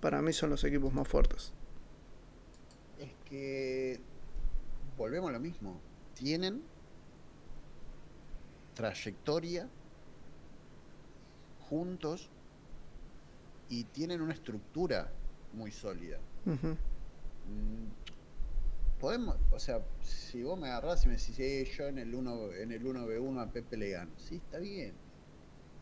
para 0.00 0.22
mí 0.22 0.32
son 0.32 0.50
los 0.50 0.62
equipos 0.64 0.92
más 0.92 1.08
fuertes. 1.08 1.52
Es 2.98 3.10
que 3.28 4.00
volvemos 4.96 5.30
a 5.30 5.32
lo 5.32 5.40
mismo. 5.40 5.80
Tienen 6.14 6.62
trayectoria 8.74 9.68
juntos 11.70 12.28
y 13.70 13.84
tienen 13.84 14.20
una 14.20 14.34
estructura 14.34 15.10
muy 15.54 15.70
sólida 15.70 16.18
podemos, 19.00 19.36
o 19.50 19.58
sea, 19.58 19.82
si 20.02 20.42
vos 20.42 20.58
me 20.58 20.68
agarrás 20.68 21.04
y 21.04 21.08
me 21.08 21.16
decís, 21.16 21.36
yo 21.76 21.88
en 21.88 21.98
el 21.98 22.14
1 22.14 22.52
en 22.52 22.70
el 22.70 22.84
1v1 22.84 23.40
a 23.40 23.50
Pepe 23.50 23.76
le 23.76 23.90
gano, 23.90 24.10
sí, 24.18 24.36
está 24.36 24.58
bien. 24.58 24.92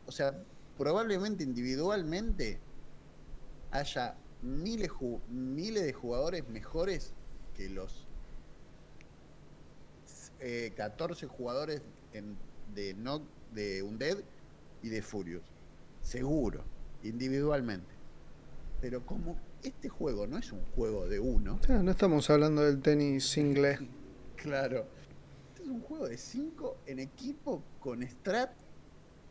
O 0.06 0.12
sea, 0.12 0.40
probablemente 0.78 1.42
individualmente 1.42 2.60
haya 3.72 4.16
miles, 4.40 4.90
miles 5.28 5.84
de 5.84 5.92
jugadores 5.92 6.48
mejores 6.48 7.12
que 7.56 7.68
los 7.68 8.06
14 10.76 11.26
eh, 11.26 11.28
jugadores 11.28 11.82
de, 12.74 12.94
no, 12.94 13.22
de 13.52 13.82
Undead 13.82 14.18
y 14.82 14.88
de 14.88 15.02
Furious. 15.02 15.42
Seguro, 16.08 16.64
individualmente. 17.02 17.94
Pero 18.80 19.04
como 19.04 19.36
este 19.62 19.90
juego 19.90 20.26
no 20.26 20.38
es 20.38 20.50
un 20.52 20.64
juego 20.74 21.06
de 21.06 21.20
uno. 21.20 21.60
no 21.68 21.90
estamos 21.90 22.30
hablando 22.30 22.62
del 22.62 22.80
tenis 22.80 23.28
single. 23.28 23.78
claro. 24.36 24.86
Este 25.48 25.64
es 25.64 25.68
un 25.68 25.82
juego 25.82 26.08
de 26.08 26.16
cinco 26.16 26.78
en 26.86 27.00
equipo 27.00 27.62
con 27.78 28.02
strat 28.08 28.52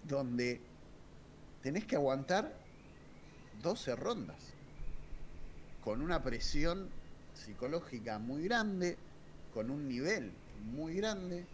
donde 0.03 0.61
tenés 1.63 1.83
que 1.85 1.95
aguantar 1.95 2.53
12 3.63 3.95
rondas. 3.95 4.37
Con 5.83 6.03
una 6.03 6.21
presión 6.21 6.89
psicológica 7.33 8.19
muy 8.19 8.43
grande, 8.43 8.97
con 9.51 9.71
un 9.71 9.87
nivel 9.87 10.31
muy 10.75 10.93
grande, 10.97 11.47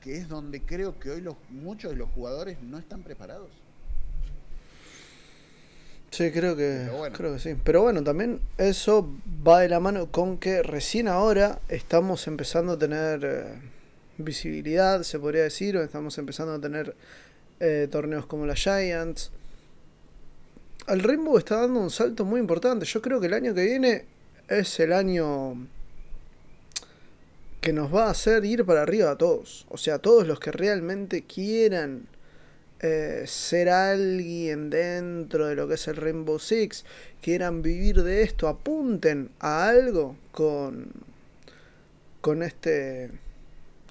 que 0.00 0.16
es 0.16 0.28
donde 0.28 0.62
creo 0.62 0.98
que 0.98 1.10
hoy 1.10 1.20
los, 1.20 1.36
muchos 1.50 1.92
de 1.92 1.96
los 1.96 2.10
jugadores 2.10 2.60
no 2.62 2.78
están 2.78 3.02
preparados. 3.02 3.50
Sí, 6.10 6.32
creo 6.32 6.56
que, 6.56 6.88
creo 7.12 7.34
que 7.34 7.38
sí. 7.38 7.54
Pero 7.62 7.82
bueno, 7.82 8.02
también 8.02 8.40
eso 8.58 9.08
va 9.46 9.60
de 9.60 9.68
la 9.68 9.78
mano 9.78 10.10
con 10.10 10.38
que 10.38 10.62
recién 10.62 11.06
ahora 11.06 11.60
estamos 11.68 12.26
empezando 12.26 12.72
a 12.72 12.78
tener 12.78 13.20
eh, 13.24 13.44
visibilidad, 14.18 15.02
se 15.02 15.20
podría 15.20 15.44
decir, 15.44 15.76
o 15.76 15.82
estamos 15.82 16.18
empezando 16.18 16.54
a 16.54 16.60
tener 16.60 16.96
eh, 17.60 17.86
torneos 17.90 18.26
como 18.26 18.44
la 18.44 18.56
Giants. 18.56 19.30
El 20.88 21.00
Rainbow 21.00 21.38
está 21.38 21.60
dando 21.60 21.78
un 21.78 21.90
salto 21.90 22.24
muy 22.24 22.40
importante. 22.40 22.86
Yo 22.86 23.00
creo 23.00 23.20
que 23.20 23.28
el 23.28 23.34
año 23.34 23.54
que 23.54 23.64
viene 23.64 24.04
es 24.48 24.80
el 24.80 24.92
año 24.92 25.54
que 27.60 27.72
nos 27.72 27.94
va 27.94 28.06
a 28.06 28.10
hacer 28.10 28.44
ir 28.44 28.64
para 28.64 28.82
arriba 28.82 29.10
a 29.10 29.18
todos. 29.18 29.66
O 29.68 29.76
sea, 29.76 29.98
todos 29.98 30.26
los 30.26 30.40
que 30.40 30.52
realmente 30.52 31.24
quieran 31.24 32.06
eh, 32.80 33.24
ser 33.26 33.68
alguien 33.68 34.70
dentro 34.70 35.46
de 35.46 35.54
lo 35.54 35.68
que 35.68 35.74
es 35.74 35.88
el 35.88 35.96
Rainbow 35.96 36.38
Six, 36.38 36.84
quieran 37.20 37.62
vivir 37.62 38.02
de 38.02 38.22
esto, 38.22 38.48
apunten 38.48 39.30
a 39.40 39.68
algo 39.68 40.16
con, 40.32 40.92
con 42.20 42.42
este 42.42 43.10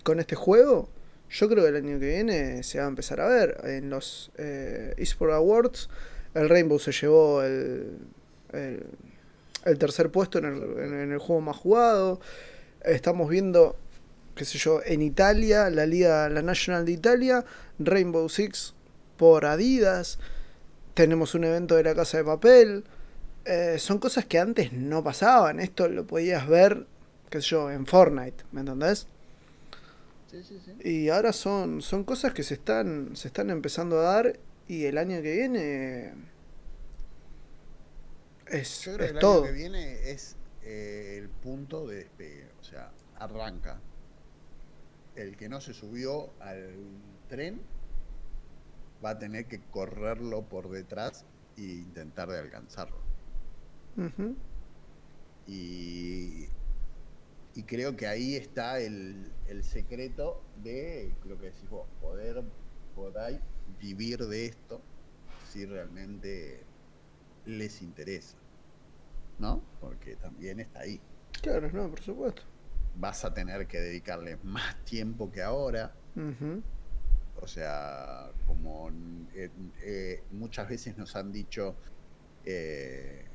con 0.04 0.20
este 0.20 0.36
juego, 0.36 0.90
yo 1.30 1.48
creo 1.48 1.64
que 1.64 1.70
el 1.70 1.76
año 1.76 2.00
que 2.00 2.08
viene 2.08 2.64
se 2.64 2.80
va 2.80 2.86
a 2.86 2.88
empezar 2.88 3.22
a 3.22 3.28
ver 3.28 3.62
en 3.66 3.90
los 3.90 4.32
eh, 4.38 4.96
eSport 4.98 5.34
Awards. 5.34 5.90
El 6.34 6.50
Rainbow 6.50 6.80
se 6.80 6.92
llevó 6.92 7.44
el, 7.44 7.98
el, 8.52 9.78
tercer 9.78 10.10
puesto 10.10 10.40
en 10.40 10.46
el, 10.46 10.80
en 10.80 11.12
el 11.12 11.20
juego 11.20 11.42
más 11.42 11.58
jugado. 11.58 12.20
Estamos 12.84 13.30
viendo 13.30 13.76
qué 14.36 14.46
sé 14.46 14.58
yo, 14.58 14.82
en 14.86 15.02
Italia, 15.02 15.70
la 15.70 15.86
Liga, 15.86 16.30
la 16.30 16.42
National 16.42 16.86
de 16.86 16.94
Italia, 16.94 17.44
Rainbow 17.78 18.30
Six 18.30 18.74
por 19.18 19.46
Adidas, 19.46 20.18
tenemos 20.94 21.36
un 21.36 21.44
evento 21.44 21.76
de 21.76 21.84
la 21.84 21.96
Casa 21.96 22.20
de 22.20 22.24
Papel, 22.26 22.86
eh, 23.46 23.78
son 23.80 24.00
cosas 24.00 24.26
que 24.26 24.40
antes 24.40 24.74
no 24.74 25.04
pasaban, 25.04 25.60
esto 25.60 25.90
lo 25.90 26.08
podías 26.08 26.48
ver, 26.48 26.88
qué 27.30 27.42
sé 27.42 27.50
yo, 27.50 27.72
en 27.72 27.86
Fortnite, 27.86 28.46
¿me 28.54 28.62
entendés? 28.62 29.08
Sí, 30.28 30.44
sí, 30.44 30.60
sí. 30.64 30.72
Y 30.84 31.10
ahora 31.10 31.34
son, 31.34 31.82
son 31.82 32.04
cosas 32.04 32.34
que 32.34 32.44
se 32.44 32.54
están, 32.56 33.16
se 33.16 33.28
están 33.28 33.50
empezando 33.50 34.00
a 34.00 34.04
dar 34.04 34.40
y 34.68 34.86
el 34.86 34.98
año 34.98 35.22
que 35.22 35.34
viene 35.36 36.14
es, 38.48 38.86
Yo 38.86 38.94
creo 38.96 39.06
es 39.06 39.12
que 39.12 39.18
el 39.18 39.20
todo. 39.20 39.44
año 39.44 39.44
que 39.44 39.52
viene 39.52 40.12
es 40.12 40.36
eh, 40.64 41.18
el 41.22 41.30
punto 41.30 41.88
de 41.88 41.98
despegue. 41.98 42.49
O 42.60 42.64
sea, 42.64 42.92
arranca. 43.16 43.80
El 45.16 45.36
que 45.38 45.50
no 45.50 45.60
se 45.62 45.74
subió 45.74 46.30
al 46.40 46.76
tren 47.28 47.62
va 49.04 49.12
a 49.12 49.20
tener 49.20 49.48
que 49.48 49.62
correrlo 49.72 50.44
por 50.44 50.70
detrás 50.70 51.26
e 51.58 51.62
intentar 51.62 52.30
de 52.30 52.40
alcanzarlo. 52.40 52.98
Y, 55.48 56.46
y 57.56 57.64
creo 57.64 57.96
que 57.96 58.08
ahí 58.08 58.36
está 58.36 58.80
el, 58.80 59.32
el 59.48 59.64
secreto 59.64 60.42
de 60.64 61.14
lo 61.26 61.38
que 61.40 61.48
decís 61.48 61.70
vos, 61.70 61.88
poder, 62.00 62.44
poder 62.96 63.42
vivir 63.80 64.20
de 64.28 64.46
esto 64.46 64.82
si 65.52 65.66
realmente 65.66 66.64
les 67.46 67.82
interesa. 67.82 68.38
¿No? 69.40 69.62
Porque 69.80 70.18
también 70.18 70.60
está 70.60 70.82
ahí. 70.82 71.02
Claro, 71.42 71.70
no, 71.72 71.90
por 71.90 72.02
supuesto. 72.02 72.42
Vas 72.96 73.24
a 73.24 73.34
tener 73.34 73.68
que 73.68 73.80
dedicarle 73.80 74.38
más 74.44 74.84
tiempo 74.84 75.32
que 75.32 75.42
ahora. 75.42 75.94
O 77.42 77.48
sea, 77.48 78.32
como 78.46 78.90
eh, 79.34 79.50
eh, 79.82 80.24
muchas 80.32 80.68
veces 80.68 80.98
nos 80.98 81.16
han 81.16 81.32
dicho 81.32 81.76
eh, 82.46 83.26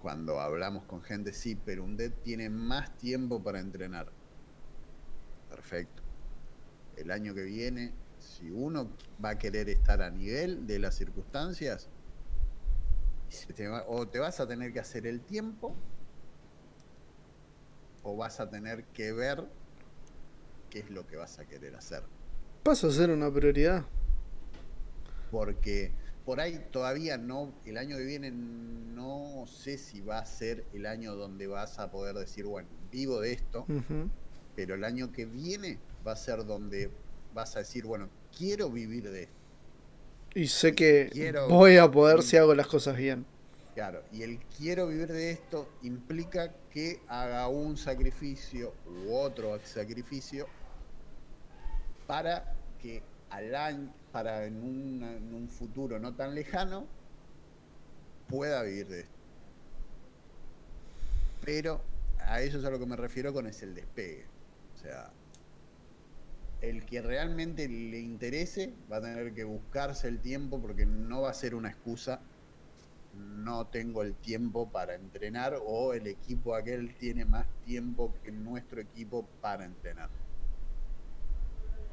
cuando 0.00 0.40
hablamos 0.40 0.84
con 0.84 1.02
gente, 1.02 1.32
sí, 1.34 1.58
pero 1.62 1.84
un 1.84 1.96
DED 1.98 2.12
tiene 2.22 2.48
más 2.48 2.96
tiempo 2.96 3.42
para 3.42 3.60
entrenar. 3.60 4.10
Perfecto. 5.50 6.02
El 6.96 7.10
año 7.10 7.34
que 7.34 7.42
viene, 7.42 7.92
si 8.18 8.50
uno 8.50 8.90
va 9.22 9.30
a 9.30 9.38
querer 9.38 9.68
estar 9.68 10.00
a 10.00 10.10
nivel 10.10 10.66
de 10.66 10.78
las 10.78 10.94
circunstancias, 10.94 11.90
se 13.28 13.52
te 13.52 13.68
va- 13.68 13.84
o 13.86 14.08
te 14.08 14.18
vas 14.18 14.40
a 14.40 14.48
tener 14.48 14.72
que 14.72 14.80
hacer 14.80 15.06
el 15.06 15.20
tiempo, 15.20 15.76
o 18.02 18.16
vas 18.16 18.40
a 18.40 18.48
tener 18.50 18.84
que 18.86 19.12
ver 19.12 19.44
qué 20.70 20.80
es 20.80 20.90
lo 20.90 21.06
que 21.06 21.16
vas 21.16 21.38
a 21.38 21.44
querer 21.46 21.74
hacer. 21.76 22.02
Pasa 22.62 22.86
a 22.88 22.90
ser 22.90 23.10
una 23.10 23.32
prioridad. 23.32 23.84
porque 25.30 25.92
por 26.24 26.40
ahí 26.40 26.60
todavía 26.70 27.18
no, 27.18 27.52
el 27.64 27.76
año 27.78 27.96
que 27.96 28.04
viene 28.04 28.30
no 28.30 29.44
sé 29.46 29.78
si 29.78 30.00
va 30.00 30.18
a 30.18 30.26
ser 30.26 30.64
el 30.74 30.86
año 30.86 31.14
donde 31.14 31.46
vas 31.46 31.78
a 31.78 31.90
poder 31.90 32.16
decir, 32.16 32.44
bueno, 32.44 32.68
vivo 32.92 33.20
de 33.20 33.32
esto, 33.32 33.66
pero 34.56 34.74
el 34.74 34.84
año 34.84 35.12
que 35.12 35.24
viene 35.26 35.78
va 36.06 36.12
a 36.12 36.16
ser 36.16 36.44
donde 36.44 36.90
vas 37.34 37.56
a 37.56 37.60
decir, 37.60 37.84
bueno, 37.84 38.08
quiero 38.36 38.70
vivir 38.70 39.10
de 39.10 39.22
esto. 39.22 39.34
Y 40.34 40.46
sé 40.46 40.74
que 40.74 41.08
Quiero- 41.12 41.48
voy 41.48 41.76
a 41.78 41.90
poder 41.90 42.22
si 42.22 42.36
hago 42.36 42.54
las 42.54 42.66
cosas 42.68 42.96
bien. 42.96 43.24
Claro, 43.80 44.02
y 44.12 44.24
el 44.24 44.38
quiero 44.58 44.88
vivir 44.88 45.10
de 45.10 45.30
esto 45.30 45.66
implica 45.80 46.52
que 46.70 47.00
haga 47.08 47.48
un 47.48 47.78
sacrificio 47.78 48.74
u 48.86 49.14
otro 49.14 49.58
sacrificio 49.64 50.46
para 52.06 52.56
que 52.82 53.02
al 53.30 53.54
año, 53.54 53.90
para 54.12 54.44
en, 54.44 54.62
una- 54.62 55.16
en 55.16 55.32
un 55.32 55.48
futuro 55.48 55.98
no 55.98 56.14
tan 56.14 56.34
lejano, 56.34 56.84
pueda 58.28 58.62
vivir 58.64 58.86
de 58.86 59.00
esto. 59.00 59.14
Pero 61.42 61.80
a 62.18 62.42
eso 62.42 62.58
es 62.58 62.64
a 62.66 62.70
lo 62.70 62.78
que 62.78 62.84
me 62.84 62.96
refiero 62.96 63.32
con 63.32 63.46
es 63.46 63.62
el 63.62 63.74
despegue. 63.74 64.26
O 64.74 64.78
sea, 64.78 65.10
el 66.60 66.84
que 66.84 67.00
realmente 67.00 67.66
le 67.66 67.98
interese 67.98 68.74
va 68.92 68.98
a 68.98 69.00
tener 69.00 69.32
que 69.32 69.44
buscarse 69.44 70.06
el 70.06 70.20
tiempo 70.20 70.60
porque 70.60 70.84
no 70.84 71.22
va 71.22 71.30
a 71.30 71.34
ser 71.34 71.54
una 71.54 71.70
excusa 71.70 72.20
no 73.14 73.66
tengo 73.66 74.02
el 74.02 74.14
tiempo 74.14 74.70
para 74.70 74.94
entrenar 74.94 75.58
o 75.64 75.92
el 75.92 76.06
equipo 76.06 76.54
aquel 76.54 76.94
tiene 76.96 77.24
más 77.24 77.46
tiempo 77.64 78.14
que 78.22 78.30
nuestro 78.30 78.80
equipo 78.80 79.26
para 79.40 79.64
entrenar. 79.64 80.10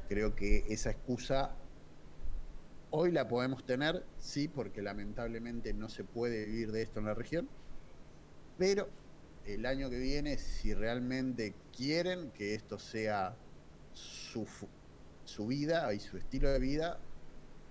Creo 0.08 0.34
que 0.34 0.64
esa 0.68 0.90
excusa 0.90 1.54
hoy 2.90 3.12
la 3.12 3.28
podemos 3.28 3.64
tener, 3.64 4.04
sí, 4.18 4.48
porque 4.48 4.80
lamentablemente 4.80 5.74
no 5.74 5.88
se 5.88 6.04
puede 6.04 6.46
vivir 6.46 6.72
de 6.72 6.82
esto 6.82 7.00
en 7.00 7.06
la 7.06 7.14
región, 7.14 7.48
pero 8.56 8.88
el 9.44 9.66
año 9.66 9.90
que 9.90 9.98
viene, 9.98 10.38
si 10.38 10.74
realmente 10.74 11.54
quieren 11.76 12.30
que 12.30 12.54
esto 12.54 12.78
sea 12.78 13.34
su, 13.92 14.46
su 15.24 15.46
vida 15.46 15.92
y 15.92 16.00
su 16.00 16.16
estilo 16.16 16.50
de 16.50 16.58
vida, 16.58 16.98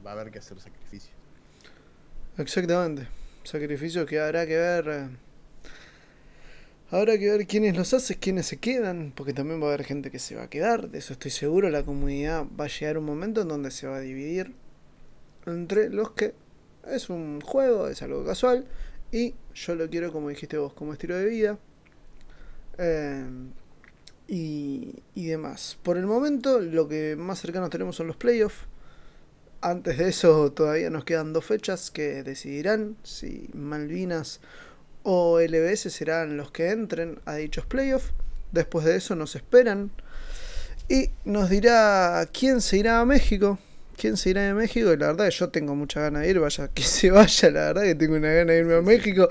va 0.05 0.11
a 0.11 0.13
haber 0.13 0.31
que 0.31 0.39
hacer 0.39 0.59
sacrificios. 0.59 1.15
Exactamente. 2.37 3.07
Sacrificios 3.51 4.05
que 4.09 4.19
habrá 4.19 4.45
que 4.45 4.57
ver. 4.57 4.85
eh, 4.89 5.07
Habrá 6.89 7.17
que 7.17 7.29
ver 7.29 7.47
quiénes 7.47 7.75
los 7.75 7.93
hace, 7.93 8.15
quiénes 8.17 8.45
se 8.45 8.57
quedan, 8.57 9.11
porque 9.15 9.33
también 9.33 9.61
va 9.61 9.65
a 9.65 9.69
haber 9.73 9.83
gente 9.85 10.09
que 10.09 10.19
se 10.19 10.35
va 10.35 10.43
a 10.43 10.49
quedar, 10.49 10.89
de 10.89 10.99
eso 10.99 11.13
estoy 11.13 11.31
seguro. 11.31 11.69
La 11.69 11.83
comunidad 11.83 12.45
va 12.59 12.65
a 12.65 12.67
llegar 12.69 12.97
un 12.97 13.05
momento 13.05 13.41
en 13.41 13.49
donde 13.49 13.71
se 13.71 13.87
va 13.87 13.97
a 13.97 13.99
dividir 13.99 14.53
entre 15.45 15.89
los 15.89 16.11
que 16.11 16.33
es 16.85 17.09
un 17.09 17.41
juego, 17.41 17.87
es 17.89 18.01
algo 18.01 18.25
casual, 18.25 18.65
y 19.11 19.33
yo 19.53 19.75
lo 19.75 19.89
quiero, 19.89 20.11
como 20.13 20.29
dijiste 20.29 20.57
vos, 20.57 20.73
como 20.73 20.93
estilo 20.93 21.15
de 21.15 21.25
vida. 21.25 21.59
eh, 22.77 23.25
y, 24.27 24.95
y 25.15 25.25
demás. 25.27 25.77
Por 25.83 25.97
el 25.97 26.05
momento, 26.05 26.59
lo 26.59 26.87
que 26.87 27.15
más 27.17 27.39
cercano 27.39 27.69
tenemos 27.69 27.95
son 27.95 28.07
los 28.07 28.17
playoffs. 28.17 28.65
Antes 29.62 29.97
de 29.97 30.10
eso 30.10 30.51
todavía 30.51 30.89
nos 30.89 31.03
quedan 31.03 31.34
dos 31.34 31.45
fechas 31.45 31.89
que 31.91 32.24
decidirán 32.24 32.95
si 33.03 33.49
Malvinas 33.53 34.39
o 35.03 35.39
LBS 35.39 35.89
serán 35.91 36.38
los 36.38 36.51
que 36.51 36.70
entren 36.72 37.20
a 37.26 37.36
dichos 37.36 37.66
playoffs. 37.66 38.12
Después 38.51 38.86
de 38.86 38.95
eso 38.97 39.16
nos 39.16 39.36
esperan 39.36 39.91
y 40.88 41.10
nos 41.26 41.49
dirá 41.49 42.28
quién 42.32 42.62
se 42.62 42.78
irá 42.78 42.99
a 43.01 43.05
México. 43.05 43.58
¿Quién 43.97 44.16
se 44.16 44.30
irá 44.30 44.47
a 44.47 44.53
México? 44.53 44.93
Y 44.93 44.97
la 44.97 45.08
verdad 45.08 45.30
yo 45.30 45.49
tengo 45.49 45.74
mucha 45.76 46.01
ganas 46.01 46.22
de 46.22 46.30
ir, 46.30 46.39
vaya 46.39 46.68
que 46.68 46.84
se 46.84 47.10
vaya, 47.10 47.49
la 47.49 47.60
verdad 47.74 47.82
que 47.82 47.95
tengo 47.95 48.16
una 48.16 48.32
gana 48.32 48.53
de 48.53 48.60
irme 48.60 48.76
a 48.76 48.82
México. 48.82 49.28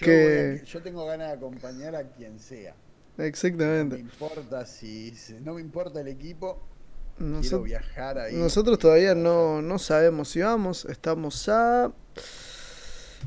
Yo, 0.00 0.04
Que- 0.04 0.62
yo 0.66 0.82
tengo 0.82 1.06
ganas 1.06 1.28
de 1.28 1.34
acompañar 1.34 1.94
a 1.94 2.02
quien 2.02 2.40
sea. 2.40 2.72
No 3.16 3.22
me 3.22 3.28
Exactamente. 3.28 3.98
importa 3.98 4.66
si- 4.66 5.14
no 5.44 5.54
me 5.54 5.60
importa 5.60 6.00
el 6.00 6.08
equipo, 6.08 6.60
quiero 7.40 7.62
Nosotros, 7.62 7.64
viajar 7.64 8.18
ahí. 8.18 8.36
nosotros 8.36 8.78
todavía 8.78 9.14
no, 9.14 9.60
no 9.62 9.78
sabemos 9.78 10.28
si 10.30 10.40
vamos. 10.40 10.84
Estamos 10.86 11.48
a 11.48 11.92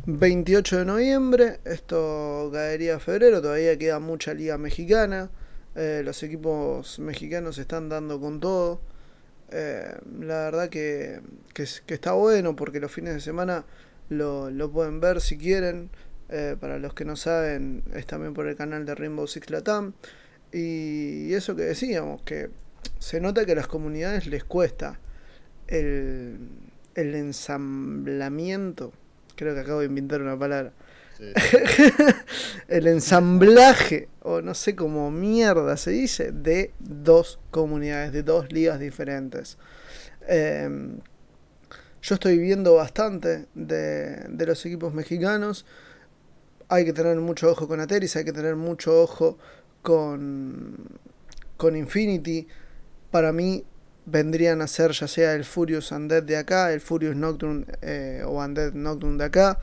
28 0.06 0.80
de 0.80 0.86
noviembre. 0.86 1.60
Esto 1.66 2.50
caería 2.54 2.96
a 2.96 3.00
febrero. 3.00 3.42
Todavía 3.42 3.78
queda 3.78 4.00
mucha 4.00 4.34
liga 4.34 4.58
mexicana. 4.58 5.30
Eh, 5.76 6.02
los 6.04 6.22
equipos 6.24 7.00
mexicanos 7.00 7.58
están 7.58 7.90
dando 7.90 8.20
con 8.20 8.40
todo. 8.40 8.82
Eh, 9.52 9.94
la 10.20 10.46
verdad 10.46 10.70
que, 10.70 11.22
que 11.54 11.94
está 11.94 12.14
bueno 12.14 12.56
porque 12.56 12.80
los 12.80 12.92
fines 12.92 13.14
de 13.14 13.20
semana 13.20 13.66
lo, 14.10 14.50
lo 14.50 14.72
pueden 14.72 15.00
ver 15.00 15.22
si 15.22 15.38
quieren. 15.38 15.90
Eh, 16.30 16.56
para 16.58 16.80
los 16.80 16.94
que 16.94 17.04
no 17.04 17.18
saben, 17.18 17.84
es 17.94 18.06
también 18.06 18.34
por 18.34 18.48
el 18.48 18.56
canal 18.56 18.86
de 18.86 18.96
Rainbow 18.96 19.28
Six 19.28 19.50
Latam. 19.50 19.94
Y 20.54 21.34
eso 21.34 21.56
que 21.56 21.64
decíamos, 21.64 22.22
que 22.24 22.50
se 23.00 23.20
nota 23.20 23.46
que 23.46 23.54
a 23.54 23.56
las 23.56 23.68
comunidades 23.68 24.28
les 24.28 24.44
cuesta 24.44 25.00
el, 25.68 26.38
el 26.96 27.16
ensamblamiento. 27.16 28.94
Creo 29.36 29.54
que 29.54 29.62
acabo 29.62 29.80
de 29.80 29.88
inventar 29.88 30.22
una 30.22 30.38
palabra. 30.38 30.74
Sí, 31.18 31.26
el 32.68 32.88
ensamblaje, 32.88 34.08
o 34.22 34.42
no 34.42 34.54
sé 34.54 34.76
cómo 34.76 35.12
mierda 35.12 35.78
se 35.78 35.92
dice, 35.92 36.32
de 36.32 36.74
dos 36.80 37.40
comunidades, 37.52 38.12
de 38.12 38.24
dos 38.24 38.52
ligas 38.52 38.80
diferentes. 38.80 39.58
Eh, 40.28 40.70
yo 42.02 42.16
estoy 42.16 42.40
viendo 42.40 42.76
bastante 42.76 43.46
de, 43.54 44.26
de 44.28 44.46
los 44.46 44.66
equipos 44.66 44.94
mexicanos. 44.94 45.66
Hay 46.68 46.86
que 46.86 46.94
tener 46.94 47.18
mucho 47.18 47.52
ojo 47.52 47.68
con 47.68 47.80
Ateris, 47.80 48.16
hay 48.16 48.26
que 48.26 48.34
tener 48.34 48.56
mucho 48.56 49.02
ojo 49.02 49.38
con, 49.82 50.78
con 51.58 51.76
Infinity. 51.76 52.48
Para 53.12 53.32
mí 53.34 53.66
vendrían 54.06 54.62
a 54.62 54.68
ser 54.68 54.92
ya 54.92 55.08
sea 55.08 55.34
el 55.34 55.46
Furious 55.46 55.92
Undead 55.92 56.24
de 56.24 56.38
acá, 56.38 56.74
el 56.74 56.82
Furious 56.82 57.16
Nocturne 57.16 57.66
eh, 57.82 58.24
o 58.26 58.44
Undead 58.44 58.74
Nocturne 58.74 59.18
de 59.18 59.24
acá. 59.26 59.60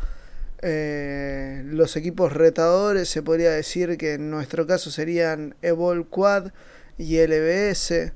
Eh, 0.60 1.62
los 1.66 1.96
equipos 1.96 2.32
retadores 2.32 3.08
se 3.08 3.22
podría 3.22 3.50
decir 3.52 3.96
que 3.96 4.14
en 4.14 4.30
nuestro 4.30 4.66
caso 4.66 4.90
serían 4.90 5.54
Evol 5.62 6.06
Quad 6.08 6.50
y 6.98 7.18
LBS. 7.18 8.12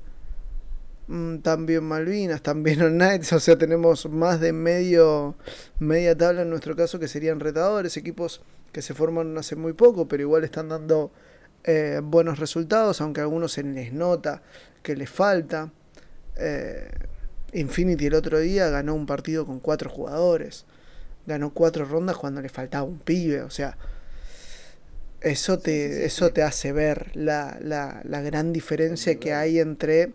Mm, 1.07 1.39
También 1.39 1.83
Malvinas, 1.83 2.41
también 2.41 2.81
On 2.81 2.93
Knights, 2.93 3.33
o 3.33 3.39
sea, 3.39 3.57
tenemos 3.57 4.09
más 4.09 4.39
de 4.39 4.53
medio 4.53 5.35
media 5.79 6.17
tabla 6.17 6.43
en 6.43 6.49
nuestro 6.49 6.75
caso 6.77 6.97
que 6.97 7.09
serían 7.09 7.41
retadores, 7.41 7.97
equipos 7.97 8.41
que 8.71 8.81
se 8.81 8.93
forman 8.93 9.37
hace 9.37 9.55
muy 9.57 9.73
poco, 9.73 10.07
pero 10.07 10.23
igual 10.23 10.45
están 10.45 10.69
dando 10.69 11.11
eh, 11.65 11.99
buenos 12.03 12.39
resultados, 12.39 13.01
aunque 13.01 13.19
a 13.19 13.23
algunos 13.23 13.51
se 13.51 13.63
les 13.63 13.91
nota 13.91 14.43
que 14.83 14.95
les 14.95 15.09
falta. 15.09 15.71
Eh, 16.37 16.89
Infinity 17.53 18.07
el 18.07 18.15
otro 18.15 18.39
día 18.39 18.69
ganó 18.69 18.95
un 18.95 19.05
partido 19.05 19.45
con 19.45 19.59
cuatro 19.59 19.89
jugadores. 19.89 20.65
ganó 21.25 21.51
cuatro 21.53 21.85
rondas 21.85 22.17
cuando 22.17 22.41
le 22.41 22.49
faltaba 22.49 22.83
un 22.83 22.99
pibe, 22.99 23.41
o 23.43 23.49
sea, 23.49 23.77
eso 25.21 25.57
te, 25.59 26.05
eso 26.05 26.31
te 26.31 26.43
hace 26.43 26.71
ver 26.73 27.11
la, 27.15 27.57
la, 27.61 28.01
la 28.03 28.21
gran 28.21 28.51
diferencia 28.53 29.19
que 29.19 29.33
hay 29.33 29.59
entre 29.59 30.13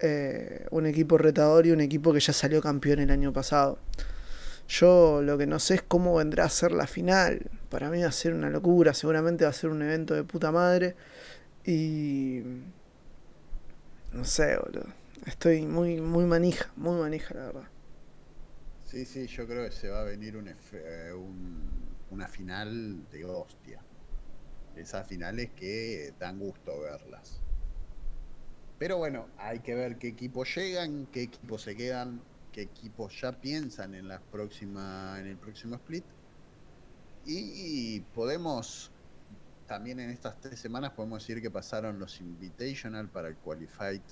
eh, 0.00 0.66
un 0.70 0.86
equipo 0.86 1.18
retador 1.18 1.66
y 1.66 1.70
un 1.70 1.80
equipo 1.80 2.12
que 2.12 2.20
ya 2.20 2.32
salió 2.32 2.60
campeón 2.60 2.98
el 2.98 3.10
año 3.10 3.32
pasado. 3.32 3.78
Yo 4.68 5.22
lo 5.22 5.38
que 5.38 5.46
no 5.46 5.58
sé 5.60 5.74
es 5.76 5.82
cómo 5.82 6.16
vendrá 6.16 6.44
a 6.44 6.48
ser 6.48 6.72
la 6.72 6.86
final. 6.86 7.50
Para 7.70 7.90
mí 7.90 8.00
va 8.02 8.08
a 8.08 8.12
ser 8.12 8.34
una 8.34 8.50
locura, 8.50 8.94
seguramente 8.94 9.44
va 9.44 9.50
a 9.50 9.52
ser 9.52 9.70
un 9.70 9.82
evento 9.82 10.14
de 10.14 10.24
puta 10.24 10.50
madre. 10.52 10.96
Y... 11.64 12.42
No 14.14 14.24
sé, 14.24 14.56
boludo. 14.56 14.86
Estoy 15.26 15.62
muy, 15.62 16.00
muy 16.00 16.24
manija, 16.24 16.70
muy 16.76 17.00
manija, 17.00 17.34
la 17.34 17.46
verdad. 17.46 17.68
Sí, 18.84 19.04
sí, 19.06 19.26
yo 19.26 19.44
creo 19.48 19.64
que 19.68 19.72
se 19.74 19.88
va 19.88 20.02
a 20.02 20.04
venir 20.04 20.36
un, 20.36 20.48
eh, 20.48 21.12
una 22.10 22.28
final 22.28 23.08
de 23.10 23.24
hostia. 23.24 23.80
Esas 24.76 25.08
finales 25.08 25.50
que 25.56 26.14
dan 26.20 26.38
gusto 26.38 26.80
verlas. 26.80 27.40
Pero 28.78 28.98
bueno, 28.98 29.26
hay 29.36 29.58
que 29.58 29.74
ver 29.74 29.98
qué 29.98 30.08
equipos 30.08 30.54
llegan, 30.54 31.06
qué 31.06 31.22
equipos 31.22 31.62
se 31.62 31.74
quedan, 31.74 32.22
qué 32.52 32.62
equipos 32.62 33.20
ya 33.20 33.32
piensan 33.32 33.96
en 33.96 34.06
la 34.06 34.20
próxima, 34.20 35.16
en 35.18 35.26
el 35.26 35.36
próximo 35.38 35.74
split. 35.74 36.04
Y, 37.26 37.98
podemos 38.14 38.92
también 39.66 40.00
en 40.00 40.10
estas 40.10 40.40
tres 40.40 40.58
semanas 40.58 40.92
podemos 40.92 41.20
decir 41.20 41.40
que 41.40 41.50
pasaron 41.50 41.98
los 41.98 42.20
Invitational 42.20 43.08
para 43.08 43.28
el 43.28 43.36
Qualified 43.36 44.02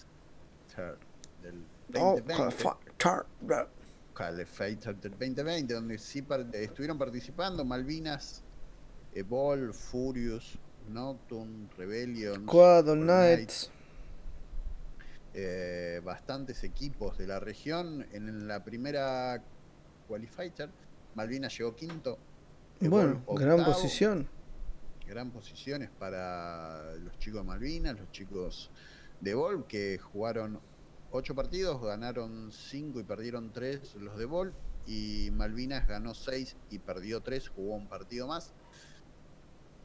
del 1.43 1.65
2020. 1.89 2.57
Qualified 4.15 4.79
del 4.79 5.11
2020, 5.11 5.75
donde 5.75 5.99
sí 5.99 6.25
estuvieron 6.53 6.99
participando 6.99 7.65
Malvinas, 7.65 8.43
Evol, 9.15 9.75
Furious, 9.75 10.59
Nocturne, 10.89 11.69
Rebellion, 11.77 12.47
Quad, 12.47 12.85
Knights. 12.95 13.71
Eh, 15.35 16.03
bastantes 16.05 16.63
equipos 16.63 17.17
de 17.17 17.27
la 17.27 17.41
región. 17.41 18.07
En 18.13 18.47
la 18.47 18.63
primera 18.63 19.43
qualifier, 20.07 20.71
Malvinas 21.15 21.57
llegó 21.57 21.75
quinto. 21.75 22.19
Bueno, 22.81 23.23
gran 23.29 23.65
posición. 23.65 24.29
Gran 25.07 25.31
posiciones 25.31 25.91
para 25.91 26.95
los 26.97 27.19
chicos 27.19 27.41
de 27.41 27.47
Malvinas, 27.47 27.99
los 27.99 28.11
chicos 28.13 28.71
de 29.21 29.35
Vol, 29.35 29.67
que 29.67 29.99
jugaron 29.99 30.61
ocho 31.11 31.35
partidos, 31.35 31.83
ganaron 31.83 32.51
cinco 32.53 33.01
y 33.01 33.05
perdieron 33.05 33.53
tres 33.53 33.95
los 33.97 34.17
de 34.17 34.25
Vol. 34.25 34.55
Y 34.87 35.31
Malvinas 35.33 35.87
ganó 35.87 36.15
seis 36.15 36.57
y 36.71 36.79
perdió 36.79 37.21
tres, 37.21 37.49
jugó 37.49 37.75
un 37.75 37.89
partido 37.89 38.27
más. 38.27 38.53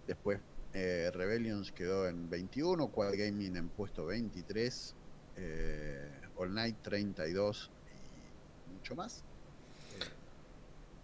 Después 0.08 0.40
eh, 0.74 1.12
Rebellions 1.14 1.72
quedó 1.72 2.08
en 2.08 2.30
21, 2.30 2.92
Quad 2.92 3.14
Gaming 3.16 3.56
en 3.56 3.70
puesto 3.70 4.06
23, 4.06 4.96
eh, 5.38 6.22
All 6.36 6.54
Night 6.54 6.78
32 6.82 7.72
y 8.68 8.74
mucho 8.74 8.96
más. 8.96 9.24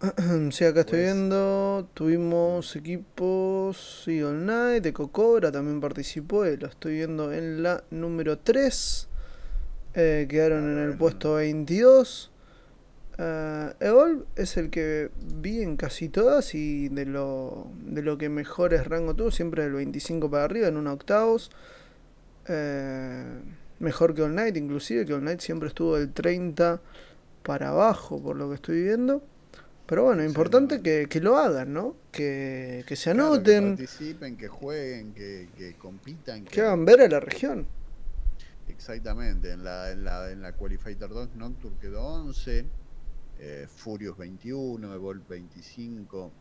Sí, 0.50 0.64
acá 0.64 0.80
estoy 0.80 1.00
pues, 1.00 1.14
viendo. 1.14 1.88
Tuvimos 1.94 2.76
equipos. 2.76 4.02
Sí, 4.04 4.22
All 4.22 4.44
Night. 4.44 4.82
De 4.82 4.92
Cocobra 4.92 5.50
también 5.50 5.80
participó. 5.80 6.44
lo 6.44 6.66
estoy 6.66 6.96
viendo 6.96 7.32
en 7.32 7.62
la 7.62 7.84
número 7.90 8.38
3. 8.38 9.08
Eh, 9.94 10.26
quedaron 10.28 10.70
en 10.70 10.78
el 10.78 10.96
puesto 10.96 11.34
22. 11.34 12.30
Uh, 13.16 13.70
Evolve 13.78 14.24
es 14.34 14.56
el 14.56 14.70
que 14.70 15.12
vi 15.36 15.62
en 15.62 15.76
casi 15.76 16.08
todas 16.08 16.52
y 16.56 16.88
de 16.88 17.06
lo, 17.06 17.68
de 17.86 18.02
lo 18.02 18.18
que 18.18 18.28
mejores 18.28 18.88
rango 18.88 19.14
tuvo, 19.14 19.30
siempre 19.30 19.62
del 19.62 19.74
25 19.74 20.28
para 20.28 20.44
arriba, 20.44 20.66
en 20.66 20.76
un 20.76 20.88
octavos. 20.88 21.52
Eh, 22.48 23.24
mejor 23.78 24.14
que 24.14 24.22
All 24.22 24.34
Night, 24.34 24.56
inclusive 24.56 25.06
que 25.06 25.14
All 25.14 25.22
Night 25.22 25.40
siempre 25.40 25.68
estuvo 25.68 25.96
del 25.96 26.12
30 26.12 26.80
para 27.44 27.68
abajo, 27.68 28.20
por 28.20 28.34
lo 28.34 28.48
que 28.48 28.56
estoy 28.56 28.82
viendo. 28.82 29.22
Pero 29.86 30.04
bueno, 30.04 30.24
importante 30.24 30.80
que, 30.80 31.20
lo 31.20 31.36
hagan, 31.36 31.74
¿no? 31.74 31.96
Que, 32.10 32.84
se 32.96 33.10
anoten. 33.10 33.76
que 33.76 33.84
participen, 33.84 34.36
que 34.36 34.48
jueguen, 34.48 35.12
que, 35.12 35.48
que 35.56 35.74
compitan. 35.74 36.44
Que... 36.44 36.62
hagan 36.62 36.84
ver 36.84 37.02
a 37.02 37.08
la 37.08 37.20
región. 37.20 37.66
Exactamente, 38.68 39.52
en 39.52 39.62
la, 39.62 39.90
en 39.90 40.04
la, 40.04 40.30
en 40.30 40.40
la 40.40 40.52
Qualifier 40.52 40.96
2 40.96 41.36
Nocturne 41.36 41.78
quedó 41.80 42.02
11, 42.02 42.64
eh, 43.38 43.66
Furious 43.68 44.16
21, 44.16 44.94
Evolve 44.94 45.24
25, 45.28 46.32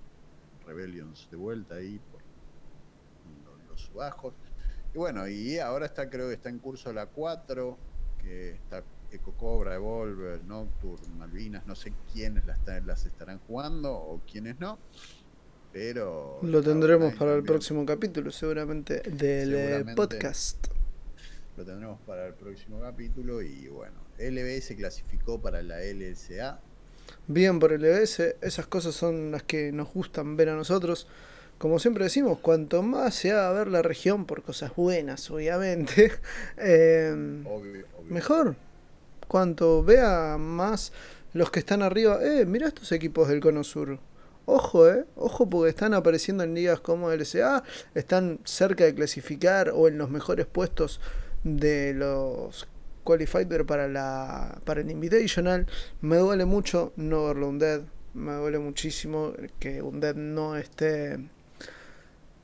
Rebellions 0.66 1.28
de 1.30 1.38
vuelta 1.38 1.76
ahí 1.76 2.00
por 2.12 2.22
los 3.70 3.94
bajos. 3.94 4.34
Y 4.94 4.98
bueno, 4.98 5.28
y 5.28 5.60
ahora 5.60 5.86
está, 5.86 6.10
creo 6.10 6.30
que 6.30 6.36
está 6.36 6.50
en 6.50 6.60
curso 6.60 6.94
la 6.94 7.08
4, 7.08 7.78
que 8.22 8.52
está 8.52 8.84
Eco 9.14 9.34
Cobra, 9.34 9.76
Evolver, 9.76 10.44
Nocturne, 10.44 11.08
Malvinas, 11.18 11.66
no 11.68 11.76
sé 11.76 11.94
quiénes 12.12 12.46
las, 12.46 12.60
las 12.86 13.06
estarán 13.06 13.40
jugando 13.48 13.94
o 13.94 14.22
quiénes 14.30 14.60
no. 14.60 14.80
Pero. 15.72 16.40
Lo 16.44 16.62
tendremos 16.62 17.16
para 17.16 17.36
el 17.36 17.44
próximo 17.44 17.86
capítulo, 17.86 18.32
seguramente, 18.32 19.02
del 19.02 19.54
eh, 19.56 19.86
podcast. 19.96 20.68
Lo 21.58 21.64
tendremos 21.64 22.00
para 22.02 22.28
el 22.28 22.34
próximo 22.34 22.80
capítulo 22.82 23.42
y 23.42 23.68
bueno, 23.68 23.96
LBS 24.18 24.76
clasificó 24.76 25.40
para 25.42 25.62
la 25.62 25.80
LSA. 25.80 26.60
Bien 27.28 27.60
por 27.60 27.72
LBS, 27.72 28.36
esas 28.42 28.68
cosas 28.68 28.96
son 28.96 29.32
las 29.32 29.44
que 29.44 29.72
nos 29.72 29.94
gustan 29.94 30.36
ver 30.36 30.50
a 30.50 30.56
nosotros 30.56 31.08
como 31.64 31.80
siempre 31.80 32.04
decimos, 32.04 32.40
cuanto 32.40 32.84
más 32.84 33.16
se 33.16 33.32
haga 33.32 33.54
ver 33.54 33.68
la 33.68 33.82
región 33.82 34.26
por 34.26 34.44
cosas 34.44 34.76
buenas, 34.76 35.32
obviamente, 35.32 36.12
em, 36.58 37.46
mejor. 38.10 38.58
Cuanto 39.34 39.84
vea 39.84 40.38
más 40.38 40.94
los 41.34 41.50
que 41.50 41.58
están 41.58 41.82
arriba, 41.82 42.20
eh, 42.22 42.46
mira 42.46 42.68
estos 42.68 42.92
equipos 42.92 43.28
del 43.30 43.40
Cono 43.40 43.64
Sur. 43.64 43.98
Ojo, 44.46 44.88
eh, 44.88 45.06
ojo 45.16 45.50
porque 45.50 45.72
están 45.72 45.96
apareciendo 45.96 46.44
en 46.44 46.54
ligas 46.54 46.82
como 46.82 47.12
LSA, 47.12 47.64
están 47.96 48.42
cerca 48.44 48.84
de 48.84 48.94
clasificar 48.94 49.72
o 49.74 49.88
en 49.88 49.98
los 49.98 50.12
mejores 50.12 50.46
puestos 50.46 51.02
de 51.44 51.96
los 51.96 52.68
qualifiers 53.04 53.66
para 53.66 53.88
la 53.88 54.62
para 54.66 54.82
el 54.82 54.92
Invitational. 54.92 55.66
Me 56.02 56.18
duele 56.18 56.46
mucho 56.46 56.94
no 56.96 57.26
verlo 57.26 57.50
un 57.50 57.58
dead, 57.58 57.82
me 58.14 58.34
duele 58.34 58.60
muchísimo 58.60 59.34
que 59.58 59.82
un 59.82 60.00
dead 60.00 60.14
no 60.14 60.56
esté 60.58 61.18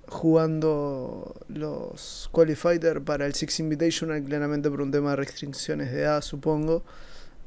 jugando 0.10 1.36
los 1.48 2.30
qualifiers 2.32 3.02
para 3.06 3.26
el 3.26 3.34
Six 3.34 3.60
Invitational, 3.60 4.24
claramente 4.24 4.70
por 4.70 4.82
un 4.82 4.92
tema 4.92 5.12
de 5.12 5.16
restricciones 5.18 5.92
de 5.92 6.02
edad, 6.02 6.22
supongo. 6.22 6.84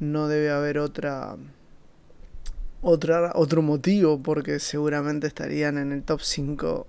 No 0.01 0.29
debe 0.29 0.51
haber 0.51 0.79
otra, 0.79 1.37
otra 2.81 3.33
otro 3.35 3.63
motivo, 3.63 4.23
porque 4.23 4.59
seguramente 4.59 5.27
estarían 5.27 5.79
en 5.79 5.93
el 5.93 6.03
top 6.03 6.21
5 6.23 6.87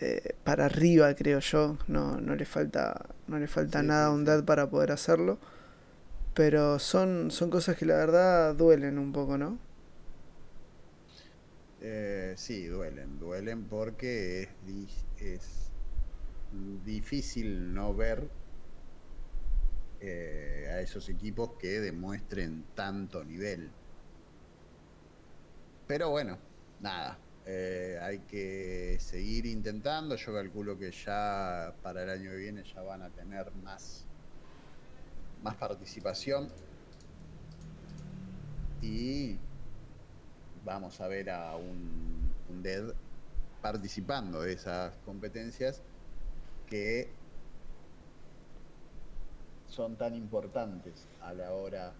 eh, 0.00 0.34
para 0.44 0.66
arriba, 0.66 1.14
creo 1.14 1.40
yo. 1.40 1.78
No, 1.88 2.20
no 2.20 2.36
le 2.36 2.44
falta, 2.44 3.06
no 3.26 3.38
le 3.38 3.48
falta 3.48 3.82
nada 3.82 4.06
a 4.06 4.10
un 4.10 4.24
dad 4.24 4.44
para 4.44 4.68
poder 4.70 4.92
hacerlo. 4.92 5.38
Pero 6.34 6.78
son, 6.78 7.30
son 7.30 7.50
cosas 7.50 7.76
que 7.76 7.84
la 7.86 7.96
verdad 7.96 8.54
duelen 8.54 8.98
un 8.98 9.12
poco, 9.12 9.36
¿no? 9.36 9.58
Eh, 11.84 12.34
sí, 12.36 12.66
duelen, 12.66 13.18
duelen 13.18 13.64
porque 13.64 14.48
es, 15.18 15.72
difícil 16.84 17.74
no 17.74 17.92
ver 17.92 18.28
eh, 20.00 20.70
a 20.72 20.80
esos 20.80 21.08
equipos 21.08 21.54
que 21.58 21.80
demuestren 21.80 22.64
tanto 22.76 23.24
nivel. 23.24 23.68
Pero 25.88 26.10
bueno, 26.10 26.38
nada, 26.78 27.18
eh, 27.46 27.98
hay 28.00 28.20
que 28.20 28.98
seguir 29.00 29.46
intentando. 29.46 30.14
Yo 30.14 30.32
calculo 30.32 30.78
que 30.78 30.92
ya 30.92 31.74
para 31.82 32.04
el 32.04 32.10
año 32.10 32.30
que 32.30 32.36
viene 32.36 32.62
ya 32.62 32.82
van 32.82 33.02
a 33.02 33.10
tener 33.10 33.50
más, 33.56 34.06
más 35.42 35.56
participación. 35.56 36.48
Y 38.80 39.36
vamos 40.64 41.00
a 41.00 41.08
ver 41.08 41.30
a 41.30 41.56
un, 41.56 42.30
un 42.50 42.62
Dead 42.62 42.94
participando 43.60 44.42
de 44.42 44.52
esas 44.52 44.94
competencias 45.04 45.82
que 46.68 47.10
son 49.68 49.96
tan 49.96 50.14
importantes 50.14 51.06
a 51.22 51.32
la 51.32 51.52
hora 51.52 51.92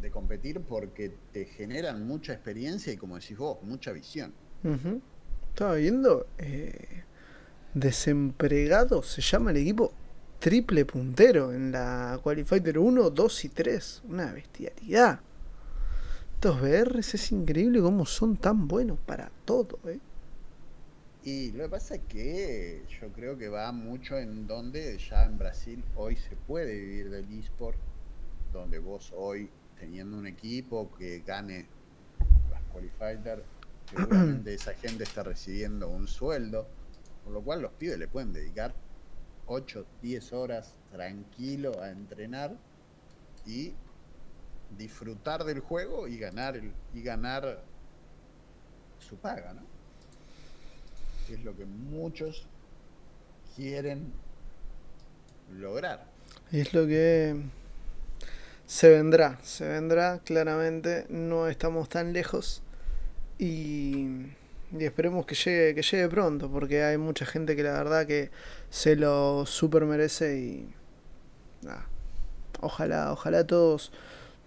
de 0.00 0.10
competir 0.10 0.60
porque 0.60 1.12
te 1.32 1.44
generan 1.44 2.06
mucha 2.06 2.32
experiencia 2.32 2.92
y 2.92 2.96
como 2.96 3.16
decís 3.16 3.36
vos, 3.36 3.58
mucha 3.62 3.92
visión. 3.92 4.32
Estaba 5.52 5.74
viendo 5.74 6.26
eh, 6.38 7.04
se 9.02 9.22
llama 9.22 9.50
el 9.50 9.56
equipo 9.58 9.92
triple 10.38 10.84
puntero 10.84 11.52
en 11.52 11.72
la 11.72 12.18
Qualifier 12.22 12.78
1, 12.78 13.10
2 13.10 13.44
y 13.44 13.48
3. 13.48 14.02
Una 14.08 14.32
bestialidad. 14.32 15.20
Estos 16.40 16.58
VRs 16.58 17.12
es 17.12 17.32
increíble 17.32 17.82
cómo 17.82 18.06
son 18.06 18.34
tan 18.34 18.66
buenos 18.66 18.98
para 19.00 19.30
todo, 19.44 19.78
¿eh? 19.84 20.00
Y 21.22 21.52
lo 21.52 21.64
que 21.64 21.68
pasa 21.68 21.96
es 21.96 22.00
que 22.08 22.82
yo 22.98 23.12
creo 23.12 23.36
que 23.36 23.50
va 23.50 23.70
mucho 23.72 24.16
en 24.16 24.46
donde 24.46 24.96
ya 24.96 25.26
en 25.26 25.36
Brasil 25.36 25.84
hoy 25.96 26.16
se 26.16 26.36
puede 26.36 26.80
vivir 26.80 27.10
del 27.10 27.30
eSport, 27.30 27.76
donde 28.54 28.78
vos 28.78 29.12
hoy 29.14 29.50
teniendo 29.78 30.16
un 30.16 30.26
equipo 30.26 30.90
que 30.96 31.20
gane 31.26 31.66
las 32.50 32.62
qualifiers, 32.72 33.42
seguramente 33.90 34.54
esa 34.54 34.72
gente 34.72 35.04
está 35.04 35.22
recibiendo 35.22 35.90
un 35.90 36.08
sueldo, 36.08 36.66
por 37.22 37.34
lo 37.34 37.42
cual 37.42 37.60
los 37.60 37.72
pibes 37.72 37.98
le 37.98 38.08
pueden 38.08 38.32
dedicar 38.32 38.74
8, 39.44 39.84
10 40.00 40.32
horas 40.32 40.74
tranquilo 40.90 41.82
a 41.82 41.90
entrenar 41.90 42.56
y 43.44 43.74
disfrutar 44.76 45.44
del 45.44 45.60
juego 45.60 46.08
y 46.08 46.18
ganar 46.18 46.56
el, 46.56 46.72
y 46.94 47.02
ganar 47.02 47.62
su 48.98 49.16
paga, 49.16 49.52
¿no? 49.54 49.62
Es 51.32 51.44
lo 51.44 51.56
que 51.56 51.64
muchos 51.64 52.46
quieren 53.56 54.12
lograr. 55.58 56.04
Es 56.52 56.74
lo 56.74 56.86
que 56.86 57.36
se 58.66 58.88
vendrá, 58.88 59.38
se 59.42 59.66
vendrá 59.66 60.20
claramente, 60.24 61.06
no 61.08 61.48
estamos 61.48 61.88
tan 61.88 62.12
lejos 62.12 62.62
y, 63.38 64.26
esperemos 64.78 65.26
que 65.26 65.34
llegue, 65.34 65.74
que 65.74 65.82
llegue 65.82 66.08
pronto, 66.08 66.50
porque 66.50 66.84
hay 66.84 66.96
mucha 66.96 67.26
gente 67.26 67.56
que 67.56 67.62
la 67.62 67.72
verdad 67.72 68.06
que 68.06 68.30
se 68.70 68.94
lo 68.94 69.44
super 69.46 69.84
merece 69.86 70.38
y 70.38 70.74
nada, 71.62 71.86
ojalá, 72.60 73.12
ojalá 73.12 73.46
todos 73.46 73.92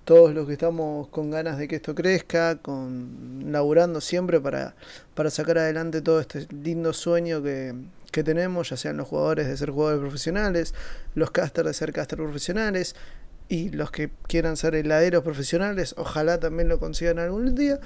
todos 0.05 0.33
los 0.33 0.47
que 0.47 0.53
estamos 0.53 1.07
con 1.09 1.31
ganas 1.31 1.57
de 1.57 1.67
que 1.67 1.77
esto 1.77 1.95
crezca, 1.95 2.57
con 2.57 3.45
laburando 3.51 4.01
siempre 4.01 4.39
para, 4.39 4.75
para 5.15 5.29
sacar 5.29 5.57
adelante 5.59 6.01
todo 6.01 6.19
este 6.19 6.47
lindo 6.51 6.93
sueño 6.93 7.41
que, 7.41 7.73
que 8.11 8.23
tenemos, 8.23 8.69
ya 8.69 8.77
sean 8.77 8.97
los 8.97 9.07
jugadores 9.07 9.47
de 9.47 9.57
ser 9.57 9.71
jugadores 9.71 10.01
profesionales, 10.01 10.73
los 11.15 11.31
casters 11.31 11.67
de 11.67 11.73
ser 11.73 11.93
casters 11.93 12.21
profesionales 12.21 12.95
y 13.49 13.69
los 13.69 13.91
que 13.91 14.09
quieran 14.27 14.57
ser 14.57 14.75
heladeros 14.75 15.23
profesionales, 15.23 15.95
ojalá 15.97 16.39
también 16.39 16.69
lo 16.69 16.79
consigan 16.79 17.19
algún 17.19 17.55
día. 17.55 17.79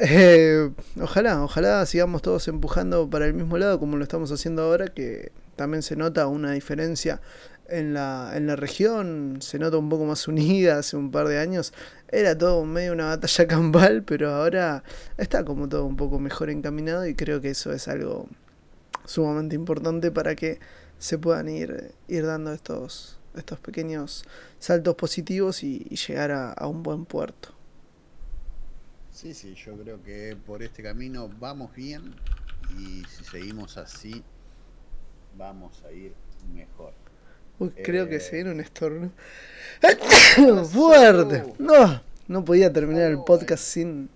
Eh, 0.00 0.70
ojalá, 1.00 1.42
ojalá 1.42 1.84
sigamos 1.86 2.22
todos 2.22 2.46
empujando 2.48 3.08
para 3.08 3.26
el 3.26 3.34
mismo 3.34 3.56
lado 3.58 3.78
como 3.78 3.96
lo 3.96 4.02
estamos 4.02 4.30
haciendo 4.32 4.62
ahora, 4.62 4.88
que 4.88 5.32
también 5.56 5.82
se 5.82 5.96
nota 5.96 6.26
una 6.26 6.52
diferencia 6.52 7.20
en 7.68 7.94
la, 7.94 8.32
en 8.34 8.46
la 8.46 8.56
región 8.56 9.38
se 9.40 9.58
nota 9.58 9.76
un 9.76 9.88
poco 9.88 10.04
más 10.04 10.26
unida 10.28 10.78
hace 10.78 10.96
un 10.96 11.10
par 11.10 11.28
de 11.28 11.38
años. 11.38 11.72
Era 12.08 12.36
todo 12.36 12.64
medio 12.64 12.92
una 12.92 13.06
batalla 13.06 13.46
campal, 13.46 14.02
pero 14.02 14.30
ahora 14.30 14.82
está 15.16 15.44
como 15.44 15.68
todo 15.68 15.84
un 15.84 15.96
poco 15.96 16.18
mejor 16.18 16.50
encaminado 16.50 17.06
y 17.06 17.14
creo 17.14 17.40
que 17.40 17.50
eso 17.50 17.72
es 17.72 17.88
algo 17.88 18.28
sumamente 19.04 19.54
importante 19.54 20.10
para 20.10 20.34
que 20.34 20.58
se 20.98 21.18
puedan 21.18 21.48
ir, 21.48 21.94
ir 22.08 22.26
dando 22.26 22.52
estos, 22.52 23.18
estos 23.36 23.60
pequeños 23.60 24.24
saltos 24.58 24.96
positivos 24.96 25.62
y, 25.62 25.84
llegar 25.84 26.32
a 26.32 26.66
un 26.66 26.82
buen 26.82 27.04
puerto. 27.04 27.58
Sí, 29.18 29.34
sí, 29.34 29.52
yo 29.54 29.76
creo 29.76 30.00
que 30.04 30.36
por 30.46 30.62
este 30.62 30.80
camino 30.80 31.28
vamos 31.40 31.74
bien 31.74 32.14
y 32.78 33.02
si 33.04 33.24
seguimos 33.24 33.76
así 33.76 34.22
vamos 35.36 35.82
a 35.84 35.90
ir 35.90 36.14
mejor. 36.54 36.92
Uy, 37.58 37.70
creo 37.70 38.08
que 38.08 38.20
se 38.20 38.36
viene 38.36 38.52
un 38.52 38.60
estornudo. 38.60 39.10
¡Fuerte! 40.70 41.44
No, 41.58 42.02
no 42.28 42.44
podía 42.44 42.72
terminar 42.72 43.10
el 43.10 43.18
podcast 43.24 43.64
sin, 43.64 44.08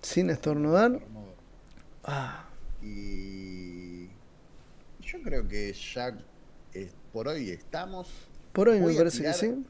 sin 0.00 0.30
estornudar. 0.30 1.00
Ah. 2.04 2.48
Y 2.82 4.06
yo 5.00 5.22
creo 5.22 5.46
que 5.46 5.72
ya 5.72 6.16
eh, 6.72 6.90
por 7.12 7.28
hoy 7.28 7.50
estamos. 7.50 8.08
Por 8.52 8.68
hoy 8.70 8.80
me 8.80 8.94
parece 8.94 9.22
que 9.22 9.32
sí. 9.34 9.64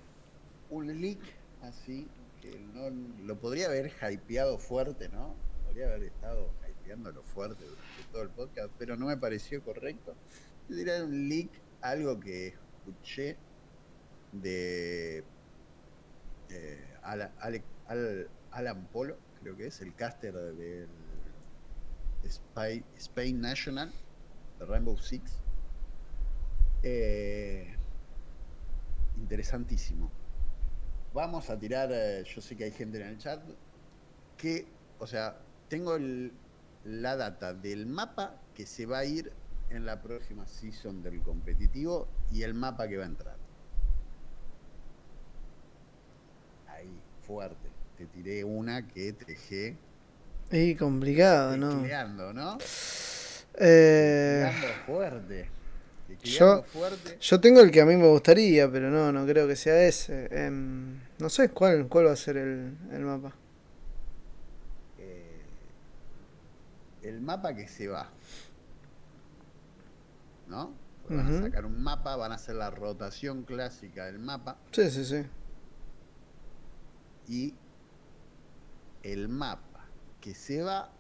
Un 0.71 1.01
leak 1.01 1.19
así, 1.63 2.07
que 2.41 2.59
no 2.75 2.91
lo 3.27 3.37
podría 3.41 3.67
haber 3.67 3.93
hypeado 4.13 4.59
fuerte, 4.59 5.09
¿no? 5.09 5.35
Podría 5.67 5.87
haber 5.87 6.05
estado 6.05 6.51
hypeándolo 6.69 7.23
fuerte 7.23 7.65
durante 7.65 8.13
todo 8.13 8.23
el 8.23 8.29
podcast, 8.29 8.71
pero 8.79 8.97
no 8.97 9.07
me 9.07 9.17
pareció 9.17 9.63
correcto. 9.63 10.15
Yo 10.69 10.77
diría 10.77 11.03
un 11.03 11.29
leak, 11.29 11.49
algo 11.81 12.21
que 12.21 12.55
de 14.33 15.25
eh, 16.51 18.29
Alan 18.51 18.87
Polo, 18.93 19.17
creo 19.41 19.57
que 19.57 19.67
es 19.67 19.81
el 19.81 19.95
caster 19.95 20.35
del 20.35 20.89
Spain 22.97 23.41
National 23.41 23.93
de 24.59 24.67
Rainbow 24.67 24.97
Six. 24.99 25.41
Eh, 26.83 27.75
interesantísimo. 29.17 30.11
Vamos 31.15 31.51
a 31.51 31.59
tirar, 31.59 31.91
eh, 31.93 32.23
yo 32.25 32.41
sé 32.41 32.57
que 32.57 32.65
hay 32.65 32.71
gente 32.71 33.01
en 33.01 33.09
el 33.09 33.19
chat 33.19 33.43
que, 34.37 34.67
o 34.99 35.07
sea, 35.07 35.41
tengo 35.69 35.99
la 36.85 37.17
data 37.17 37.55
del 37.55 37.87
mapa 37.87 38.41
que 38.55 38.67
se 38.67 38.87
va 38.87 38.99
a 38.99 39.05
ir 39.05 39.33
en 39.71 39.85
la 39.85 40.01
próxima 40.01 40.47
season 40.47 41.03
del 41.03 41.21
competitivo 41.23 42.09
y 42.33 42.43
el 42.43 42.55
mapa 42.55 42.89
que 42.89 42.97
va 42.97 43.05
a 43.05 43.09
entrar. 43.09 43.37
Ahí, 46.69 47.01
fuerte. 47.27 47.69
Te 47.97 48.07
tiré 48.07 48.45
una 48.45 48.87
que 48.87 49.13
te 49.13 49.25
dejé. 49.25 49.77
Y 50.51 50.75
complicado, 50.77 51.57
¿no? 51.57 51.83
¿no? 52.33 52.59
Eh... 53.55 54.51
fuerte. 54.87 55.51
Yo, 56.23 56.63
fuerte. 56.63 57.19
yo 57.21 57.39
tengo 57.39 57.61
el 57.61 57.71
que 57.71 57.83
a 57.83 57.85
mí 57.85 57.95
me 57.97 58.07
gustaría, 58.07 58.71
pero 58.71 58.91
no, 58.91 59.13
no 59.13 59.27
creo 59.27 59.47
que 59.47 59.57
sea 59.57 59.83
ese. 59.83 60.29
Eh, 60.31 60.51
no 60.51 61.29
sé, 61.29 61.51
¿cuál, 61.51 61.87
¿cuál 61.87 62.07
va 62.07 62.13
a 62.13 62.17
ser 62.17 62.39
el, 62.39 62.79
el 62.91 63.01
mapa? 63.01 63.35
Eh, 64.99 65.43
el 67.03 67.21
mapa 67.21 67.55
que 67.55 67.69
se 67.69 67.89
va. 67.89 68.11
¿No? 70.49 70.75
Van 71.09 71.27
a 71.27 71.41
sacar 71.41 71.65
un 71.65 71.83
mapa, 71.83 72.17
van 72.17 72.33
a 72.33 72.35
hacer 72.35 72.57
la 72.57 72.71
rotación 72.71 73.45
clásica 73.45 74.05
del 74.07 74.19
mapa. 74.19 74.59
Sí, 74.73 74.91
sí, 74.91 75.05
sí. 75.05 75.25
Y 77.29 77.55
el 79.03 79.29
mapa 79.29 79.87
que 80.21 80.35
se 80.35 80.63
va 80.63 80.91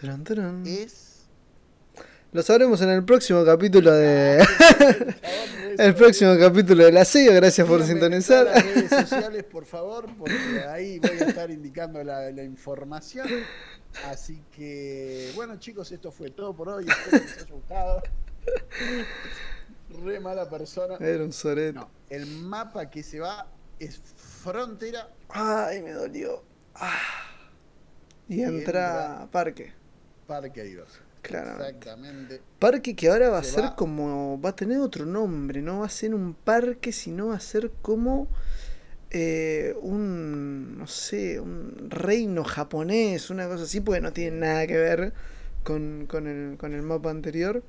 tarán, 0.00 0.64
es. 0.66 1.26
Lo 2.32 2.42
sabremos 2.42 2.80
en 2.80 2.88
el 2.88 3.04
próximo 3.04 3.44
capítulo 3.44 3.92
de. 3.92 4.42
el 5.78 5.94
próximo 5.94 6.34
capítulo 6.38 6.84
de 6.84 6.92
la 6.92 7.04
SEO. 7.04 7.34
Gracias 7.34 7.66
por 7.66 7.84
sintonizar. 7.84 8.46
En 8.46 8.54
las 8.54 8.64
redes 8.64 8.90
sociales, 9.08 9.44
por 9.44 9.66
favor, 9.66 10.06
porque 10.16 10.64
ahí 10.66 10.98
voy 10.98 11.10
a 11.10 11.26
estar 11.26 11.50
indicando 11.50 12.02
la, 12.02 12.30
la 12.30 12.42
información. 12.42 13.28
Así 14.06 14.42
que, 14.50 15.30
bueno, 15.34 15.58
chicos, 15.58 15.92
esto 15.92 16.10
fue 16.10 16.30
todo 16.30 16.56
por 16.56 16.70
hoy. 16.70 16.86
Espero 16.88 17.10
que 17.10 17.28
les 17.28 17.42
haya 17.42 17.52
gustado. 17.52 18.02
Re 20.04 20.20
mala 20.20 20.48
persona. 20.48 20.96
Era 21.00 21.24
un 21.24 21.32
sorete. 21.32 21.74
No, 21.74 21.90
el 22.08 22.26
mapa 22.26 22.90
que 22.90 23.02
se 23.02 23.20
va 23.20 23.46
es 23.78 24.00
frontera. 24.16 25.08
Ay, 25.28 25.82
me 25.82 25.92
dolió. 25.92 26.42
Ah. 26.74 26.98
Y, 28.28 28.36
y 28.36 28.42
entra, 28.42 28.58
entra, 28.58 29.28
Parque. 29.30 29.72
Parque 30.26 30.62
diverso. 30.62 31.00
Claramente. 31.22 31.68
Exactamente. 31.68 32.40
Parque 32.58 32.96
que 32.96 33.08
ahora 33.08 33.30
va 33.30 33.38
a 33.38 33.44
ser 33.44 33.64
va... 33.64 33.76
como. 33.76 34.40
Va 34.40 34.50
a 34.50 34.56
tener 34.56 34.78
otro 34.78 35.06
nombre. 35.06 35.62
No 35.62 35.80
va 35.80 35.86
a 35.86 35.90
ser 35.90 36.14
un 36.14 36.34
parque, 36.34 36.92
sino 36.92 37.28
va 37.28 37.36
a 37.36 37.40
ser 37.40 37.70
como. 37.82 38.28
Eh, 39.10 39.76
un. 39.80 40.78
No 40.78 40.86
sé. 40.86 41.38
Un 41.38 41.88
reino 41.90 42.44
japonés. 42.44 43.30
Una 43.30 43.46
cosa 43.46 43.64
así. 43.64 43.80
Porque 43.80 44.00
no 44.00 44.12
tiene 44.12 44.38
nada 44.38 44.66
que 44.66 44.76
ver 44.76 45.12
con, 45.62 46.06
con, 46.08 46.26
el, 46.26 46.56
con 46.56 46.72
el 46.74 46.82
mapa 46.82 47.10
anterior. 47.10 47.62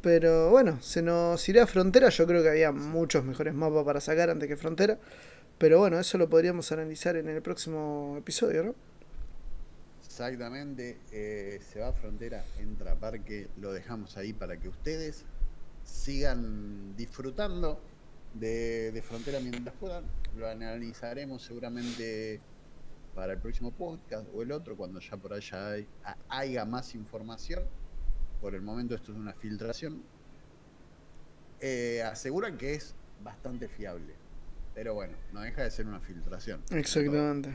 Pero 0.00 0.50
bueno, 0.50 0.80
se 0.80 1.02
nos 1.02 1.48
irá 1.48 1.64
a 1.64 1.66
Frontera. 1.66 2.08
Yo 2.08 2.26
creo 2.26 2.42
que 2.42 2.50
había 2.50 2.70
muchos 2.70 3.24
mejores 3.24 3.54
mapas 3.54 3.84
para 3.84 4.00
sacar 4.00 4.30
antes 4.30 4.48
que 4.48 4.56
Frontera. 4.56 4.98
Pero 5.58 5.78
bueno, 5.78 5.98
eso 5.98 6.18
lo 6.18 6.28
podríamos 6.28 6.70
analizar 6.70 7.16
en 7.16 7.28
el 7.28 7.42
próximo 7.42 8.14
episodio, 8.16 8.62
¿no? 8.62 8.74
Exactamente. 10.04 10.98
Eh, 11.10 11.60
se 11.68 11.80
va 11.80 11.88
a 11.88 11.92
Frontera, 11.92 12.44
entra 12.60 12.92
a 12.92 12.94
Parque. 12.94 13.48
Lo 13.56 13.72
dejamos 13.72 14.16
ahí 14.16 14.32
para 14.32 14.56
que 14.58 14.68
ustedes 14.68 15.24
sigan 15.84 16.96
disfrutando 16.96 17.80
de, 18.34 18.92
de 18.92 19.02
Frontera 19.02 19.40
mientras 19.40 19.74
puedan. 19.76 20.04
Lo 20.36 20.48
analizaremos 20.48 21.42
seguramente 21.42 22.40
para 23.16 23.32
el 23.32 23.40
próximo 23.40 23.72
podcast 23.72 24.28
o 24.32 24.42
el 24.42 24.52
otro, 24.52 24.76
cuando 24.76 25.00
ya 25.00 25.16
por 25.16 25.32
allá 25.32 25.70
hay, 25.70 25.88
haya 26.28 26.64
más 26.64 26.94
información 26.94 27.64
por 28.40 28.54
el 28.54 28.62
momento 28.62 28.94
esto 28.94 29.12
es 29.12 29.18
una 29.18 29.32
filtración, 29.32 30.02
eh, 31.60 32.02
aseguran 32.02 32.56
que 32.56 32.74
es 32.74 32.94
bastante 33.22 33.68
fiable. 33.68 34.14
Pero 34.74 34.94
bueno, 34.94 35.16
no 35.32 35.40
deja 35.40 35.62
de 35.64 35.70
ser 35.70 35.86
una 35.86 36.00
filtración. 36.00 36.62
Exactamente. 36.70 37.50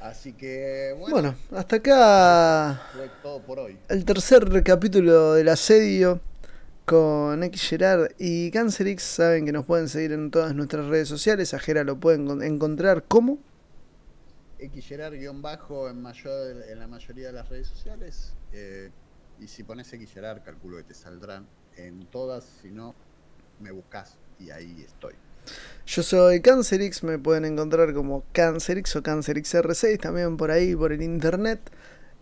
Así 0.00 0.32
que 0.32 0.92
bueno, 0.98 1.14
Bueno, 1.14 1.34
hasta 1.52 1.76
acá 1.76 2.82
fue 2.92 3.08
todo 3.22 3.40
por 3.42 3.60
hoy. 3.60 3.78
el 3.88 4.04
tercer 4.04 4.62
capítulo 4.64 5.34
del 5.34 5.48
asedio 5.48 6.20
con 6.84 7.44
X 7.44 7.62
Gerard 7.68 8.10
y 8.18 8.50
Cancerix. 8.50 9.00
Saben 9.04 9.46
que 9.46 9.52
nos 9.52 9.64
pueden 9.64 9.88
seguir 9.88 10.10
en 10.10 10.32
todas 10.32 10.56
nuestras 10.56 10.86
redes 10.86 11.06
sociales. 11.08 11.54
A 11.54 11.84
lo 11.84 12.00
pueden 12.00 12.26
con- 12.26 12.42
encontrar 12.42 13.04
como. 13.04 13.38
Xgerar-bajo 14.58 15.88
en, 15.88 16.02
mayor, 16.02 16.62
en 16.68 16.78
la 16.80 16.88
mayoría 16.88 17.28
de 17.28 17.32
las 17.34 17.48
redes 17.48 17.68
sociales. 17.68 18.34
eh, 18.52 18.90
y 19.42 19.48
si 19.48 19.64
pones 19.64 19.88
Xgerar, 19.88 20.42
calculo 20.44 20.76
que 20.76 20.84
te 20.84 20.94
saldrán 20.94 21.46
en 21.76 22.06
todas. 22.06 22.44
Si 22.62 22.70
no, 22.70 22.94
me 23.60 23.72
buscas 23.72 24.16
y 24.38 24.50
ahí 24.50 24.84
estoy. 24.86 25.14
Yo 25.84 26.02
soy 26.04 26.40
Cancerix, 26.40 27.02
me 27.02 27.18
pueden 27.18 27.44
encontrar 27.44 27.92
como 27.92 28.22
Cancerix 28.32 28.94
o 28.94 29.02
CancerixR6 29.02 29.98
también 30.00 30.36
por 30.36 30.52
ahí, 30.52 30.76
por 30.76 30.92
el 30.92 31.02
internet. 31.02 31.60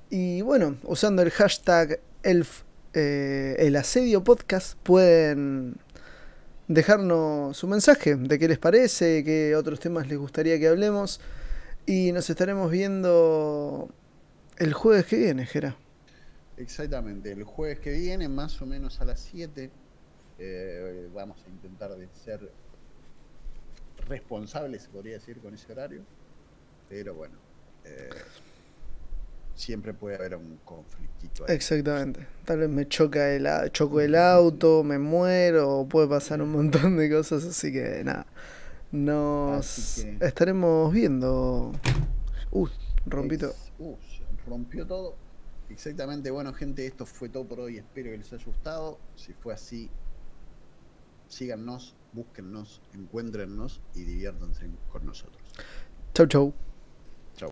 Y 0.08 0.40
bueno, 0.40 0.78
usando 0.84 1.20
el 1.20 1.30
hashtag 1.30 2.00
el, 2.22 2.46
eh, 2.94 3.82
pueden 4.82 5.76
dejarnos 6.68 7.56
su 7.56 7.66
mensaje 7.66 8.16
de 8.16 8.38
qué 8.38 8.48
les 8.48 8.58
parece, 8.58 9.24
qué 9.24 9.54
otros 9.56 9.78
temas 9.78 10.08
les 10.08 10.18
gustaría 10.18 10.58
que 10.58 10.68
hablemos. 10.68 11.20
Y 11.84 12.12
nos 12.12 12.30
estaremos 12.30 12.70
viendo 12.70 13.90
el 14.56 14.72
jueves 14.72 15.04
que 15.04 15.16
viene, 15.16 15.44
Jera. 15.44 15.76
Exactamente, 16.60 17.32
el 17.32 17.42
jueves 17.44 17.80
que 17.80 17.90
viene, 17.90 18.28
más 18.28 18.60
o 18.60 18.66
menos 18.66 19.00
a 19.00 19.06
las 19.06 19.18
7, 19.20 19.70
eh, 20.38 21.08
vamos 21.14 21.42
a 21.46 21.48
intentar 21.48 21.96
de 21.96 22.06
ser 22.12 22.50
responsables, 24.06 24.82
se 24.82 24.90
podría 24.90 25.14
decir, 25.14 25.38
con 25.40 25.54
ese 25.54 25.72
horario. 25.72 26.02
Pero 26.90 27.14
bueno, 27.14 27.36
eh, 27.84 28.10
siempre 29.54 29.94
puede 29.94 30.16
haber 30.16 30.36
un 30.36 30.58
conflictito 30.62 31.46
ahí. 31.48 31.54
Exactamente. 31.54 32.26
Tal 32.44 32.58
vez 32.58 32.68
me 32.68 32.86
choca 32.86 33.30
el, 33.32 33.48
choco 33.72 34.02
el 34.02 34.14
auto, 34.14 34.84
me 34.84 34.98
muero, 34.98 35.86
puede 35.88 36.08
pasar 36.08 36.42
un 36.42 36.52
montón 36.52 36.98
de 36.98 37.10
cosas, 37.10 37.42
así 37.44 37.72
que 37.72 38.04
nada. 38.04 38.26
Nos 38.92 40.02
que- 40.04 40.26
estaremos 40.26 40.92
viendo. 40.92 41.72
Uy, 42.50 42.70
rompito. 43.06 43.54
Uh, 43.78 43.96
se 43.96 44.50
rompió 44.50 44.86
todo. 44.86 45.29
Exactamente, 45.70 46.30
bueno 46.30 46.52
gente, 46.52 46.84
esto 46.84 47.06
fue 47.06 47.28
todo 47.28 47.46
por 47.46 47.60
hoy. 47.60 47.78
Espero 47.78 48.10
que 48.10 48.18
les 48.18 48.32
haya 48.32 48.44
gustado. 48.44 48.98
Si 49.14 49.32
fue 49.32 49.54
así, 49.54 49.88
síganos, 51.28 51.94
búsquennos, 52.12 52.82
encuéntrennos 52.92 53.80
y 53.94 54.02
diviértanse 54.02 54.68
con 54.90 55.06
nosotros. 55.06 55.40
Chau, 56.14 56.26
chau. 56.26 56.69